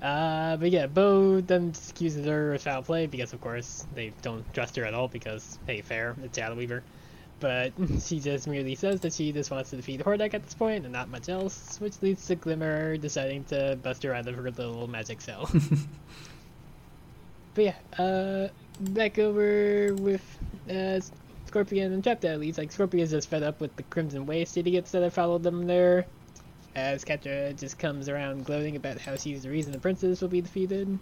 [0.00, 4.44] Uh, but yeah, Bow then accuses her of foul play because, of course, they don't
[4.52, 6.84] trust her at all because, hey, fair, it's Shadow Weaver.
[7.40, 10.84] But she just merely says that she just wants to defeat Hordak at this point
[10.84, 14.50] and not much else, which leads to Glimmer deciding to bust her out of her
[14.50, 15.50] little magic cell.
[17.54, 18.48] but yeah, uh,
[18.80, 20.22] back over with
[20.68, 21.00] uh,
[21.50, 22.58] Scorpia and Entrapta at least.
[22.58, 26.06] Like, Scorpia's just fed up with the Crimson Waste idiots that have followed them there.
[26.74, 30.40] As Catra just comes around gloating about how she's the reason the princess will be
[30.40, 30.98] defeated.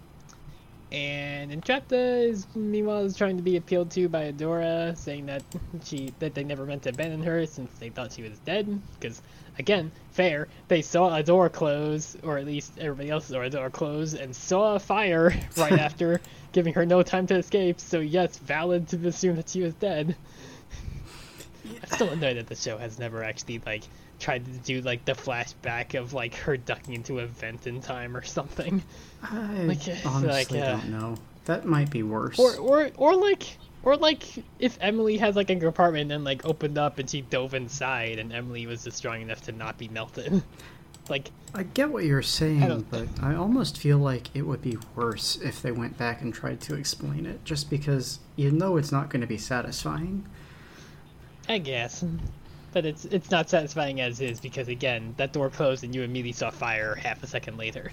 [0.93, 5.41] And Entrapta is meanwhile is trying to be appealed to by Adora, saying that
[5.83, 8.79] she that they never meant to abandon her since they thought she was dead.
[8.99, 9.19] Because
[9.57, 14.35] again, fair, they saw Adora close, or at least everybody else saw Adora close, and
[14.35, 16.21] saw a fire right after,
[16.51, 17.79] giving her no time to escape.
[17.79, 20.15] So yes, valid to assume that she was dead.
[21.65, 23.83] I'm still annoyed that the show has never actually like
[24.23, 28.15] tried to do like the flashback of like her ducking into a vent in time
[28.15, 28.81] or something.
[29.21, 31.15] I Like, honestly like, uh, don't know.
[31.45, 32.39] That might be worse.
[32.39, 34.23] Or or or like or like
[34.59, 38.31] if Emily has like a compartment and like opened up and she dove inside and
[38.31, 40.41] Emily was just strong enough to not be melted.
[41.09, 44.77] like I get what you're saying, don't- but I almost feel like it would be
[44.95, 48.91] worse if they went back and tried to explain it, just because you know it's
[48.91, 50.25] not going to be satisfying.
[51.49, 52.05] I guess.
[52.73, 56.33] But it's it's not satisfying as is because again, that door closed and you immediately
[56.33, 57.91] saw fire half a second later.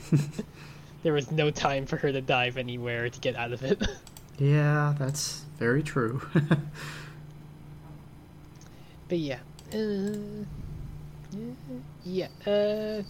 [1.02, 3.80] there was no time for her to dive anywhere to get out of it.
[4.38, 6.22] Yeah, that's very true.
[9.10, 9.40] But yeah,
[9.74, 10.14] uh,
[12.04, 13.02] yeah, uh,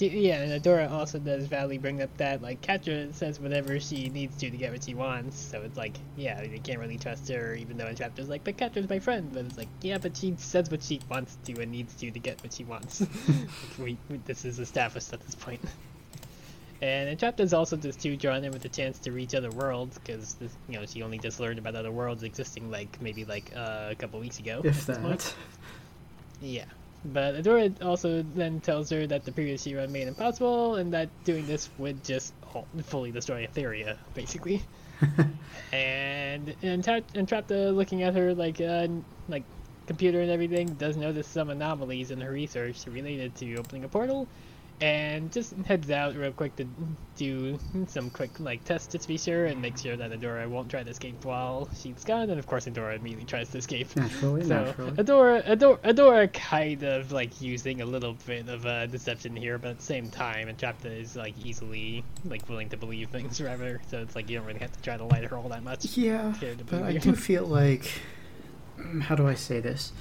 [0.00, 4.08] she, yeah, and Adora also does validly bring up that like Catra says whatever she
[4.08, 7.28] needs to to get what she wants, so it's like, yeah, you can't really trust
[7.28, 10.34] her, even though Entrapta's like, but Catra's my friend, but it's like, yeah, but she
[10.38, 13.04] says what she wants to and needs to to get what she wants.
[13.78, 15.60] we, we, this is established at this point.
[16.80, 20.34] And Entrapta's also just too drawn in with the chance to reach other worlds because
[20.66, 23.94] you know she only just learned about other worlds existing like maybe like uh, a
[23.96, 24.62] couple weeks ago.
[24.64, 25.18] if at this point.
[25.20, 25.34] that.
[26.40, 26.64] Yeah.
[27.04, 31.46] But Adora also then tells her that the previous She-Ra made impossible and that doing
[31.46, 32.34] this would just
[32.84, 34.62] fully destroy Etheria, basically.
[35.72, 38.86] and and Entrapta, looking at her like uh,
[39.28, 39.44] like
[39.86, 44.28] computer and everything, does notice some anomalies in her research related to opening a portal,
[44.80, 46.66] and just heads out real quick to
[47.16, 50.82] do some quick like tests to be sure and make sure that Adora won't try
[50.82, 52.30] to escape while she's gone.
[52.30, 53.94] And of course, Adora immediately tries to escape.
[53.94, 54.92] Naturally, So naturally.
[54.92, 59.72] Adora, Adora, Adora, kind of like using a little bit of uh, deception here, but
[59.72, 63.80] at the same time, Entrapta is like easily like willing to believe things rather.
[63.88, 65.62] So it's like you don't really have to try to lie to her all that
[65.62, 65.84] much.
[65.96, 66.34] Yeah,
[66.70, 68.00] but I do feel like.
[69.02, 69.92] How do I say this?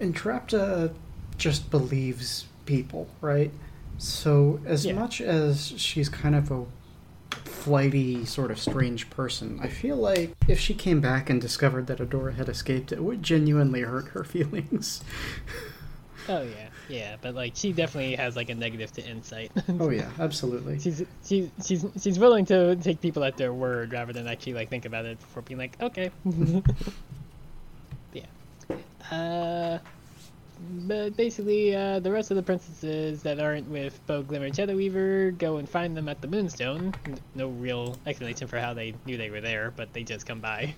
[0.00, 0.94] Entrapta
[1.36, 3.50] just believes people, right?
[3.98, 4.92] So, as Yeah.
[4.94, 6.64] much as she's kind of a
[7.44, 11.98] flighty, sort of strange person, I feel like if she came back and discovered that
[11.98, 15.02] Adora had escaped, it would genuinely hurt her feelings.
[16.28, 19.50] Oh yeah, yeah, but like she definitely has like a negative to insight.
[19.80, 20.78] oh, yeah, absolutely.
[20.78, 24.70] She's she's she's she's willing to take people at their word rather than actually like
[24.70, 26.10] think about it before being like, okay.
[28.12, 28.26] yeah.
[29.10, 29.78] Uh,
[30.86, 35.56] but basically, uh, the rest of the princesses that aren't with Bow Glimmer and go
[35.56, 36.94] and find them at the Moonstone.
[37.34, 40.74] No real explanation for how they knew they were there, but they just come by.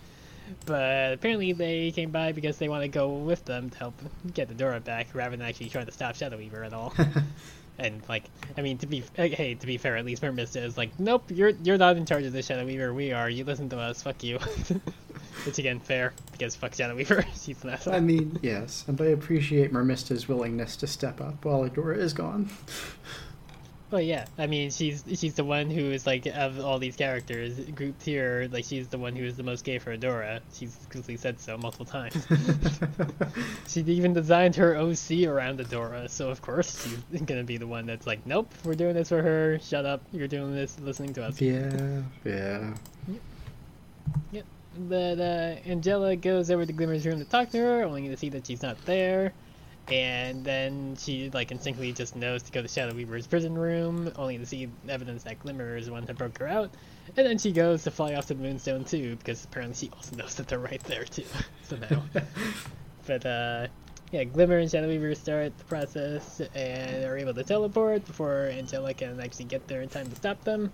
[0.66, 3.94] But apparently they came by because they want to go with them to help
[4.34, 6.94] get the Dora back, rather than actually trying to stop Shadow Weaver at all.
[7.82, 8.24] And like,
[8.56, 11.50] I mean, to be hey, to be fair, at least Mermista is like, nope, you're
[11.50, 12.94] you're not in charge of the Shadow Weaver.
[12.94, 13.28] We are.
[13.28, 14.02] You listen to us.
[14.02, 14.38] Fuck you.
[15.44, 17.24] Which again, fair because fuck Shadow Weaver.
[17.42, 17.94] She's an asshole.
[17.94, 22.50] I mean, yes, and I appreciate Mermista's willingness to step up while Adora is gone.
[23.92, 24.24] Well, yeah.
[24.38, 28.48] I mean, she's she's the one who is like of all these characters grouped here.
[28.50, 30.40] Like, she's the one who is the most gay for Adora.
[30.54, 32.26] She's clearly said so multiple times.
[33.68, 37.84] she even designed her OC around Adora, so of course she's gonna be the one
[37.84, 39.58] that's like, nope, we're doing this for her.
[39.58, 41.38] Shut up, you're doing this, listening to us.
[41.38, 42.74] yeah, yeah.
[43.08, 43.20] Yep.
[44.32, 44.44] yep.
[44.88, 48.30] But uh, Angela goes over to Glimmer's room to talk to her, only to see
[48.30, 49.34] that she's not there.
[49.88, 54.38] And then she like instinctively just knows to go to Shadow Weaver's prison room, only
[54.38, 56.70] to see evidence that Glimmer is the one that broke her out.
[57.16, 60.16] And then she goes to fly off to the Moonstone too, because apparently she also
[60.16, 61.24] knows that they're right there too.
[61.64, 62.02] somehow.
[63.06, 63.66] but uh,
[64.12, 68.94] yeah, Glimmer and Shadow Weaver start the process and are able to teleport before Angela
[68.94, 70.70] can actually get there in time to stop them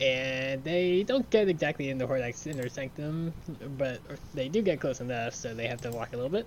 [0.00, 3.34] and they don't get exactly into Hordak's inner sanctum,
[3.76, 4.00] but
[4.32, 6.46] they do get close enough, so they have to walk a little bit.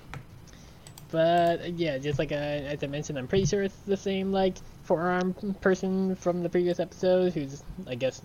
[1.14, 2.36] But yeah, just like uh,
[2.74, 6.80] as I mentioned, I'm pretty sure it's the same like forearm person from the previous
[6.80, 8.20] episode who's I guess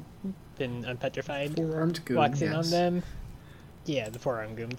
[0.57, 1.55] been unpetrified.
[1.55, 2.17] Four-armed goon.
[2.17, 3.03] walks in on them.
[3.85, 4.73] Yeah, the forearm goon.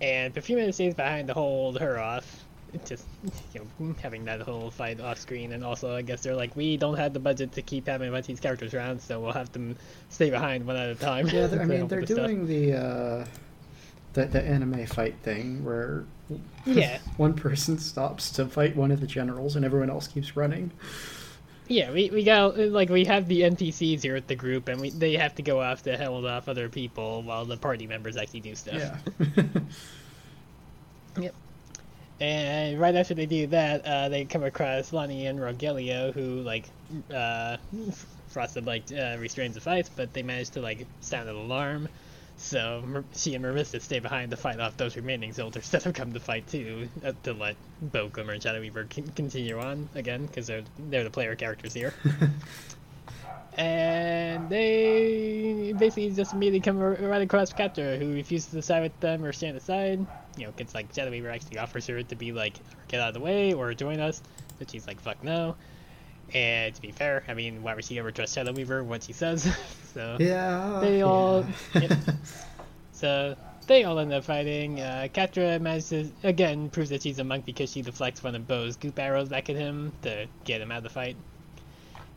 [0.00, 2.44] And Perfuma stays behind to hold her off.
[2.86, 3.04] Just
[3.52, 6.78] you know, having that whole fight off screen, and also I guess they're like, we
[6.78, 9.32] don't have the budget to keep having a bunch of these characters around, so we'll
[9.32, 9.76] have them
[10.08, 11.28] stay behind one at a time.
[11.28, 12.16] Yeah, I mean they're stuff.
[12.16, 13.26] doing the uh,
[14.14, 16.06] the the anime fight thing where
[16.66, 20.70] Yeah, one person stops to fight one of the generals and everyone else keeps running.
[21.68, 21.90] yeah.
[21.92, 25.14] We, we got like we have the NPCs here at the group, and we they
[25.16, 28.54] have to go off to hold off other people while the party members actually do
[28.54, 28.74] stuff.
[28.74, 29.42] Yeah.
[31.18, 31.34] Yep.
[32.20, 36.66] And right after they do that, uh, they come across Lonnie and Rogelio, who like
[37.10, 37.56] uh,
[38.32, 41.88] Frosta like uh, restrains the fight, but they manage to like sound an alarm.
[42.40, 45.94] So Mer- she and Marissa stay behind to fight off those remaining soldiers that have
[45.94, 49.88] come to fight too, uh, to let Bow Glimmer and Shadow Weaver con- continue on
[49.94, 51.92] again because they're they're the player characters here.
[53.58, 59.22] and they basically just immediately come right across Catra, who refuses to side with them
[59.22, 60.04] or stand aside.
[60.36, 62.54] You know, gets like Shadow Weaver actually offers her to be like,
[62.88, 64.22] get out of the way or join us,
[64.58, 65.56] but she's like, fuck no.
[66.34, 69.12] And to be fair, I mean, why would she ever trust Shadow Weaver what she
[69.12, 69.42] says?
[69.94, 70.78] so yeah.
[70.80, 71.80] They all- yeah.
[71.82, 71.92] Yep.
[72.92, 74.80] so they all end up fighting.
[74.80, 78.76] Uh, Catra manages again proves that she's a monk because she deflects one of Bow's
[78.76, 81.16] goop arrows back at him to get him out of the fight.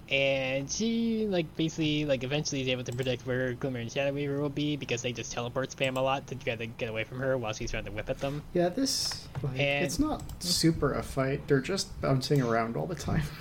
[0.09, 4.41] And she like basically like eventually is able to predict where Glimmer and Shadow Weaver
[4.41, 7.19] will be because they just teleport spam a lot to try to get away from
[7.19, 8.43] her while she's trying to whip at them.
[8.53, 11.47] Yeah, this like, And- it's not super a fight.
[11.47, 13.23] They're just bouncing around all the time.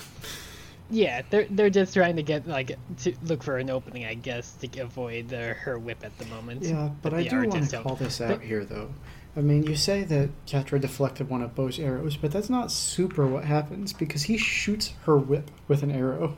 [0.92, 4.52] Yeah, they're they're just trying to get like to look for an opening, I guess,
[4.56, 6.62] to avoid their, her whip at the moment.
[6.62, 8.90] Yeah, but I do want to call this out but- here, though.
[9.34, 13.26] I mean, you say that Catra deflected one of Bow's arrows, but that's not super
[13.26, 16.36] what happens because he shoots her whip with an arrow.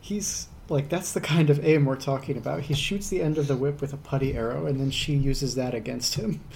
[0.00, 2.60] He's like, that's the kind of aim we're talking about.
[2.60, 5.56] He shoots the end of the whip with a putty arrow, and then she uses
[5.56, 6.40] that against him.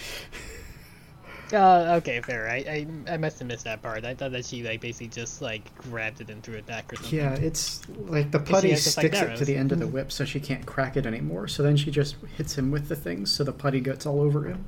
[1.53, 2.49] Uh, okay, fair.
[2.49, 4.05] I, I I must have missed that part.
[4.05, 6.97] I thought that she like basically just like grabbed it and threw it back or
[6.97, 7.19] something.
[7.19, 9.87] Yeah, it's like the putty has to fight sticks it to the end of the
[9.87, 11.49] whip so she can't crack it anymore.
[11.49, 14.45] So then she just hits him with the things so the putty gets all over
[14.45, 14.67] him.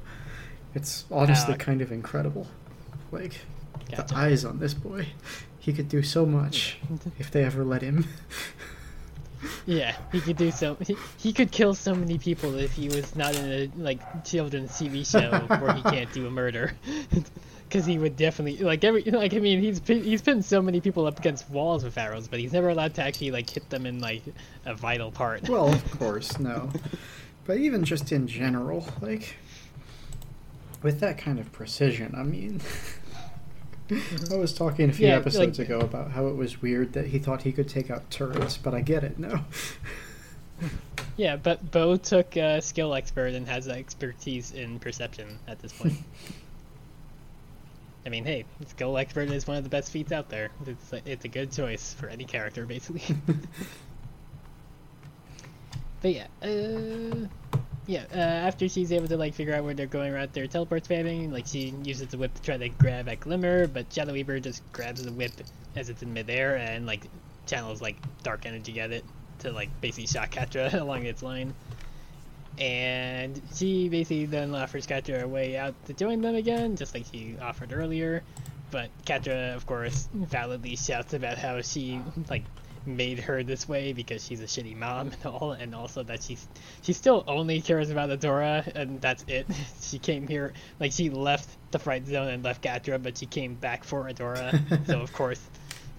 [0.74, 1.59] It's honestly Ah.
[1.59, 2.49] kind of incredible.
[3.12, 3.41] Like,
[3.91, 5.07] the eyes on this boy.
[5.61, 6.78] He could do so much
[7.18, 8.07] if they ever let him.
[9.67, 10.77] Yeah, he could do so.
[10.87, 14.73] He, he could kill so many people if he was not in a like children's
[14.73, 16.73] TV show where he can't do a murder.
[17.67, 21.07] Because he would definitely like every like I mean he's he's pinned so many people
[21.07, 23.99] up against walls with arrows, but he's never allowed to actually like hit them in
[23.99, 24.23] like
[24.65, 25.49] a vital part.
[25.49, 26.71] Well, of course, no.
[27.47, 29.35] But even just in general, like,
[30.83, 32.61] with that kind of precision, I mean.
[33.91, 37.09] I was talking a few Yeah, episodes like- ago about how it was weird that
[37.09, 39.45] he thought he could take out turrets, but I get it now.
[41.16, 45.95] Yeah, but Bow took a skill expert and has expertise in perception at this point.
[48.07, 50.51] I mean, hey, skill expert is one of the best feats out there.
[50.66, 53.16] It's a, it's a good choice for any character, basically.
[56.03, 58.05] but yeah, uh, yeah.
[58.14, 61.32] Uh, after she's able to like figure out where they're going around their teleport spamming,
[61.32, 64.62] like she uses the whip to try to grab at Glimmer, but Shadow Weaver just
[64.72, 65.32] grabs the whip
[65.76, 67.03] as it's in midair and like
[67.47, 69.05] channels like dark energy at it
[69.41, 71.55] to like basically shock Catra along its line.
[72.59, 77.05] And she basically then offers Catra a way out to join them again, just like
[77.12, 78.22] she offered earlier.
[78.70, 82.45] But Catra, of course, validly shouts about how she like
[82.87, 86.47] made her this way because she's a shitty mom and all, and also that she's
[86.82, 89.47] she still only cares about Adora, and that's it.
[89.80, 93.55] She came here like she left the fright zone and left Catra, but she came
[93.55, 94.87] back for Adora.
[94.87, 95.41] so of course,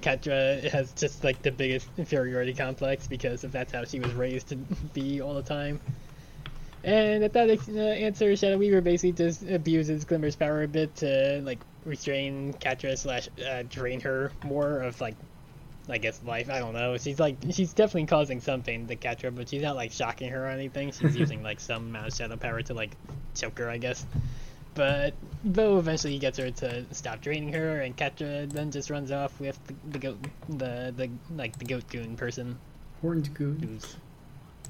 [0.02, 4.50] Catra has just like the biggest inferiority complex because if that's how she was raised
[4.50, 5.80] to be all the time.
[6.86, 11.42] And at that uh, answer, Shadow Weaver basically just abuses Glimmer's power a bit to
[11.44, 15.16] like restrain Catra slash uh, drain her more of like,
[15.90, 16.50] I guess life.
[16.50, 16.98] I don't know.
[16.98, 20.46] She's like she's definitely causing some pain to Catra, but she's not like shocking her
[20.46, 20.92] or anything.
[20.92, 22.92] She's using like some amount of shadow power to like
[23.36, 24.06] choke her, I guess.
[24.74, 25.14] But
[25.44, 29.40] Bow eventually he gets her to stop draining her, and Catra then just runs off
[29.40, 30.18] with the, the goat,
[30.50, 32.58] the the like the goat goon person
[33.02, 33.60] Horned goon.
[33.60, 33.96] who's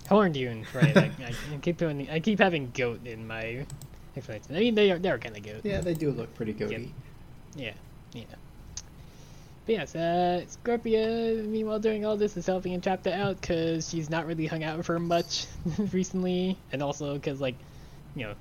[0.09, 0.95] horned goon, right?
[0.95, 3.65] I, I keep doing, I keep having goat in my
[4.15, 4.55] explanation.
[4.55, 5.61] I mean, they are they're kind of goat.
[5.63, 6.93] Yeah, they do look pretty goaty.
[7.55, 7.71] Yeah,
[8.13, 8.23] yeah.
[9.65, 14.27] But yes, uh, Scorpia, meanwhile, during all this, is helping Entrapta out because she's not
[14.27, 15.47] really hung out with her much
[15.91, 17.55] recently, and also because, like,
[18.15, 18.35] you know,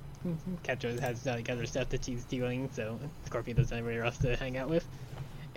[0.64, 2.98] Catra has like other stuff that she's doing, so
[3.28, 4.86] Scorpia doesn't have anywhere else to hang out with.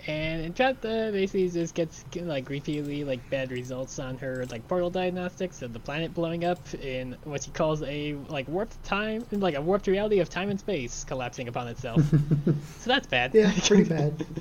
[0.06, 5.60] And Entrapta basically just gets like repeatedly like bad results on her like portal diagnostics
[5.60, 9.60] of the planet blowing up in what she calls a like warped time, like a
[9.60, 12.00] warped reality of time and space collapsing upon itself.
[12.80, 13.34] so that's bad.
[13.34, 14.24] Yeah, pretty bad.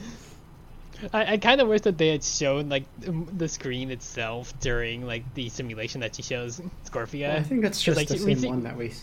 [1.13, 5.33] I, I kind of wish that they had shown like the screen itself during like
[5.33, 7.35] the simulation that she shows Scorpia.
[7.35, 8.93] I think that's just like, the same see- one that we.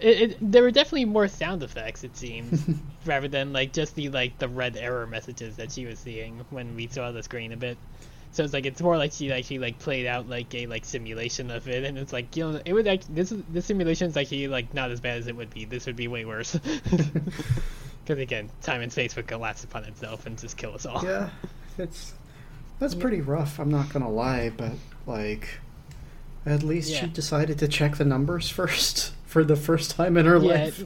[0.00, 2.64] it, it, there were definitely more sound effects it seems
[3.06, 6.74] rather than like just the like the red error messages that she was seeing when
[6.74, 7.78] we saw the screen a bit
[8.32, 11.50] so it's like it's more like she actually like played out like a like simulation
[11.50, 14.16] of it and it's like you know it would like this is this simulation is
[14.16, 16.58] actually like not as bad as it would be this would be way worse
[18.04, 21.30] because again time and space would collapse upon itself and just kill us all Yeah,
[21.78, 22.14] it's
[22.78, 23.58] that's pretty rough.
[23.60, 24.72] I'm not gonna lie, but
[25.06, 25.48] like,
[26.44, 30.36] at least she decided to check the numbers first for the first time in her
[30.38, 30.84] Yeah, life.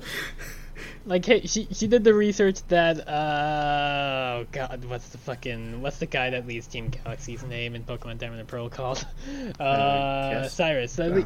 [1.06, 5.98] like hey, she she did the research that uh oh god what's the fucking what's
[5.98, 9.06] the guy that leads Team Galaxy's name in Pokemon Diamond and Pearl called
[9.60, 10.52] uh yes.
[10.54, 11.24] Cyrus at Ah.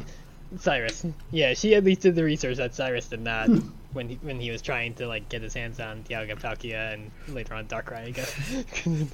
[0.57, 3.49] Cyrus yeah she at least did the research that Cyrus did not
[3.93, 7.11] when he when he was trying to like get his hands on Dialga Palkia and
[7.27, 8.33] later on Darkrai I guess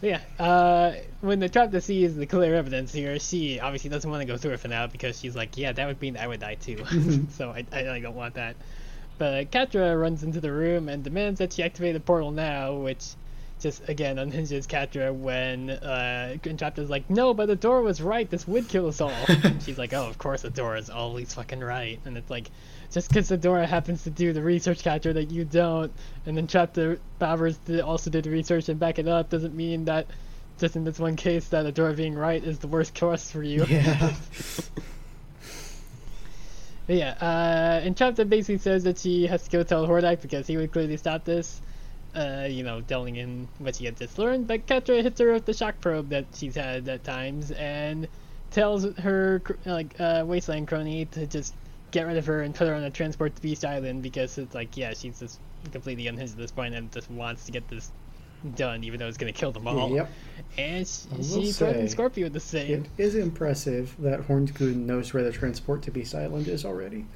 [0.00, 4.20] But yeah, uh, when Entrapta sees is the clear evidence here, she obviously doesn't want
[4.20, 6.40] to go through it for now because she's like, yeah, that would mean I would
[6.40, 6.84] die too.
[7.30, 8.56] so I, I, I don't want that.
[9.16, 13.14] But Catra runs into the room and demands that she activate the portal now, which
[13.60, 18.28] just again unhinges Catra when uh, Entrapta's like, no, but Adora was right.
[18.28, 19.12] This would kill us all.
[19.28, 21.98] and she's like, oh, of course Adora is always fucking right.
[22.04, 22.50] And it's like,
[22.94, 25.92] just because door happens to do the research Catra that you don't,
[26.26, 30.06] and then Trapta Bowers also did the research and back it up, doesn't mean that
[30.60, 33.64] just in this one case that door being right is the worst course for you.
[33.66, 34.14] Yeah.
[36.86, 40.58] Yeah, uh, and Trapta basically says that she has to go tell Hordak because he
[40.58, 41.62] would clearly stop this.
[42.14, 45.46] Uh, you know, delving in what she had just learned, but Katra hits her with
[45.46, 48.06] the shock probe that she's had at times and
[48.50, 51.54] tells her like uh, wasteland crony to just
[51.94, 54.52] get rid of her and put her on a transport to Beast Island because it's
[54.52, 55.38] like, yeah, she's just
[55.70, 57.92] completely unhinged at this point and just wants to get this
[58.56, 59.90] done, even though it's gonna kill them all.
[59.94, 60.10] Yep.
[60.58, 62.84] And she, I will she threatened Scorpia the same.
[62.98, 67.06] It is impressive that Horned Goon knows where the transport to Beast Island is already.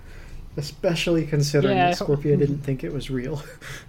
[0.56, 1.90] Especially considering Yeah.
[1.90, 3.42] that Scorpia didn't think it was real.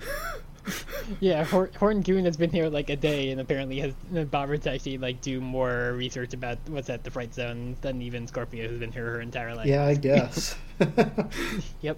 [1.20, 3.94] Yeah, Hor- Horn Goon has been here like a day, and apparently has
[4.28, 8.28] bothered to actually like do more research about what's at the Fright Zone than even
[8.28, 9.68] Scorpia, who's been here her entire life.
[9.68, 10.56] yeah, I guess.
[11.82, 11.98] Yep.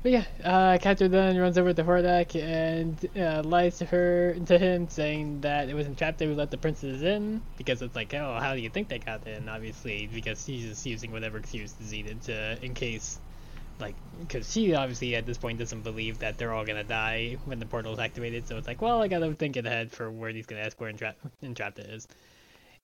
[0.00, 4.56] But yeah, uh, Catra then runs over to Hordak and uh, lies to her, to
[4.56, 8.38] him, saying that it was Entrapta who let the princesses in because it's like, oh,
[8.40, 9.48] how do you think they got in?
[9.48, 13.18] Obviously, because he's just using whatever excuse is needed to, in case,
[13.80, 17.58] like, because she obviously at this point doesn't believe that they're all gonna die when
[17.58, 18.46] the portal is activated.
[18.48, 21.14] So it's like, well, I gotta think ahead for where he's gonna ask where Entra-
[21.42, 22.08] Entrapta is,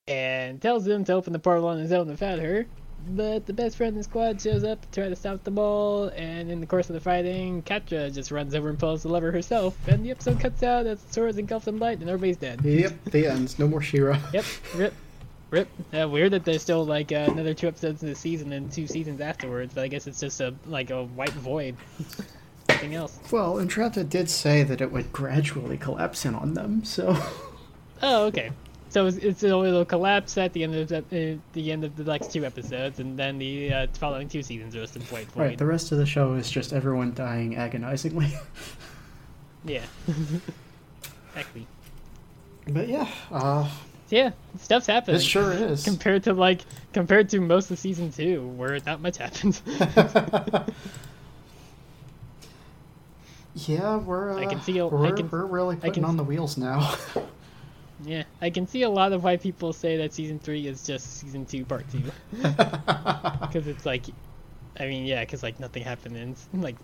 [0.07, 2.67] and tells him to open the portal on his own without her.
[3.07, 6.09] But the best friend in the squad shows up to try to stop the ball,
[6.17, 9.31] and in the course of the fighting, Catra just runs over and pulls the lever
[9.31, 12.65] herself, and the episode cuts out as the swords engulfed in light, and everybody's dead.
[12.65, 13.59] yep, the ends.
[13.59, 14.19] No more She-Ra.
[14.33, 14.45] Yep,
[14.77, 14.95] rip,
[15.55, 15.69] rip.
[15.99, 18.87] Uh, weird that there's still like uh, another two episodes in the season and two
[18.87, 21.77] seasons afterwards, but I guess it's just a like a white void.
[22.69, 23.19] Nothing else.
[23.31, 27.17] Well, Entrapta did say that it would gradually collapse in on them, so.
[28.03, 28.51] Oh, okay.
[28.89, 32.05] So it's, it's it'll, collapse at the end of the, uh, the end of the
[32.05, 35.41] next two episodes, and then the uh, following two seasons are just a white void.
[35.41, 38.33] Right, the rest of the show is just everyone dying agonizingly.
[39.65, 39.83] Yeah.
[41.29, 41.67] exactly.
[42.69, 43.69] But yeah, uh,
[44.11, 45.17] yeah, stuff's happening.
[45.17, 45.83] It sure is.
[45.85, 46.61] Compared to like
[46.93, 49.61] compared to most of season two, where not much happens.
[53.55, 56.05] Yeah, we're uh, I can see a- I we're, can- we're really I putting can-
[56.05, 56.95] on the wheels now.
[58.05, 61.21] Yeah, I can see a lot of why people say that season three is just
[61.21, 62.03] season two, part two,
[62.33, 64.05] because it's like,
[64.79, 66.75] I mean, yeah, because like nothing happened in like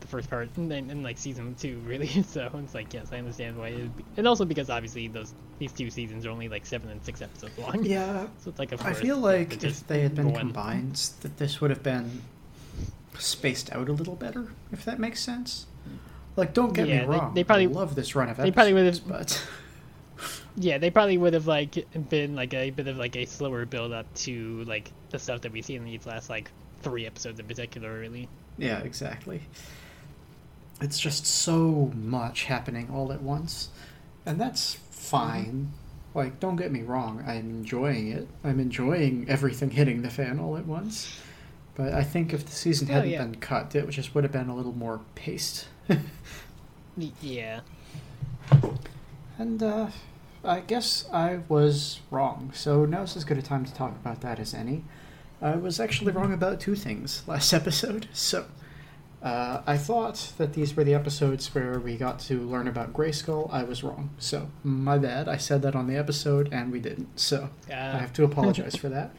[0.00, 2.06] the first part and then in like season two, really.
[2.24, 5.88] So it's like, yes, I understand why, it, and also because obviously those these two
[5.90, 7.84] seasons are only like seven and six episodes long.
[7.84, 10.40] yeah, So it's like, of I feel like if they had been one.
[10.40, 12.22] combined, that this would have been
[13.18, 15.66] spaced out a little better, if that makes sense.
[16.36, 17.32] Like, don't get Yeah, me wrong.
[17.34, 19.42] they probably- I love this run of they probably would've- but
[20.58, 23.92] Yeah, they probably would have like been like a bit of like a slower build
[23.92, 26.50] up to like the stuff that we see in these last like
[26.82, 28.28] three episodes in particular, really.
[28.58, 29.40] yeah, exactly.
[30.80, 33.70] It's just so much happening all at once,
[34.26, 35.72] and that's fine.
[36.14, 37.22] Like, don't get me wrong.
[37.26, 38.28] I'm enjoying it.
[38.44, 41.18] I'm enjoying everything hitting the fan all at once.
[41.74, 43.22] But I think if the season Oh, hadn't yeah.
[43.22, 45.68] been cut, it just would have been a little more paced.
[47.20, 47.60] Yeah.
[49.38, 49.88] And uh,
[50.42, 52.50] I guess I was wrong.
[52.54, 54.84] So now's as good a time to talk about that as any.
[55.42, 58.08] I was actually wrong about two things last episode.
[58.14, 58.46] So
[59.22, 63.52] uh, I thought that these were the episodes where we got to learn about Grayskull.
[63.52, 64.10] I was wrong.
[64.18, 65.28] So my bad.
[65.28, 67.18] I said that on the episode and we didn't.
[67.18, 69.10] So I have to apologize for that.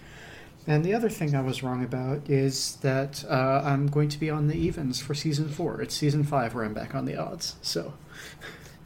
[0.65, 4.29] And the other thing I was wrong about is that uh, I'm going to be
[4.29, 5.81] on the evens for season four.
[5.81, 7.55] It's season five where I'm back on the odds.
[7.61, 7.93] So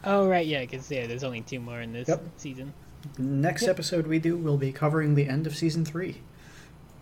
[0.04, 2.24] oh right, yeah, because yeah, there's only two more in this Yep.
[2.38, 2.74] season.
[3.18, 3.72] Next Yep.
[3.72, 6.22] episode we do will be covering the end of season three.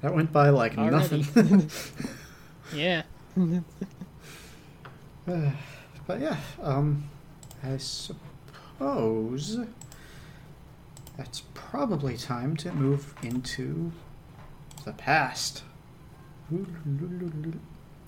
[0.02, 1.26] That went by like Already.
[1.26, 1.70] nothing.
[2.74, 3.02] Yeah.
[5.28, 5.52] Uh,
[6.08, 7.10] but yeah, um,
[7.64, 9.60] I suppose
[11.18, 13.92] that's probably time to move into
[14.86, 15.64] the past.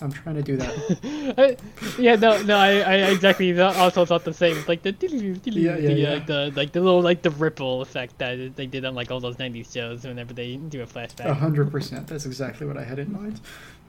[0.02, 1.58] I'm trying to do that.
[2.00, 4.58] yeah, no, no, I, I exactly also thought the same.
[4.58, 6.14] It's like the Yeah, yeah, the, yeah.
[6.14, 9.20] like the like the little like the ripple effect that they did on like all
[9.20, 11.26] those '90s shows whenever they do a flashback.
[11.26, 12.08] A hundred percent.
[12.08, 13.40] That's exactly what I had in mind.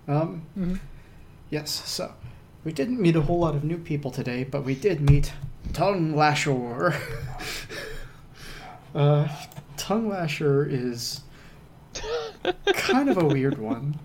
[0.06, 0.80] Um, Mhm.
[1.52, 2.14] Yes, so
[2.64, 5.34] we didn't meet a whole lot of new people today, but we did meet
[5.74, 6.94] Tongue Lasher.
[8.94, 9.28] uh,
[9.76, 11.20] Tongue Lasher is
[12.72, 14.00] kind of a weird one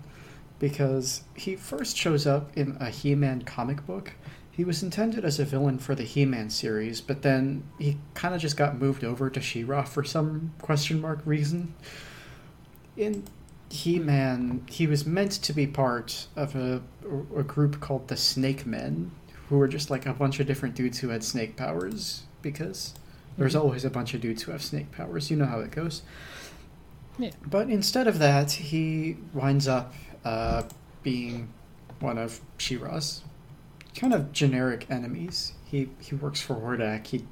[0.58, 4.12] because he first shows up in a He-Man comic book.
[4.50, 8.42] He was intended as a villain for the He-Man series, but then he kind of
[8.42, 11.72] just got moved over to She-Ra for some question mark reason.
[12.94, 13.24] In
[13.70, 16.82] He-Man, he was meant to be part of a,
[17.36, 19.10] a group called the Snake Men,
[19.48, 22.94] who were just like a bunch of different dudes who had snake powers, because
[23.36, 23.60] there's Mhm.
[23.60, 25.30] always a bunch of dudes who have snake powers.
[25.30, 26.02] You know how it goes.
[27.18, 27.30] Yeah.
[27.46, 30.64] But instead of that, he winds up uh,
[31.02, 31.48] being
[32.00, 33.22] one of She-Ra's
[33.96, 35.52] kind of generic enemies.
[35.64, 37.06] He he works for Hordak.
[37.06, 37.24] He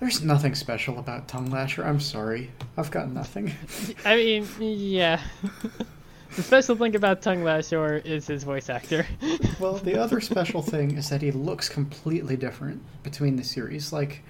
[0.00, 1.84] there's nothing special about Tongue Lasher.
[1.84, 3.52] I'm sorry, I've got nothing.
[4.04, 5.20] I mean, yeah.
[6.36, 9.06] the special thing about Tongue Lasher is his voice actor.
[9.58, 13.92] Well, the other special thing is that he looks completely different between the series.
[13.92, 14.22] Like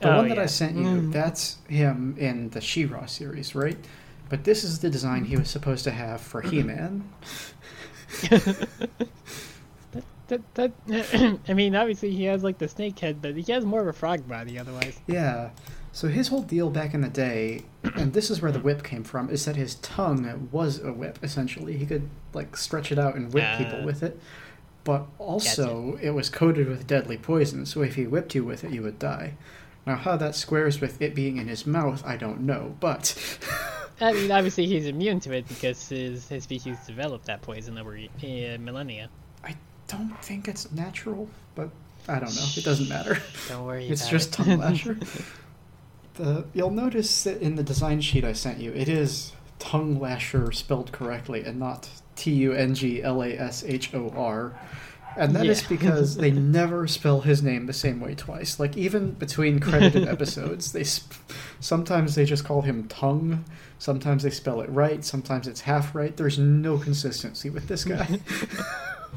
[0.00, 1.12] the Oh, one that I sent you, Mm.
[1.12, 3.78] that's him in the She-Ra series, right?
[4.28, 7.08] But this is the design he was supposed to have for He-Man.
[10.28, 13.80] That, that, I mean, obviously he has like the snake head, but he has more
[13.80, 14.98] of a frog body otherwise.
[15.06, 15.50] Yeah.
[15.92, 17.62] So his whole deal back in the day,
[17.94, 21.18] and this is where the whip came from, is that his tongue was a whip.
[21.22, 23.58] Essentially, he could like stretch it out and whip Ah.
[23.58, 24.18] people with it.
[24.82, 28.70] But also, it was coated with deadly poison, so if he whipped you with it,
[28.70, 29.34] you would die.
[29.86, 32.76] Now, how that squares with it being in his mouth, I don't know.
[32.80, 33.14] But
[34.00, 37.96] I mean, obviously he's immune to it because his his species developed that poison over
[37.96, 39.08] uh, millennia.
[39.88, 41.28] Don't think it's natural.
[41.54, 41.70] But
[42.08, 42.46] I don't know.
[42.56, 43.18] It doesn't matter.
[43.48, 43.86] Don't worry.
[43.88, 44.32] It's just it.
[44.44, 44.98] tongue lasher.
[46.14, 50.52] the you'll notice that in the design sheet I sent you, it is tongue lasher
[50.52, 54.58] spelled correctly and not T U N G L A S H O R.
[55.16, 55.68] And that is Yeah.
[55.68, 58.58] because they never spell his name the same way twice.
[58.58, 61.14] Like even between credited episodes, they sp-
[61.60, 63.44] sometimes they just call him tongue,
[63.78, 66.16] sometimes they spell it right, sometimes it's half right.
[66.16, 68.18] There's no consistency with this guy.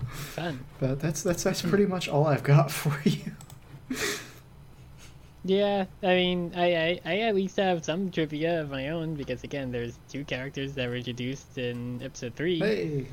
[0.10, 0.60] Fun.
[0.80, 3.32] but that's that's that's pretty much all I've got for you.
[5.44, 9.44] Yeah, I mean, I, I, I at least have some trivia of my own because
[9.44, 13.08] again, there's two characters that were introduced in episode three, Hey.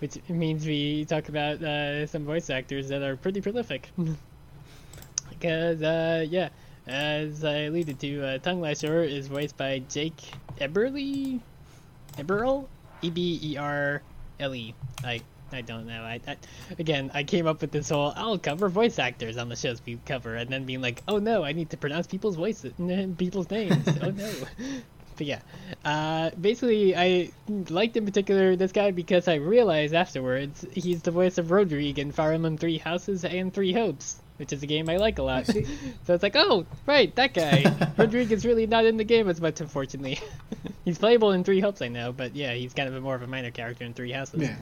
[0.00, 3.88] which means we talk about uh, some voice actors that are pretty prolific.
[5.30, 6.50] because uh, yeah,
[6.86, 10.20] as I alluded to, uh, Tongue Lasher is voiced by Jake
[10.60, 11.40] Eberle,
[12.18, 12.66] Eberle,
[13.00, 14.02] E B E R
[14.38, 14.74] L E.
[15.02, 16.02] I I don't know.
[16.02, 16.36] I, I
[16.78, 19.98] again, I came up with this whole I'll cover voice actors on the shows we
[20.06, 22.72] cover, and then being like, oh no, I need to pronounce people's voices,
[23.18, 23.86] people's names.
[24.02, 24.32] oh no.
[25.20, 25.40] But yeah,
[25.84, 27.30] uh, basically, I
[27.68, 32.10] liked in particular this guy because I realized afterwards he's the voice of Rodrigue in
[32.10, 35.44] Fire Emblem Three Houses and Three Hopes, which is a game I like a lot.
[35.46, 35.62] so
[36.08, 37.66] it's like, oh, right, that guy.
[37.98, 40.18] Rodrigue is really not in the game as much, unfortunately.
[40.86, 43.20] he's playable in Three Hopes, I know, but yeah, he's kind of a more of
[43.20, 44.40] a minor character in Three Houses.
[44.40, 44.56] Yeah.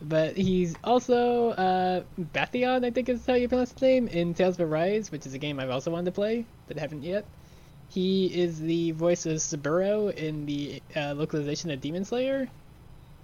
[0.00, 4.58] But he's also uh, Bathion, I think is how you pronounce his name, in Tales
[4.58, 7.24] of Arise, which is a game I've also wanted to play, but haven't yet.
[7.88, 12.48] He is the voice of Saburo in the uh, localization of Demon Slayer.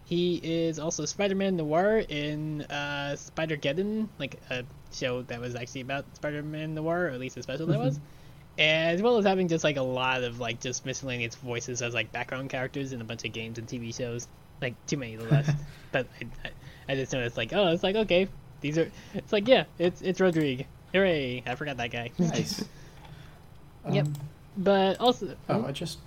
[0.04, 6.04] He is also Spider-Man Noir in uh, Spider-Geddon, like a show that was actually about
[6.16, 8.00] Spider-Man Noir, or at least a special that was.
[8.58, 12.12] As well as having just like a lot of like just miscellaneous voices as like
[12.12, 14.26] background characters in a bunch of games and TV shows,
[14.60, 15.50] like too many to list.
[15.92, 18.28] but I, I, just noticed like oh it's like okay
[18.60, 22.64] these are it's like yeah it's it's Rodrigue hooray I forgot that guy Nice.
[23.90, 24.06] Yep.
[24.06, 24.14] Um,
[24.58, 25.98] but also Oh, I just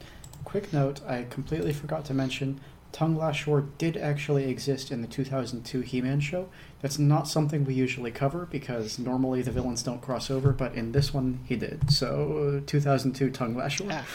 [0.43, 1.01] quick note.
[1.07, 2.59] I completely forgot to mention.
[2.91, 6.49] Tongue Lashore did actually exist in the 2002 He-Man show.
[6.83, 10.91] That's not something we usually cover because normally the villains don't cross over, but in
[10.91, 11.89] this one he did.
[11.89, 13.89] So, uh, 2002 Tongue Lashore.
[13.91, 14.05] Ah.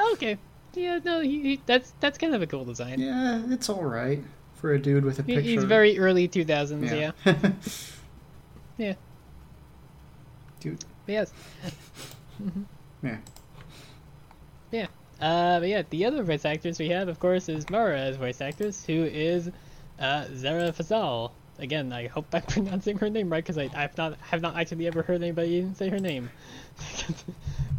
[0.14, 0.38] okay
[0.74, 4.22] yeah no he, he, that's that's kind of a cool design Yeah, it's all right
[4.54, 5.40] for a dude with a picture.
[5.40, 7.34] he's very early 2000s yeah yeah.
[8.78, 8.94] yeah,
[10.60, 10.84] dude.
[11.06, 11.32] But yes
[13.02, 13.16] Yeah.
[14.70, 14.86] yeah
[15.20, 18.40] uh but yeah the other voice actors we have of course is Mara as voice
[18.40, 19.48] actress who is
[19.98, 24.16] uh Zehra Fazal again I hope I'm pronouncing her name right because I I've not
[24.20, 26.30] have not actually ever heard anybody say her name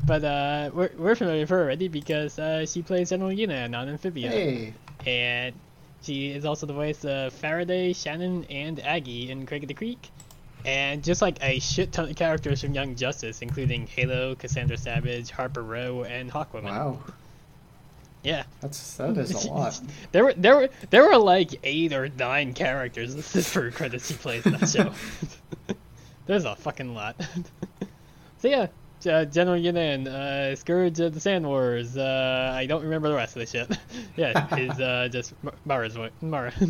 [0.05, 3.89] but uh we're, we're familiar with her already because uh she plays General Yunan on
[3.89, 4.73] Amphibia Hey.
[5.05, 5.55] and
[6.01, 10.09] she is also the voice of Faraday, Shannon, and Aggie in Craig of the Creek.
[10.65, 15.29] And just like a shit ton of characters from Young Justice, including Halo, Cassandra Savage,
[15.31, 16.63] Harper Row, and Hawkwoman.
[16.65, 16.99] Wow.
[18.21, 19.79] Yeah, That's that is a lot.
[20.11, 24.13] there were there were there were like eight or nine characters listed for credits she
[24.15, 24.91] plays in that show.
[26.25, 27.15] There's a fucking lot.
[28.39, 28.67] so yeah,
[29.07, 31.97] uh, General Yunan, uh, Scourge of the Sand Wars.
[31.97, 33.77] Uh, I don't remember the rest of the shit.
[34.15, 36.11] yeah, is uh, just Mar- Mara's voice.
[36.21, 36.51] Mara.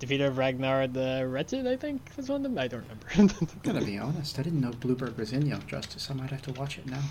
[0.00, 2.58] Defeater of Ragnar the Wretched, I think was one of them.
[2.58, 3.06] I don't remember.
[3.62, 6.10] Gotta be honest, I didn't know Bluebird was in Young Justice.
[6.10, 7.02] I might have to watch it now.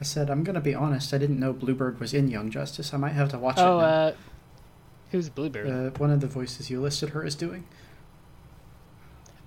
[0.00, 2.94] I said, I'm gonna be honest, I didn't know Bluebird was in Young Justice.
[2.94, 3.86] I might have to watch oh, it now.
[3.86, 4.12] uh,
[5.10, 5.68] who's Bluebird?
[5.68, 7.64] Uh, one of the voices you listed her as doing.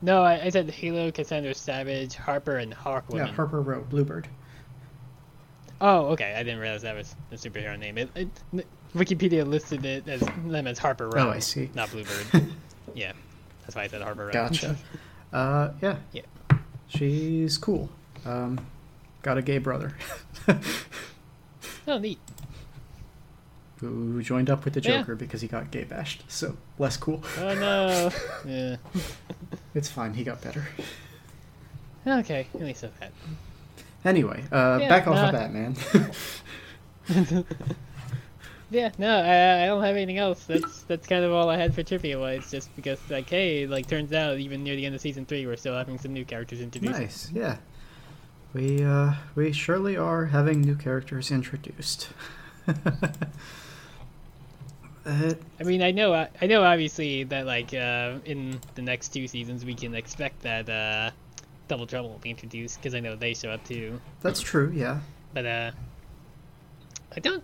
[0.05, 3.17] No, I, I said Halo, Cassandra Savage, Harper, and Hawkwoman.
[3.17, 4.27] Yeah, Harper Row, Bluebird.
[5.81, 6.35] Oh, okay.
[6.35, 7.97] I didn't realize that was the superhero name.
[7.97, 8.29] It, it,
[8.95, 11.27] Wikipedia listed it as them as Harper Row.
[11.27, 11.71] Oh, I see.
[11.73, 12.45] Not Bluebird.
[12.93, 13.13] yeah,
[13.63, 14.31] that's why I said Harper Row.
[14.31, 14.77] Gotcha.
[15.33, 15.97] uh, yeah.
[16.13, 16.21] Yeah.
[16.87, 17.89] She's cool.
[18.25, 18.63] Um,
[19.23, 19.95] got a gay brother
[21.87, 22.19] oh, neat.
[23.79, 24.99] Who joined up with the Yeah.
[24.99, 26.23] Joker because he got gay bashed.
[26.27, 27.23] So less cool.
[27.39, 28.11] Oh no.
[28.45, 28.77] yeah.
[29.73, 30.13] It's fine.
[30.13, 30.67] He got better.
[32.07, 32.47] Okay.
[32.53, 33.11] At least of that.
[34.05, 35.25] Anyway, uh, Yeah, back off nah.
[35.27, 35.75] of Batman.
[38.71, 38.91] Yeah.
[38.97, 40.43] No, I, I don't have anything else.
[40.45, 42.49] That's that's kind of all I had for trivia wise.
[42.49, 45.55] Just because, like, hey, like, turns out even near the end of season three, we're
[45.55, 46.99] still having some new characters introduced.
[46.99, 47.31] nice.
[47.31, 47.57] Yeah.
[48.53, 52.09] We uh, we surely are having new characters introduced.
[55.05, 59.27] uh, I mean, I know, I know, obviously that like uh, in the next two
[59.27, 61.11] seasons we can expect that uh,
[61.67, 63.99] Double Trouble will be introduced because I know they show up too.
[64.21, 64.71] that's true.
[64.73, 64.99] Yeah.
[65.33, 65.71] But uh,
[67.15, 67.43] I don't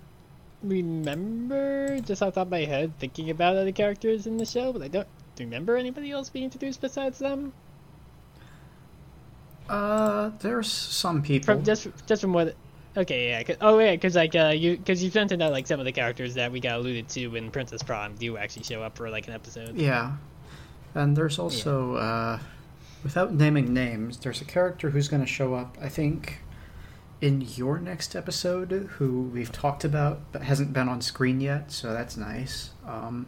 [0.63, 4.73] remember just off the top of my head thinking about other characters in the show,
[4.73, 5.07] but I don't
[5.39, 7.53] remember anybody else being introduced besides them.
[9.69, 11.45] Uh, there's some people.
[11.45, 12.55] From just just from what.
[12.97, 13.43] Okay, yeah.
[13.43, 15.91] 'cause- oh, yeah, because like uh, you because you mentioned that like some of the
[15.93, 19.27] characters that we got alluded to in Princess Prom do actually show up for like
[19.27, 19.75] an episode.
[19.77, 20.13] Yeah.
[20.93, 22.39] And there's also, uh,
[23.01, 26.39] without naming names, there's a character who's going to show up, I think,
[27.21, 31.93] in your next episode, who we've talked about but hasn't been on screen yet, so
[31.93, 32.71] that's nice.
[32.85, 33.27] Um,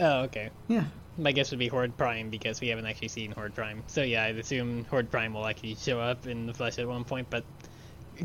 [0.00, 0.50] Oh, okay.
[0.66, 0.84] yeah.
[1.18, 3.82] My guess would be Horde Prime because we haven't actually seen Horde Prime.
[3.86, 7.04] So yeah, I'd assume Horde Prime will actually show up in the flesh at one
[7.04, 7.28] point.
[7.30, 7.44] But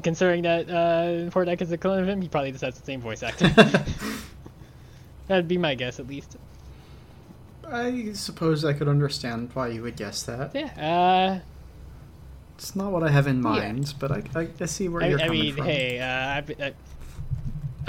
[0.03, 3.01] considering that uh, Hordak is a clone of him, he probably just has the same
[3.01, 3.49] voice actor.
[5.27, 6.37] That'd be my guess, at least.
[7.69, 10.51] I suppose I could understand why you would guess that.
[10.55, 11.39] Yeah.
[12.57, 15.07] It's not what I have in mind, but I, I, I see Uh, where I,
[15.09, 15.65] you're I coming mean, from.
[15.65, 16.73] hey, uh, I,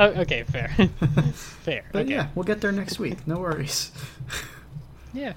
[0.01, 0.69] Oh, okay, fair,
[1.33, 1.85] fair.
[1.93, 2.11] But okay.
[2.15, 3.27] yeah, we'll get there next week.
[3.27, 3.91] No worries.
[5.13, 5.33] Yeah.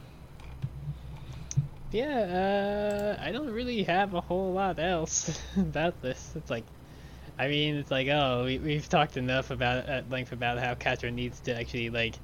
[1.92, 6.32] Yeah, uh, I don't really have a whole lot else about this.
[6.36, 6.64] It's like,
[7.38, 11.12] I mean, it's like, oh, we, we've talked enough about at length about how Catra
[11.12, 12.16] needs to actually like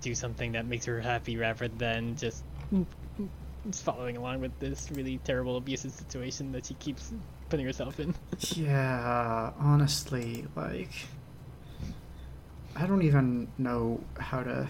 [0.00, 2.44] do something that makes her happy rather than just
[3.72, 7.12] following along with this really terrible abusive situation that she keeps
[7.48, 8.14] putting herself in.
[8.54, 10.92] Yeah, honestly, like
[12.76, 14.68] I don't even know how to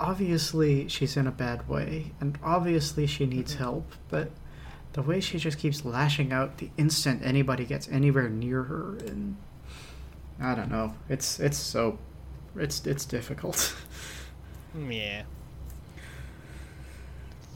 [0.00, 3.62] Obviously, she's in a bad way, and obviously she needs mm-hmm.
[3.62, 4.30] help, but
[4.94, 9.36] the way she just keeps lashing out the instant anybody gets anywhere near her and
[10.40, 10.94] I don't know.
[11.08, 11.98] It's it's so
[12.56, 13.74] it's it's difficult.
[14.88, 15.22] yeah.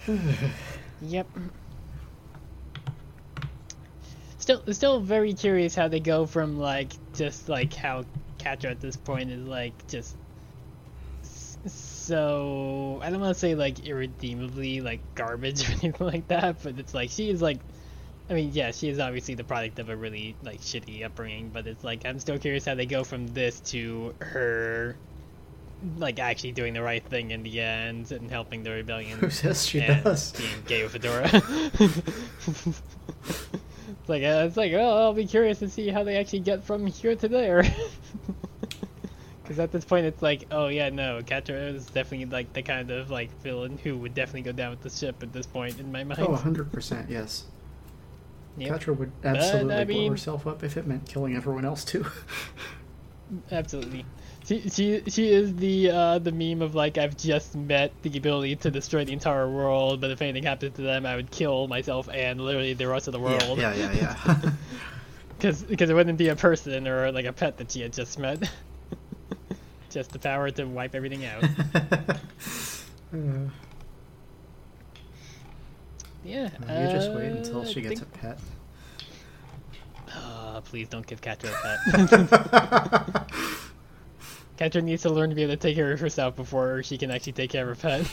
[1.03, 1.27] Yep.
[4.39, 8.05] Still, still very curious how they go from like just like how
[8.39, 10.17] Catra at this point is like just
[12.05, 16.79] so I don't want to say like irredeemably like garbage or anything like that, but
[16.79, 17.59] it's like she is like,
[18.29, 21.67] I mean, yeah, she is obviously the product of a really like shitty upbringing, but
[21.67, 24.97] it's like I'm still curious how they go from this to her
[25.99, 29.67] like actually doing the right thing in the end and helping the rebellion Who says
[29.67, 30.33] she does?
[30.33, 31.25] being gay with Fedora.
[31.33, 32.83] it's
[34.09, 36.87] like uh, it's like oh, I'll be curious to see how they actually get from
[36.87, 37.65] here to there.
[39.45, 42.91] Because at this point, it's like, oh yeah, no, Catra is definitely like the kind
[42.91, 45.93] of like villain who would definitely go down with the ship at this point in
[45.93, 46.21] my mind.
[46.23, 47.45] Oh, 100% yes.
[48.57, 51.85] Yep, Catra would absolutely I blow mean- herself up if it meant killing everyone else
[51.85, 52.07] too.
[53.51, 54.07] absolutely.
[54.47, 58.57] She, she she is the uh, the meme of like I've just met the ability
[58.57, 62.09] to destroy the entire world, but if anything happens to them, I would kill myself
[62.13, 63.59] and literally the rest of the world.
[63.59, 64.17] Yeah, yeah, yeah.
[64.27, 64.51] yeah.
[65.37, 68.19] Because because it wouldn't be a person or like a pet that she had just
[68.19, 68.51] met.
[69.95, 71.45] Just the power to wipe everything out.
[73.15, 73.49] Uh,
[76.25, 76.49] Yeah.
[76.51, 78.39] you just wait uh, until she gets think- a pet.
[80.13, 83.27] Uh, please don't give Catra a pet.
[84.59, 87.13] Catra needs to learn to be able to take care of herself before she can
[87.13, 88.11] actually take care of her pet.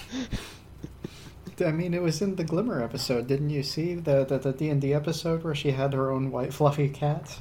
[1.66, 3.26] I mean, it was in the Glimmer episode.
[3.26, 6.30] Didn't you see the the the D and D episode where she had her own
[6.30, 7.36] white fluffy cat?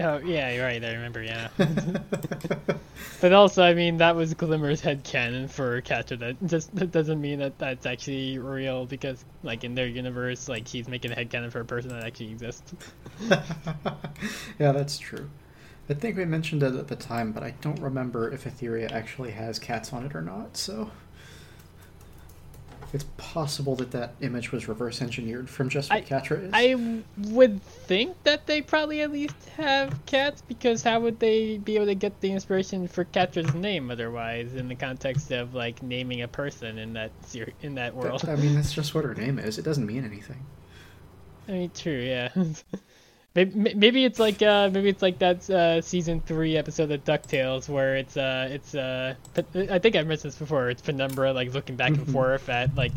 [0.00, 0.84] Oh yeah, you're right.
[0.84, 1.22] I remember.
[1.22, 1.48] Yeah.
[3.20, 6.18] But also, I mean, that was Glimmer's head canon for Catra.
[6.18, 10.66] That just that doesn't mean that that's actually real because, like, in their universe, like
[10.66, 12.72] he's making a head canon for a person that actually exists.
[14.58, 15.28] yeah, that's true.
[15.90, 19.32] I think we mentioned it at the time, but I don't remember if Etheria actually
[19.32, 20.56] has cats on it or not.
[20.56, 20.90] So
[22.92, 26.50] it's possible that that image was reverse engineered from just what I- Catra is.
[26.52, 31.76] I would think that they probably at least have cats because how would they be
[31.76, 36.22] able to get the inspiration for Catra's name otherwise in the context of like naming
[36.22, 38.24] a person in that ser- in that world?
[38.28, 39.58] I mean, that's just what her name is.
[39.58, 40.44] It doesn't mean anything.
[41.48, 42.28] I mean, true, yeah.
[43.34, 47.68] Maybe, maybe it's like uh, maybe it's like that uh, season three episode of Ducktales
[47.68, 49.14] where it's uh it's uh
[49.54, 50.68] I think I've mentioned this before.
[50.68, 52.12] It's Penumbra like looking back and Mhm.
[52.12, 52.90] forth at like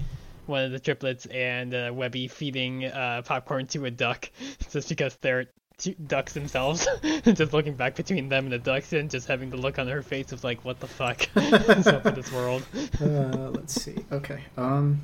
[0.47, 4.29] one of the triplets and uh, Webby feeding uh, popcorn to a duck
[4.71, 5.45] just because they're
[5.77, 6.87] two ducks themselves,
[7.25, 10.01] just looking back between them and the ducks and just having the look on her
[10.01, 12.65] face of like what the fuck is up with this world.
[12.99, 14.03] Uh, let's see.
[14.11, 14.41] Okay.
[14.57, 14.99] Um.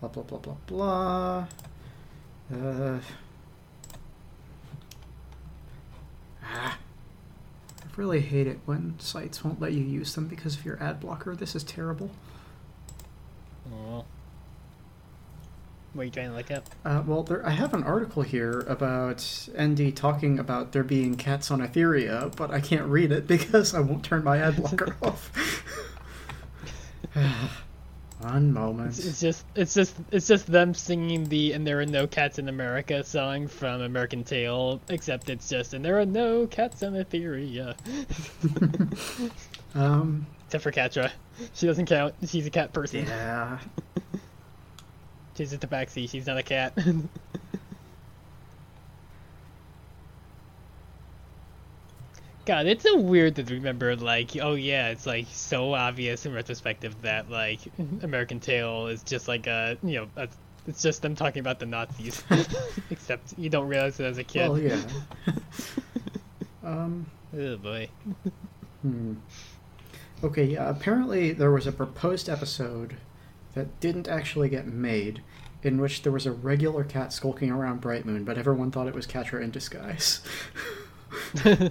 [0.00, 1.46] Blah blah blah blah blah.
[2.54, 2.98] Uh.
[6.48, 6.78] Ah.
[7.80, 11.00] I really hate it when sites won't let you use them because of your ad
[11.00, 11.34] blocker.
[11.34, 12.10] This is terrible.
[13.72, 14.04] Oh.
[15.92, 16.68] What are you trying to look up?
[16.84, 21.50] Uh, well, there, I have an article here about ND talking about there being cats
[21.50, 25.32] on Etheria, but I can't read it because I won't turn my ad blocker off.
[28.20, 28.98] One moment.
[28.98, 32.38] It's, it's just it's just it's just them singing the "And There Are No Cats
[32.40, 36.94] in America" song from American Tail, except it's just "And There Are No Cats in
[36.94, 37.76] Etheria,"
[39.74, 40.26] Um.
[40.46, 41.12] except for Catra.
[41.54, 42.14] She doesn't count.
[42.26, 43.06] She's a cat person.
[43.06, 43.58] Yeah.
[45.36, 46.10] She's a tabaxi.
[46.10, 46.76] She's not a cat.
[52.48, 56.96] God, it's so weird to remember, like, oh yeah, it's like so obvious in retrospective
[57.02, 57.60] that like
[58.02, 60.30] American Tail is just like a, you know, a,
[60.66, 62.24] it's just them talking about the Nazis,
[62.90, 64.48] except you don't realize it as a kid.
[64.48, 64.80] Well, yeah.
[66.64, 67.04] um.
[67.38, 67.90] Oh boy.
[68.80, 69.16] Hmm.
[70.24, 72.96] Okay, yeah, apparently there was a proposed episode
[73.52, 75.20] that didn't actually get made,
[75.62, 78.94] in which there was a regular cat skulking around Bright Moon, but everyone thought it
[78.94, 80.22] was Catra in disguise.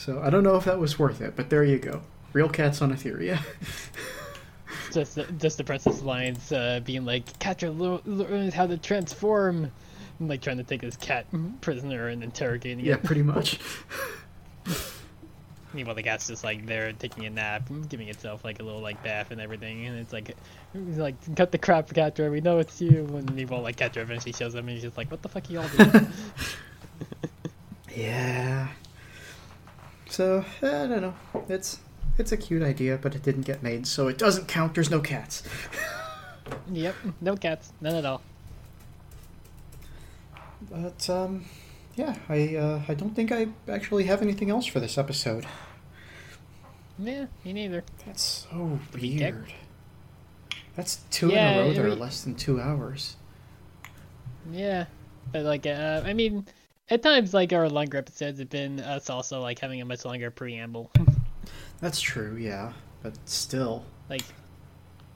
[0.00, 2.00] So I don't know if that was worth it, but there you go.
[2.32, 3.38] Real cats on Etheria.
[4.92, 9.70] just just the Princess Alliance uh, being like, Catra lo- learns how to transform,
[10.18, 11.26] and, like trying to take this cat
[11.60, 13.02] prisoner and interrogating yeah, it.
[13.02, 13.58] pretty much.
[15.74, 19.02] Meanwhile, the cat's just like there taking a nap, giving itself like a little like
[19.04, 20.34] bath and everything, and it's like,
[20.72, 22.30] he's like, cut the crap, Catra.
[22.30, 23.06] We know it's you.
[23.14, 25.52] And meanwhile, like Catra eventually shows up, and he's just like, what the fuck are
[25.52, 26.06] y'all doing?
[27.96, 28.68] Yeah.
[30.08, 31.14] So I don't know.
[31.48, 31.78] It's
[32.18, 34.74] it's a cute idea, but it didn't get made, so it doesn't count.
[34.74, 35.42] There's no cats.
[36.72, 38.20] yep, no cats, none at all.
[40.70, 41.44] But um,
[41.96, 45.46] yeah, I uh, I don't think I actually have anything else for this episode.
[46.98, 47.82] Yeah, me neither.
[48.04, 49.34] That's so Pretty dick.
[49.34, 49.52] weird.
[50.76, 53.16] That's two Yeah, in a row that are less than two hours.
[54.50, 54.86] Yeah,
[55.32, 56.46] but like, uh, I mean,
[56.90, 60.30] at times like our longer episodes have been us also like having a much longer
[60.30, 60.90] preamble.
[61.80, 62.72] That's true, yeah,
[63.02, 63.84] but still.
[64.08, 64.22] like,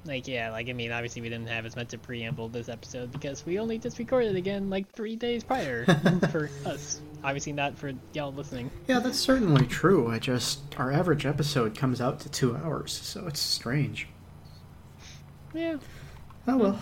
[0.07, 3.13] like yeah, like I mean, obviously we didn't have as much a preamble this episode
[3.13, 5.85] because we only just recorded again like three days prior
[6.31, 7.01] for us.
[7.23, 8.71] Obviously not for y'all listening.
[8.87, 10.11] Yeah, that's certainly true.
[10.11, 14.09] I just our average episode comes out to two hours, so it's strange.
[15.53, 15.77] Yeah,
[16.47, 16.79] Oh well.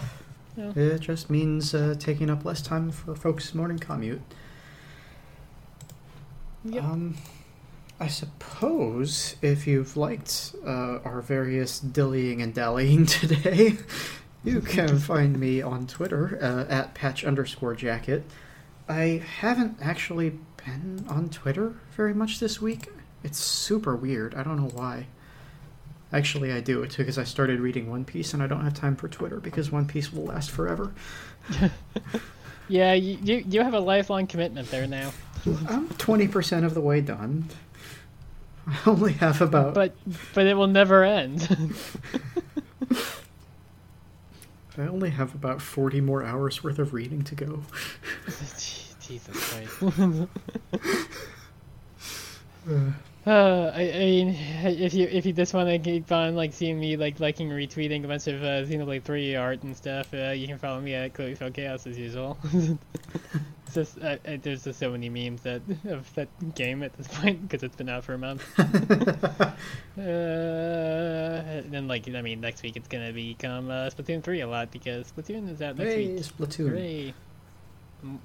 [0.57, 0.73] Yeah.
[0.75, 4.21] It just means uh, taking up less time for folks' morning commute.
[6.65, 6.85] Yep.
[6.85, 7.17] Um,
[7.99, 13.77] I suppose if you've liked uh, our various dillying and dallying today,
[14.45, 18.25] you can find me on Twitter uh, at patch underscore jacket.
[18.89, 22.89] I haven't actually been on Twitter very much this week.
[23.23, 24.35] It's super weird.
[24.35, 25.07] I don't know why.
[26.13, 26.83] Actually, I do.
[26.83, 29.71] It's because I started reading One Piece and I don't have time for Twitter because
[29.71, 30.93] One Piece will last forever.
[32.69, 35.13] yeah, you you, you have a lifelong commitment there now.
[35.69, 37.49] I'm 20% of the way done.
[38.67, 39.75] I only have about.
[39.75, 39.95] But
[40.35, 41.49] but it will never end.
[44.79, 47.63] I only have about 40 more hours worth of reading to go.
[49.01, 50.29] Jesus Christ.
[52.71, 52.93] Uh,
[53.31, 54.29] I, I mean,
[54.65, 58.05] if you if you just want to keep on like seeing me like liking retweeting
[58.05, 61.15] a bunch of uh, Xenoblade Three art and stuff, uh, you can follow me at
[61.15, 62.37] Chloe Chaos as usual.
[63.75, 67.09] it's just uh, uh, there's just so many memes that of that game at this
[67.09, 68.43] point because it's been out for a month.
[68.59, 69.53] uh,
[69.97, 74.71] and then like I mean, next week it's gonna become uh, Splatoon Three a lot
[74.73, 76.23] because Splatoon is out next hey, week.
[76.23, 76.69] Splatoon.
[76.71, 77.15] Hooray!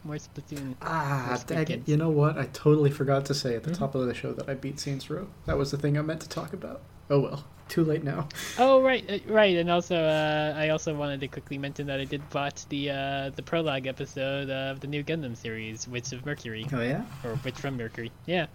[0.03, 0.75] More Splatoon.
[0.81, 2.37] Ah, dang You know what?
[2.37, 3.77] I totally forgot to say at the Mhm.
[3.77, 5.27] top of the show that I beat Saints Row.
[5.45, 6.81] That was the thing I meant to talk about.
[7.09, 7.43] Oh well.
[7.69, 8.27] Too late now.
[8.59, 12.05] Oh right, uh, right, and also uh, I also wanted to quickly mention that I
[12.05, 16.65] did watch the uh, the prologue episode of the new Gundam series, Witch of Mercury,
[16.73, 17.03] Oh yeah?
[17.25, 18.09] or Witch from Mercury.
[18.25, 18.45] Yeah,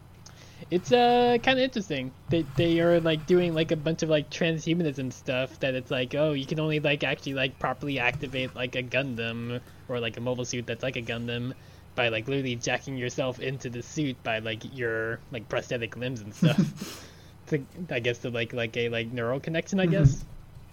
[0.70, 2.10] it's uh kind of interesting.
[2.30, 6.14] They they are like doing like a bunch of like transhumanism stuff that it's like
[6.14, 9.60] oh you can only like actually like properly activate like a Gundam
[9.92, 11.54] or like a mobile suit that's like a Gundam
[11.94, 16.34] by like literally jacking yourself into the suit by like your like prosthetic limbs and
[16.34, 17.08] stuff.
[17.48, 19.80] to, I guess to like like a like neural connection.
[19.80, 20.24] I guess.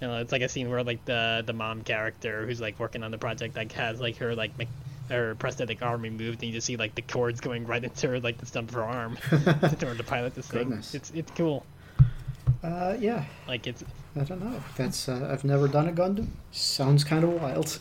[0.01, 3.03] You know, it's like a scene where like the the mom character who's like working
[3.03, 4.67] on the project like has like her like me-
[5.09, 8.19] her prosthetic arm removed, and you just see like the cords going right into her
[8.19, 10.69] like the stump of her arm in order to pilot this thing.
[10.69, 10.95] Goodness.
[10.95, 11.65] It's it's cool.
[12.63, 13.25] Uh, yeah.
[13.47, 13.83] Like it's
[14.15, 14.61] I don't know.
[14.77, 16.27] That's uh, I've never done a Gundam.
[16.51, 17.79] Sounds kind of wild.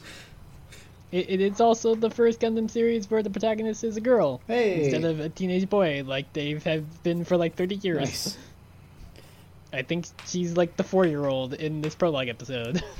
[1.13, 4.85] It, it is also the first Gundam series where the protagonist is a girl Hey.
[4.85, 8.01] instead of a teenage boy like they have been for like thirty years.
[8.01, 8.39] Nice.
[9.73, 12.83] I think she's like the four year old in this prologue episode.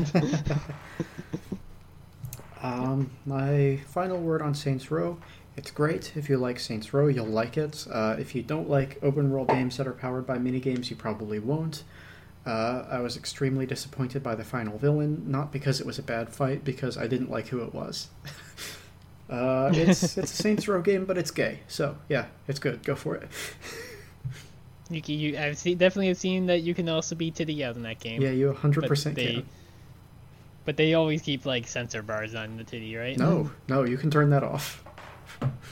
[2.63, 5.19] Um, my final word on Saints Row.
[5.57, 6.17] It's great.
[6.17, 7.87] If you like Saints Row, you'll like it.
[7.91, 11.39] Uh, if you don't like open world games that are powered by minigames, you probably
[11.39, 11.85] won't.
[12.49, 16.31] Uh, I was extremely disappointed by the final villain, not because it was a bad
[16.31, 18.09] fight, because I didn't like who it was.
[19.31, 22.83] uh, it's it's a Saints Row game, but it's gay, so yeah, it's good.
[22.85, 23.29] Go for it.
[24.91, 27.83] You, you I've seen, definitely have seen that you can also be titty out in
[27.83, 28.23] that game.
[28.23, 29.49] Yeah, you 100% but they, can.
[30.65, 33.19] But they always keep like sensor bars on the titty, right?
[33.19, 34.83] No, no, you can turn that off.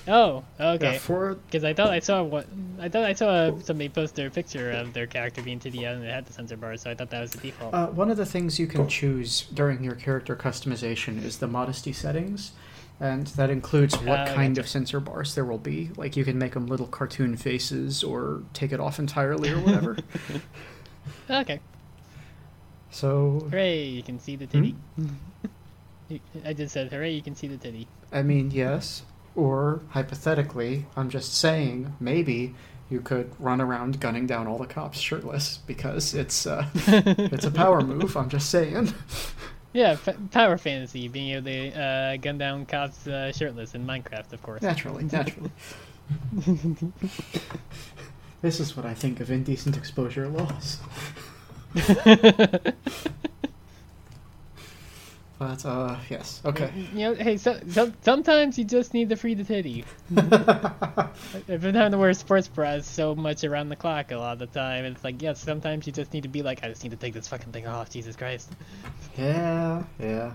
[0.09, 0.99] Oh, Yeah, okay.
[0.99, 2.47] for Because I thought I saw what
[2.81, 6.05] I thought I saw somebody post their picture of their character being titty out and
[6.05, 7.75] it had the sensor bars, so I thought that was the default.
[7.75, 11.93] Uh, one of the things you can choose during your character customization is the modesty
[11.93, 12.53] settings,
[13.01, 15.91] and that includes what Oh, kind of sensor bars there will be.
[15.97, 19.97] Like you can make them little cartoon faces or take it off entirely or whatever.
[21.31, 21.61] okay.
[22.91, 23.85] so, Hooray!
[23.87, 24.77] You can see the titty.
[24.97, 25.09] Hmm?
[26.45, 27.11] I just said hooray!
[27.13, 27.89] You can see the titty.
[28.13, 29.03] I mean, yes,
[29.37, 32.55] Or, hypothetically, I'm just saying, maybe
[32.89, 37.51] you could run around gunning down all the cops shirtless because it's uh, it's a
[37.51, 38.17] power move.
[38.17, 38.95] I'm just saying.
[39.73, 44.33] Yeah, f- power fantasy, being able to uh, gun down cops uh, shirtless in Minecraft,
[44.33, 44.63] of course.
[44.63, 45.51] Naturally, naturally.
[48.41, 50.79] this is what I think of indecent exposure laws.
[55.39, 56.73] But uh, yes, okay.
[56.95, 59.85] You know, hey, so, so, sometimes you just need to free the titty.
[60.17, 64.39] I've been having to wear sports bras so much around the clock a lot of
[64.39, 64.87] the time.
[64.87, 67.13] It's like, yes, sometimes you just need to be like, I just need to take
[67.13, 67.91] this fucking thing off.
[67.91, 68.51] Jesus Christ.
[69.19, 70.33] Yeah, yeah.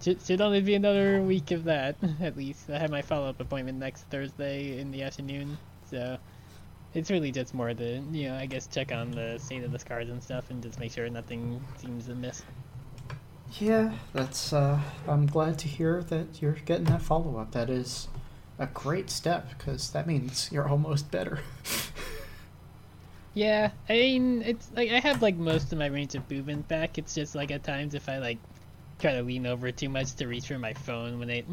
[0.00, 2.70] Should, should only be another week of that, at least.
[2.70, 5.58] I have my follow up appointment next Thursday in the afternoon,
[5.90, 6.16] so
[6.94, 9.78] it's really just more to, you know, I guess check on the state of the
[9.78, 12.42] scars and stuff and just make sure nothing seems amiss.
[13.60, 14.52] Yeah, that's.
[14.52, 17.52] Uh, I'm glad to hear that you're getting that follow up.
[17.52, 18.08] That is
[18.58, 21.40] a great step because that means you're almost better.
[23.34, 26.98] Yeah, I mean, it's like I have like most of my range of movement back.
[26.98, 28.38] It's just like at times if I like
[29.00, 31.44] try to lean over too much to reach for my phone when it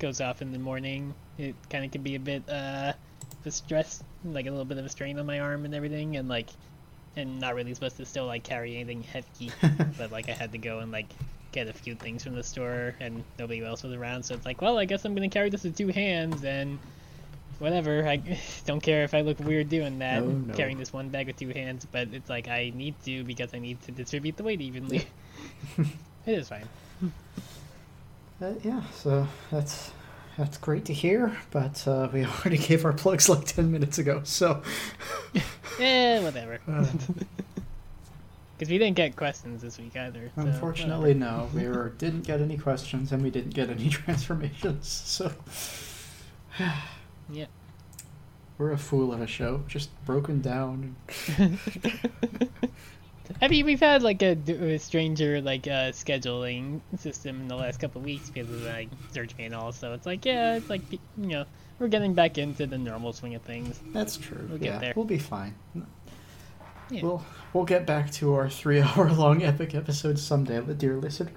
[0.00, 2.92] goes off in the morning, it kind of can be a bit uh,
[3.44, 6.28] the stress, like a little bit of a strain on my arm and everything, and
[6.28, 6.50] like,
[7.14, 9.52] and not really supposed to still like carry anything heavy,
[9.96, 11.06] but like I had to go and like
[11.52, 14.60] get a few things from the store and nobody else was around, so it's like,
[14.60, 16.78] well, I guess I'm gonna carry this with two hands and
[17.58, 18.06] whatever.
[18.06, 18.16] I
[18.66, 20.54] don't care if I look weird doing that, No, no.
[20.54, 23.58] carrying this one bag with two hands, but it's like I need to because I
[23.58, 25.06] need to distribute the weight evenly.
[25.78, 25.86] it
[26.26, 26.66] is fine.
[28.40, 29.90] Uh, yeah, so that's
[30.36, 31.36] that's great to hear.
[31.50, 34.62] But uh, we already gave our plugs like ten minutes ago, so
[35.80, 36.58] Eh, whatever.
[36.68, 36.86] uh,
[38.58, 40.32] Because we didn't get questions this week either.
[40.34, 44.88] so unfortunately, no, we were, didn't get any questions and we didn't get any transformations.
[44.88, 45.30] So
[47.30, 47.46] Yeah.
[48.58, 50.96] we're a fool of a show, just broken down.
[53.42, 58.00] I mean, we've had like a stranger like uh, scheduling system in the last couple
[58.00, 59.70] of weeks because of like surgery and all.
[59.70, 61.44] So it's like, yeah, it's like you know,
[61.78, 63.78] we're getting back into the normal swing of things.
[63.92, 64.46] That's true.
[64.48, 64.92] We'll get yeah, there.
[64.96, 65.54] we'll be fine.
[66.90, 67.02] Yeah.
[67.02, 67.22] We'll
[67.52, 71.30] we'll get back to our three-hour-long epic episode someday, dear listener.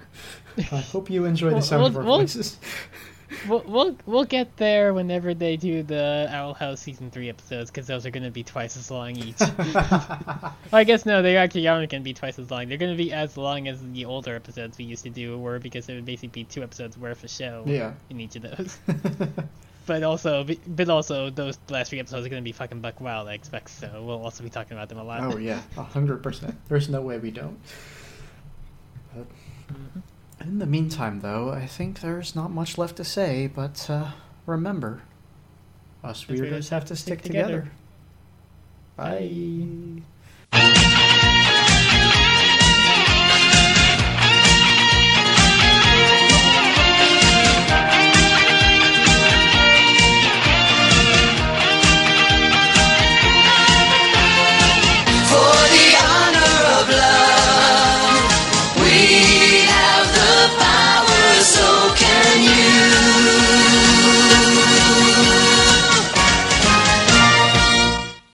[0.57, 2.57] I hope you enjoy the Well, sound of we'll- our we'll- voices.
[3.47, 7.87] We'll, we'll we'll get there whenever they do the Owl House season three episodes because
[7.87, 9.35] those are going to be twice as long each.
[10.73, 12.67] I guess no, they actually aren't going to be twice as long.
[12.67, 15.59] They're going to be as long as the older episodes we used to do were
[15.59, 17.93] because it would basically be two episodes worth of show Yeah.
[18.09, 18.77] in each of those.
[19.91, 23.27] but also, but also, those last three episodes are going to be fucking buck wild.
[23.27, 24.01] I expect so.
[24.01, 25.19] We'll also be talking about them a lot.
[25.21, 26.55] Oh yeah, a hundred percent.
[26.69, 27.59] There's no way we don't.
[29.13, 29.25] But
[30.39, 33.47] in the meantime, though, I think there's not much left to say.
[33.47, 34.11] But uh,
[34.45, 35.01] remember,
[36.05, 37.69] us weirdos have to stick together.
[38.95, 40.01] together.
[40.53, 41.80] Bye.